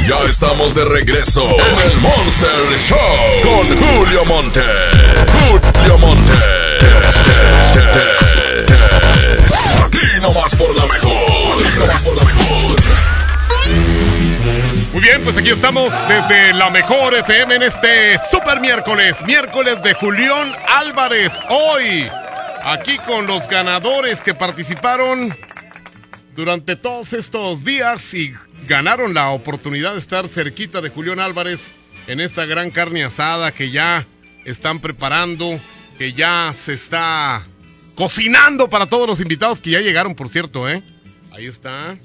Ya 0.07 0.21
estamos 0.29 0.75
de 0.75 0.85
regreso 0.85 1.43
en 1.43 1.91
el 1.91 1.97
Monster 1.97 2.77
Show 2.77 2.97
con 3.43 3.65
Julio 3.75 4.25
Monte. 4.25 4.61
Julio 5.49 5.97
Monte. 5.97 6.33
Aquí 9.83 10.21
nomás 10.21 10.53
por 10.53 10.75
la 10.75 10.85
mejor. 10.85 11.11
Aquí 11.11 11.79
nomás 11.79 12.01
por 12.03 12.15
la 12.15 12.23
mejor. 12.23 12.75
Muy 14.93 15.01
bien, 15.01 15.23
pues 15.23 15.37
aquí 15.37 15.49
estamos 15.49 15.93
desde 16.07 16.53
la 16.53 16.69
mejor 16.69 17.15
FM 17.15 17.55
en 17.55 17.63
este 17.63 18.19
super 18.29 18.59
miércoles, 18.59 19.17
miércoles 19.25 19.81
de 19.81 19.95
Julián 19.95 20.53
Álvarez. 20.67 21.33
Hoy, 21.49 22.07
aquí 22.63 22.99
con 22.99 23.25
los 23.25 23.47
ganadores 23.47 24.21
que 24.21 24.35
participaron 24.35 25.35
durante 26.35 26.75
todos 26.75 27.13
estos 27.13 27.63
días 27.63 28.13
y 28.13 28.33
ganaron 28.67 29.13
la 29.13 29.29
oportunidad 29.29 29.93
de 29.93 29.99
estar 29.99 30.27
cerquita 30.27 30.81
de 30.81 30.89
Julián 30.89 31.19
Álvarez 31.19 31.71
en 32.07 32.19
esta 32.19 32.45
gran 32.45 32.71
carne 32.71 33.03
asada 33.03 33.51
que 33.51 33.71
ya 33.71 34.05
están 34.43 34.79
preparando, 34.79 35.59
que 35.97 36.13
ya 36.13 36.51
se 36.53 36.73
está 36.73 37.43
cocinando 37.95 38.69
para 38.69 38.85
todos 38.85 39.07
los 39.07 39.21
invitados 39.21 39.61
que 39.61 39.71
ya 39.71 39.79
llegaron, 39.79 40.13
por 40.15 40.27
cierto, 40.29 40.69
¿eh? 40.69 40.83
Ahí 41.31 41.45
está. 41.47 41.95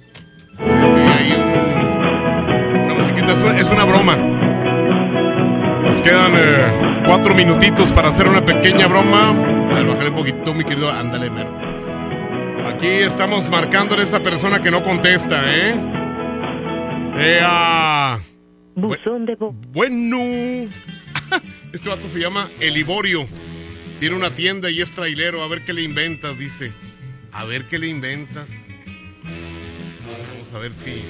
Sí, 0.56 0.62
ahí 0.62 1.32
un- 1.32 2.80
una 2.84 2.94
musiquita, 2.94 3.32
es 3.32 3.40
una, 3.42 3.58
es 3.58 3.68
una 3.68 3.84
broma. 3.84 4.16
Nos 4.16 6.00
quedan 6.02 6.32
eh, 6.36 7.02
cuatro 7.04 7.34
minutitos 7.34 7.90
para 7.92 8.08
hacer 8.10 8.28
una 8.28 8.44
pequeña 8.44 8.86
broma. 8.86 9.30
A 9.70 9.74
ver, 9.74 9.86
bájale 9.86 10.10
un 10.10 10.16
poquito, 10.16 10.54
mi 10.54 10.64
querido. 10.64 10.90
Ándale, 10.90 11.30
mero. 11.30 11.69
Aquí 12.66 12.86
estamos 12.86 13.48
marcándole 13.48 14.02
a 14.02 14.04
esta 14.04 14.22
persona 14.22 14.60
que 14.60 14.70
no 14.70 14.82
contesta, 14.82 15.42
¿eh? 15.46 15.74
Eh, 17.16 17.40
ah, 17.44 18.18
Buzón 18.74 19.26
de 19.26 19.34
voz. 19.34 19.54
Bueno. 19.72 20.16
Este 21.72 21.88
vato 21.88 22.08
se 22.08 22.18
llama 22.18 22.48
Eliborio. 22.58 23.26
Tiene 24.00 24.16
una 24.16 24.30
tienda 24.30 24.70
y 24.70 24.80
es 24.80 24.90
trailero. 24.90 25.42
A 25.42 25.48
ver 25.48 25.62
qué 25.64 25.72
le 25.72 25.82
inventas, 25.82 26.36
dice. 26.36 26.72
A 27.32 27.44
ver 27.44 27.66
qué 27.68 27.78
le 27.78 27.86
inventas. 27.86 28.50
Vamos 30.32 30.52
a 30.52 30.58
ver 30.58 30.74
si, 30.74 31.02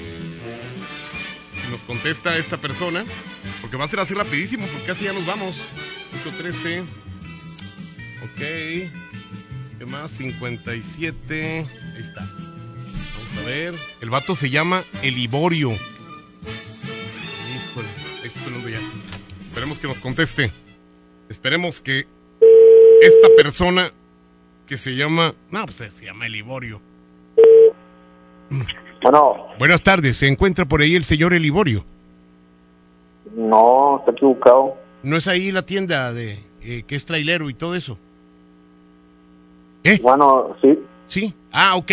nos 1.71 1.81
contesta 1.81 2.37
esta 2.37 2.57
persona. 2.57 3.03
Porque 3.61 3.77
va 3.77 3.85
a 3.85 3.87
ser 3.87 3.99
así 3.99 4.13
rapidísimo, 4.13 4.67
porque 4.67 4.85
casi 4.85 5.05
ya 5.05 5.13
nos 5.13 5.25
vamos. 5.25 5.59
113. 6.23 6.81
Ok. 8.23 9.10
¿Qué 9.81 9.87
más? 9.87 10.11
57. 10.11 11.65
Ahí 11.95 11.99
está. 11.99 12.21
Vamos 12.21 13.37
a 13.39 13.41
ver. 13.47 13.73
El 13.99 14.11
vato 14.11 14.35
se 14.35 14.51
llama 14.51 14.83
Eliborio. 15.01 15.71
Híjole, 15.71 17.87
ahí 18.21 18.27
está 18.27 18.41
sonando 18.41 18.69
ya. 18.69 18.77
Esperemos 19.47 19.79
que 19.79 19.87
nos 19.87 19.99
conteste. 19.99 20.51
Esperemos 21.29 21.81
que 21.81 22.05
esta 23.01 23.29
persona 23.35 23.91
que 24.67 24.77
se 24.77 24.91
llama. 24.91 25.33
No, 25.49 25.65
pues 25.65 25.77
se 25.77 26.05
llama 26.05 26.27
Eliborio. 26.27 26.79
Bueno, 29.01 29.47
Buenas 29.57 29.81
tardes, 29.81 30.17
¿se 30.17 30.27
encuentra 30.27 30.65
por 30.65 30.81
ahí 30.81 30.95
el 30.95 31.05
señor 31.05 31.33
Eliborio? 31.33 31.83
no, 33.35 33.97
está 33.97 34.11
equivocado. 34.11 34.77
¿No 35.01 35.17
es 35.17 35.25
ahí 35.25 35.51
la 35.51 35.65
tienda 35.65 36.13
de 36.13 36.37
eh, 36.61 36.83
que 36.85 36.95
es 36.95 37.03
trailero 37.03 37.49
y 37.49 37.55
todo 37.55 37.73
eso? 37.73 37.97
¿Eh? 39.83 39.99
Bueno, 40.01 40.55
sí. 40.61 40.77
Sí. 41.07 41.33
Ah, 41.51 41.75
ok. 41.75 41.91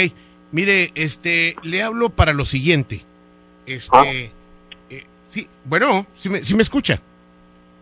Mire, 0.52 0.90
este, 0.94 1.56
le 1.62 1.82
hablo 1.82 2.10
para 2.10 2.32
lo 2.32 2.44
siguiente. 2.44 3.02
Este, 3.66 3.88
Ah. 3.96 4.04
eh, 4.06 4.30
sí, 5.28 5.46
bueno, 5.64 6.06
si 6.18 6.28
me, 6.28 6.42
sí 6.44 6.54
me 6.54 6.62
escucha. 6.62 7.00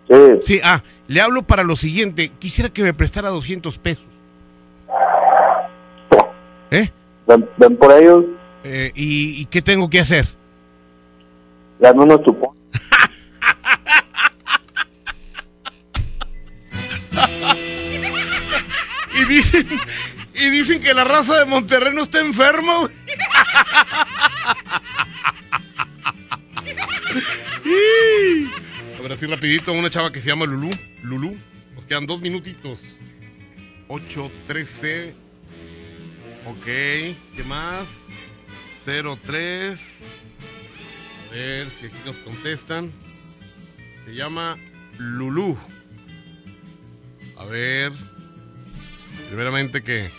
Sí. 0.09 0.15
Sí, 0.43 0.61
ah, 0.63 0.83
le 1.09 1.21
hablo 1.21 1.43
para 1.43 1.63
lo 1.65 1.77
siguiente. 1.77 2.31
Quisiera 2.39 2.71
que 2.71 2.83
me 2.83 2.95
prestara 2.95 3.29
200 3.31 3.79
pesos. 3.79 4.05
¿Eh? 6.71 6.91
Ven, 7.27 7.49
ven 7.57 7.77
por 7.77 7.93
ellos, 7.93 8.25
Eh, 8.65 8.91
¿y, 8.95 9.41
y 9.41 9.45
qué 9.47 9.63
tengo 9.63 9.89
que 9.89 10.01
hacer? 10.01 10.27
dame 11.79 12.03
unos 12.05 12.23
chupones. 12.25 12.56
Dicen, 19.29 19.67
y 20.35 20.51
dicen 20.51 20.81
que 20.81 20.95
la 20.95 21.05
raza 21.05 21.39
de 21.39 21.45
Monterrey 21.45 21.95
no 21.95 22.03
está 22.03 22.21
enferma. 22.21 22.79
güey. 22.79 22.93
A 28.99 29.03
ver, 29.03 29.13
así 29.13 29.27
rapidito, 29.27 29.73
una 29.73 29.91
chava 29.91 30.13
que 30.13 30.21
se 30.21 30.29
llama 30.29 30.47
Lulú. 30.47 30.71
Lulú. 31.03 31.37
Nos 31.75 31.85
quedan 31.85 32.07
dos 32.07 32.21
minutitos. 32.21 32.85
8, 33.89 34.31
13. 34.47 35.15
Ok, 36.47 36.65
¿qué 36.65 37.45
más? 37.47 37.87
03. 38.85 39.81
A 41.29 41.35
ver 41.35 41.69
si 41.71 41.87
aquí 41.87 41.97
nos 42.05 42.17
contestan. 42.19 42.93
Se 44.05 44.15
llama 44.15 44.57
Lulú. 44.99 45.57
A 47.37 47.45
ver. 47.47 47.93
Primeramente 49.29 49.83
que, 49.83 50.11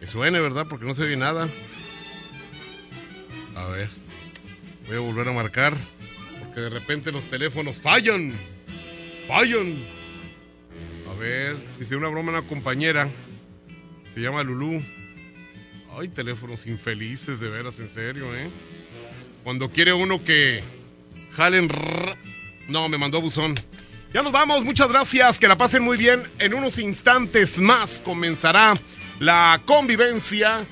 que 0.00 0.06
suene, 0.06 0.40
¿verdad? 0.40 0.66
Porque 0.68 0.84
no 0.84 0.94
se 0.94 1.04
oye 1.04 1.16
nada. 1.16 1.48
A 3.54 3.66
ver. 3.66 3.88
Voy 4.86 4.96
a 4.96 5.00
volver 5.00 5.28
a 5.28 5.32
marcar. 5.32 5.76
Porque 6.40 6.60
de 6.60 6.70
repente 6.70 7.12
los 7.12 7.24
teléfonos 7.26 7.80
fallan. 7.80 8.32
Fallan. 9.28 9.76
A 11.10 11.18
ver. 11.18 11.56
Dice 11.78 11.96
una 11.96 12.08
broma 12.08 12.30
una 12.30 12.42
compañera. 12.42 13.08
Se 14.14 14.20
llama 14.20 14.42
Lulú. 14.42 14.82
Ay, 15.96 16.08
teléfonos 16.08 16.66
infelices, 16.66 17.38
de 17.38 17.48
veras, 17.48 17.78
en 17.78 17.90
serio, 17.90 18.34
¿eh? 18.34 18.48
Cuando 19.44 19.70
quiere 19.70 19.92
uno 19.92 20.24
que 20.24 20.62
jalen... 21.36 21.68
No, 22.68 22.88
me 22.88 22.96
mandó 22.96 23.20
buzón. 23.20 23.54
Ya 24.12 24.20
nos 24.20 24.32
vamos, 24.32 24.62
muchas 24.62 24.90
gracias, 24.90 25.38
que 25.38 25.48
la 25.48 25.56
pasen 25.56 25.82
muy 25.82 25.96
bien. 25.96 26.24
En 26.38 26.52
unos 26.52 26.78
instantes 26.78 27.58
más 27.58 28.02
comenzará 28.04 28.74
la 29.18 29.62
convivencia 29.64 30.66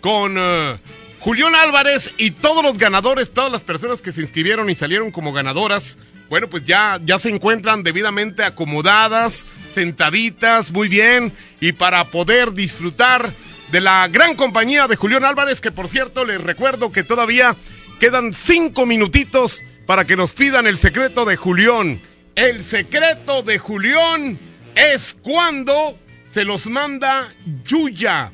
con 0.00 0.36
eh, 0.38 0.78
Julián 1.18 1.56
Álvarez 1.56 2.12
y 2.18 2.30
todos 2.30 2.62
los 2.62 2.78
ganadores, 2.78 3.34
todas 3.34 3.50
las 3.50 3.64
personas 3.64 4.00
que 4.00 4.12
se 4.12 4.20
inscribieron 4.20 4.70
y 4.70 4.76
salieron 4.76 5.10
como 5.10 5.32
ganadoras. 5.32 5.98
Bueno, 6.28 6.48
pues 6.48 6.62
ya, 6.62 7.00
ya 7.04 7.18
se 7.18 7.30
encuentran 7.30 7.82
debidamente 7.82 8.44
acomodadas, 8.44 9.44
sentaditas, 9.72 10.70
muy 10.70 10.86
bien, 10.86 11.32
y 11.60 11.72
para 11.72 12.04
poder 12.04 12.52
disfrutar 12.52 13.32
de 13.72 13.80
la 13.80 14.06
gran 14.06 14.36
compañía 14.36 14.86
de 14.86 14.94
Julián 14.94 15.24
Álvarez, 15.24 15.60
que 15.60 15.72
por 15.72 15.88
cierto 15.88 16.24
les 16.24 16.40
recuerdo 16.40 16.92
que 16.92 17.02
todavía 17.02 17.56
quedan 17.98 18.32
cinco 18.34 18.86
minutitos 18.86 19.64
para 19.84 20.04
que 20.04 20.14
nos 20.14 20.32
pidan 20.32 20.68
el 20.68 20.78
secreto 20.78 21.24
de 21.24 21.36
Julián. 21.36 22.00
El 22.34 22.64
secreto 22.64 23.42
de 23.42 23.58
Julián 23.58 24.36
es 24.74 25.16
cuando 25.22 25.96
se 26.32 26.44
los 26.44 26.66
manda 26.66 27.28
Yuya. 27.64 28.32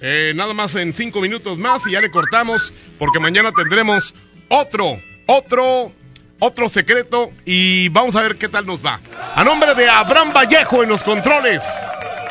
Eh, 0.00 0.32
nada 0.36 0.52
más 0.52 0.76
en 0.76 0.94
cinco 0.94 1.20
minutos 1.20 1.58
más 1.58 1.84
y 1.86 1.92
ya 1.92 2.00
le 2.00 2.12
cortamos 2.12 2.72
porque 2.96 3.18
mañana 3.18 3.50
tendremos 3.50 4.14
otro, 4.48 5.00
otro, 5.26 5.92
otro 6.38 6.68
secreto 6.68 7.32
y 7.44 7.88
vamos 7.88 8.14
a 8.14 8.22
ver 8.22 8.36
qué 8.36 8.48
tal 8.48 8.66
nos 8.66 8.86
va. 8.86 9.00
A 9.34 9.42
nombre 9.42 9.74
de 9.74 9.88
Abraham 9.88 10.32
Vallejo 10.32 10.84
en 10.84 10.90
los 10.90 11.02
controles 11.02 11.64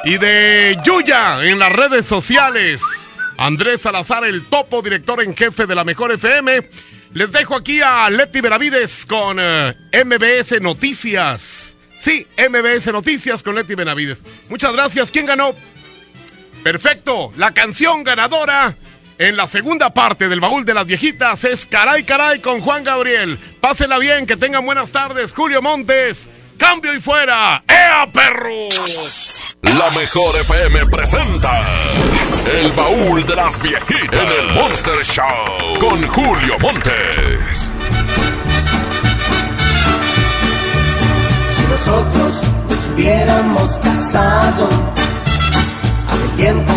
y 0.06 0.18
de 0.18 0.80
Yuya 0.86 1.44
en 1.44 1.60
las 1.60 1.72
redes 1.74 2.06
sociales. 2.06 2.82
Andrés 3.38 3.82
Salazar, 3.82 4.24
el 4.24 4.46
topo 4.46 4.82
director 4.82 5.22
en 5.22 5.36
jefe 5.36 5.66
de 5.66 5.76
la 5.76 5.84
Mejor 5.84 6.14
FM. 6.14 6.62
Les 7.14 7.32
dejo 7.32 7.56
aquí 7.56 7.80
a 7.82 8.10
Leti 8.10 8.42
Benavides 8.42 9.06
con 9.06 9.38
eh, 9.40 9.76
MBS 10.04 10.60
Noticias. 10.60 11.78
Sí, 12.00 12.26
MBS 12.38 12.88
Noticias 12.88 13.44
con 13.44 13.54
Leti 13.54 13.76
Benavides. 13.76 14.24
Muchas 14.50 14.74
gracias. 14.74 15.12
¿Quién 15.12 15.28
ganó? 15.28 15.54
Perfecto. 16.64 17.32
La 17.38 17.52
canción 17.52 18.04
ganadora 18.04 18.76
en 19.20 19.38
la 19.38 19.48
segunda 19.48 19.94
parte 19.94 20.28
del 20.28 20.40
baúl 20.40 20.66
de 20.66 20.74
las 20.74 20.88
viejitas 20.88 21.44
es 21.44 21.68
Caray 21.68 22.04
Caray 22.04 22.40
con 22.40 22.62
Juan 22.62 22.84
Gabriel. 22.84 23.38
Pásela 23.62 24.00
bien, 24.00 24.26
que 24.26 24.36
tengan 24.36 24.66
buenas 24.66 24.92
tardes. 24.92 25.34
Julio 25.34 25.62
Montes. 25.62 26.32
Cambio 26.58 26.96
y 26.96 27.00
fuera. 27.00 27.64
¡Ea, 27.68 28.08
perros! 28.12 29.43
La 29.64 29.90
mejor 29.92 30.36
FM 30.42 30.86
presenta 30.88 31.62
El 32.62 32.72
baúl 32.74 33.26
de 33.26 33.34
las 33.34 33.58
viejitas 33.62 34.20
en 34.20 34.28
el 34.28 34.54
Monster 34.54 35.02
Show 35.02 35.80
con 35.80 36.06
Julio 36.06 36.60
Montes. 36.60 37.72
Si 41.56 41.62
nosotros 41.70 42.42
nos 42.70 42.88
hubiéramos 42.94 43.78
casado 43.80 44.70
hace 46.10 46.28
tiempo 46.36 46.74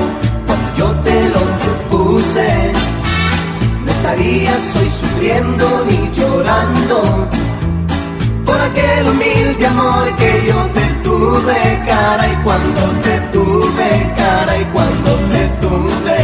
cuando 0.46 0.74
yo 0.76 0.94
te 1.00 1.28
lo 1.28 1.40
propuse, 1.58 2.72
no 3.84 3.90
estarías 3.90 4.76
hoy 4.76 4.90
sufriendo 4.90 5.84
ni 5.86 6.10
llorando 6.12 7.28
por 8.56 8.64
aquel 8.64 9.08
humilde 9.08 9.66
amor 9.66 10.16
que 10.16 10.44
yo 10.46 10.58
te 10.76 10.86
tuve, 11.04 11.82
cara 11.86 12.32
y 12.32 12.36
cuando 12.44 12.80
te 13.04 13.20
tuve, 13.32 14.14
cara 14.16 14.58
y 14.58 14.64
cuando 14.66 15.10
te 15.32 15.42
tuve. 15.62 16.20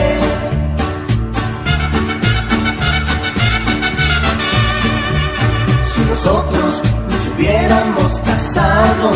Si 5.90 6.00
nosotros 6.08 6.82
nos 7.10 7.28
hubiéramos 7.34 8.20
casado, 8.20 9.10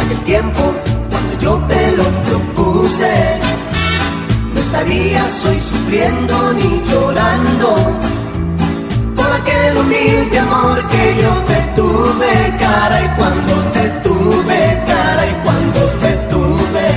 aquel 0.00 0.22
tiempo 0.24 0.74
cuando 1.10 1.38
yo 1.38 1.58
te 1.68 1.92
lo 1.92 2.04
propuse, 2.28 3.38
no 4.52 4.60
estarías 4.60 5.44
hoy 5.44 5.60
sufriendo 5.60 6.52
ni 6.54 6.82
llorando 6.90 8.17
aquel 9.48 9.78
humilde 9.78 10.38
amor 10.38 10.86
que 10.88 11.16
yo 11.22 11.32
te 11.44 11.58
tuve, 11.76 12.56
cara 12.58 13.04
y 13.04 13.08
cuando 13.18 13.54
te 13.72 13.88
tuve, 14.04 14.82
cara 14.86 15.26
y 15.26 15.34
cuando 15.44 15.80
te 16.02 16.12
tuve. 16.30 16.88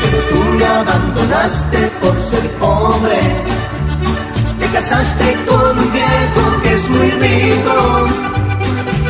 Pero 0.00 0.18
tú 0.30 0.38
me 0.58 0.64
abandonaste 0.64 1.78
por 2.00 2.20
ser 2.22 2.50
pobre, 2.58 3.20
te 4.58 4.66
casaste 4.66 5.36
con 5.46 5.78
un 5.78 5.92
viejo 5.92 6.60
que 6.62 6.74
es 6.74 6.88
muy 6.90 7.10
rico. 7.10 8.06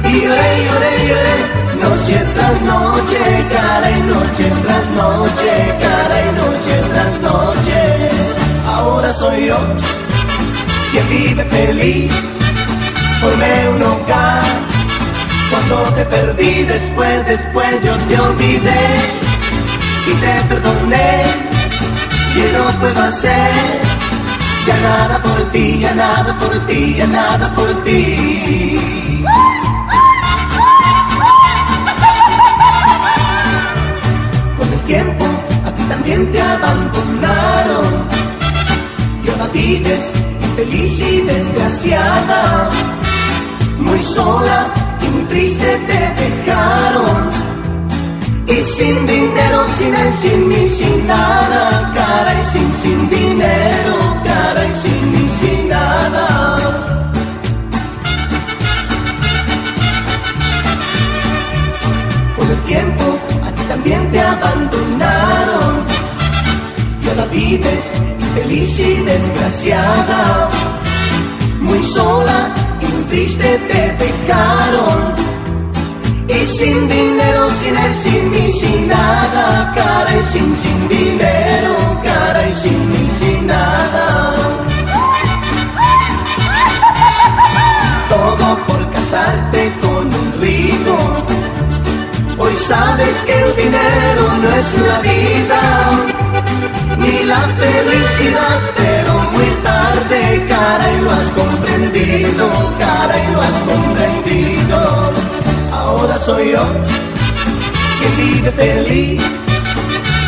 Y 0.05 0.21
lloré, 0.23 0.51
lloré, 0.67 0.93
lloré, 1.09 1.37
noche 1.85 2.27
tras 2.35 2.61
noche, 2.63 3.21
cara 3.53 3.91
y 3.91 4.01
noche 4.03 4.53
tras 4.65 4.89
noche, 4.91 5.77
cara 5.81 6.17
y 6.27 6.33
noche 6.33 6.75
tras 6.93 7.21
noche 7.21 8.00
ahora 8.67 9.13
soy 9.13 9.47
yo 9.47 9.59
quien 10.93 11.09
vive 11.09 11.45
feliz. 11.45 12.13
Formé 13.21 13.69
un 13.69 13.83
hogar 13.83 14.43
cuando 15.51 15.83
te 15.95 16.05
perdí, 16.07 16.65
después, 16.65 17.27
después 17.27 17.83
yo 17.85 17.97
te 18.09 18.19
olvidé 18.19 18.87
y 20.07 20.13
te 20.15 20.33
perdoné. 20.49 21.23
Y 22.37 22.53
no 22.57 22.81
puedo 22.81 23.03
hacer 23.03 23.81
ya 24.67 24.81
nada 24.81 25.21
por 25.23 25.51
ti, 25.51 25.81
ya 25.81 25.95
nada 25.95 26.39
por 26.39 26.67
ti, 26.67 26.95
ya 26.97 27.07
nada 27.07 27.55
por 27.55 27.85
ti. 27.85 28.81
Con 34.57 34.73
el 34.73 34.81
tiempo 34.85 35.27
a 35.67 35.75
ti 35.75 35.83
también 35.85 36.31
te 36.31 36.41
abandonaron 36.41 37.40
vives 39.53 40.13
infeliz 40.43 41.01
y 41.01 41.21
desgraciada, 41.23 42.69
muy 43.79 44.03
sola 44.03 44.73
y 45.01 45.09
muy 45.09 45.23
triste 45.25 45.81
te 45.87 46.23
dejaron. 46.23 47.31
Y 48.47 48.65
sin 48.65 49.07
dinero, 49.07 49.65
sin 49.79 49.95
él, 49.95 50.15
sin 50.21 50.49
mí, 50.49 50.69
sin 50.69 51.07
nada, 51.07 51.93
cara 51.95 52.41
y 52.41 52.45
sin, 52.45 52.73
sin 52.83 53.09
dinero, 53.09 54.23
cara 54.25 54.67
y 54.67 54.77
sin 54.77 55.13
mí, 55.13 55.29
sin 55.41 55.69
nada. 55.69 56.27
Con 62.37 62.51
el 62.51 62.63
tiempo 62.63 63.19
a 63.47 63.55
ti 63.55 63.63
también 63.69 64.11
te 64.11 64.21
abandonaron 64.21 65.85
y 67.03 67.09
ahora 67.09 67.27
vives 67.27 67.93
feliz 68.35 68.79
y 68.79 68.95
desgraciada, 69.03 70.49
muy 71.61 71.83
sola 71.83 72.55
y 72.81 73.03
triste 73.09 73.59
te 73.69 74.05
dejaron. 74.05 75.15
Y 76.29 76.47
sin 76.47 76.89
dinero, 76.89 77.51
sin 77.61 77.77
él, 77.77 77.95
sin 78.03 78.31
mí, 78.31 78.53
sin 78.53 78.89
nada, 78.89 79.73
cara 79.75 80.17
y 80.17 80.25
sin, 80.25 80.57
sin 80.57 80.89
dinero, 80.89 82.01
cara 82.05 82.49
y 82.49 82.55
sin 82.55 82.91
mí, 82.91 83.11
sin 83.19 83.47
nada. 83.47 84.35
Todo 88.09 88.67
por 88.67 88.91
casarte 88.91 89.73
con 89.83 90.07
un 90.07 90.41
rico. 90.41 90.97
Hoy 92.39 92.55
sabes 92.69 93.17
que 93.27 93.43
el 93.43 93.57
dinero 93.57 94.23
no 94.43 94.49
es 94.61 94.79
la 94.89 95.01
vida 95.01 96.21
ni 97.01 97.25
la 97.25 97.41
felicidad, 97.63 98.61
pero 98.77 99.13
muy 99.33 99.51
tarde, 99.63 100.47
cara, 100.49 100.93
y 100.93 101.01
lo 101.01 101.11
has 101.11 101.31
comprendido, 101.31 102.47
cara, 102.79 103.15
y 103.25 103.33
lo 103.33 103.41
has 103.41 103.59
comprendido. 103.73 105.11
Ahora 105.73 106.19
soy 106.19 106.53
yo 106.53 106.65
quien 107.99 108.17
vive 108.17 108.51
feliz, 108.53 109.23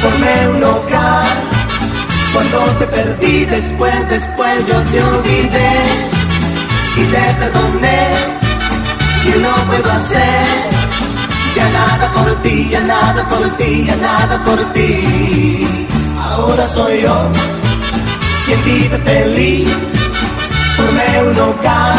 formé 0.02 0.48
un 0.48 0.64
hogar. 0.64 1.36
Cuando 2.32 2.58
te 2.78 2.86
perdí, 2.86 3.44
después, 3.44 4.08
después 4.08 4.66
yo 4.66 4.80
te 4.90 5.02
olvidé 5.02 5.72
y 6.96 7.04
te 7.12 7.24
perdoné. 7.40 8.02
Y 9.24 9.38
no 9.38 9.54
puedo 9.66 9.92
hacer 9.92 10.70
ya 11.54 11.68
nada 11.70 12.12
por 12.12 12.42
ti, 12.42 12.68
ya 12.70 12.80
nada 12.80 13.28
por 13.28 13.56
ti, 13.56 13.84
ya 13.86 13.96
nada 13.96 14.42
por 14.42 14.72
ti 14.72 15.91
ahora 16.32 16.66
soy 16.66 17.02
yo 17.02 17.30
quien 18.46 18.64
vive 18.64 18.98
feliz. 18.98 19.68
Formé 20.76 21.22
un 21.28 21.38
hogar 21.38 21.94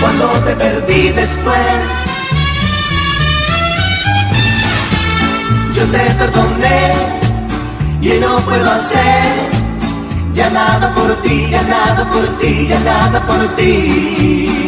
cuando 0.00 0.26
te 0.44 0.52
perdí 0.56 1.02
después. 1.10 1.98
yo 5.78 5.84
te 5.86 6.04
perdoné 6.18 6.92
y 8.00 8.18
no 8.20 8.36
puedo 8.38 8.68
hacer 8.68 9.48
ya 10.32 10.50
nada 10.50 10.92
por 10.92 11.14
ti, 11.22 11.48
ya 11.50 11.62
nada 11.62 12.10
por 12.10 12.26
ti, 12.38 12.66
ya 12.68 12.80
nada 12.80 13.24
por 13.26 13.56
ti. 13.56 14.67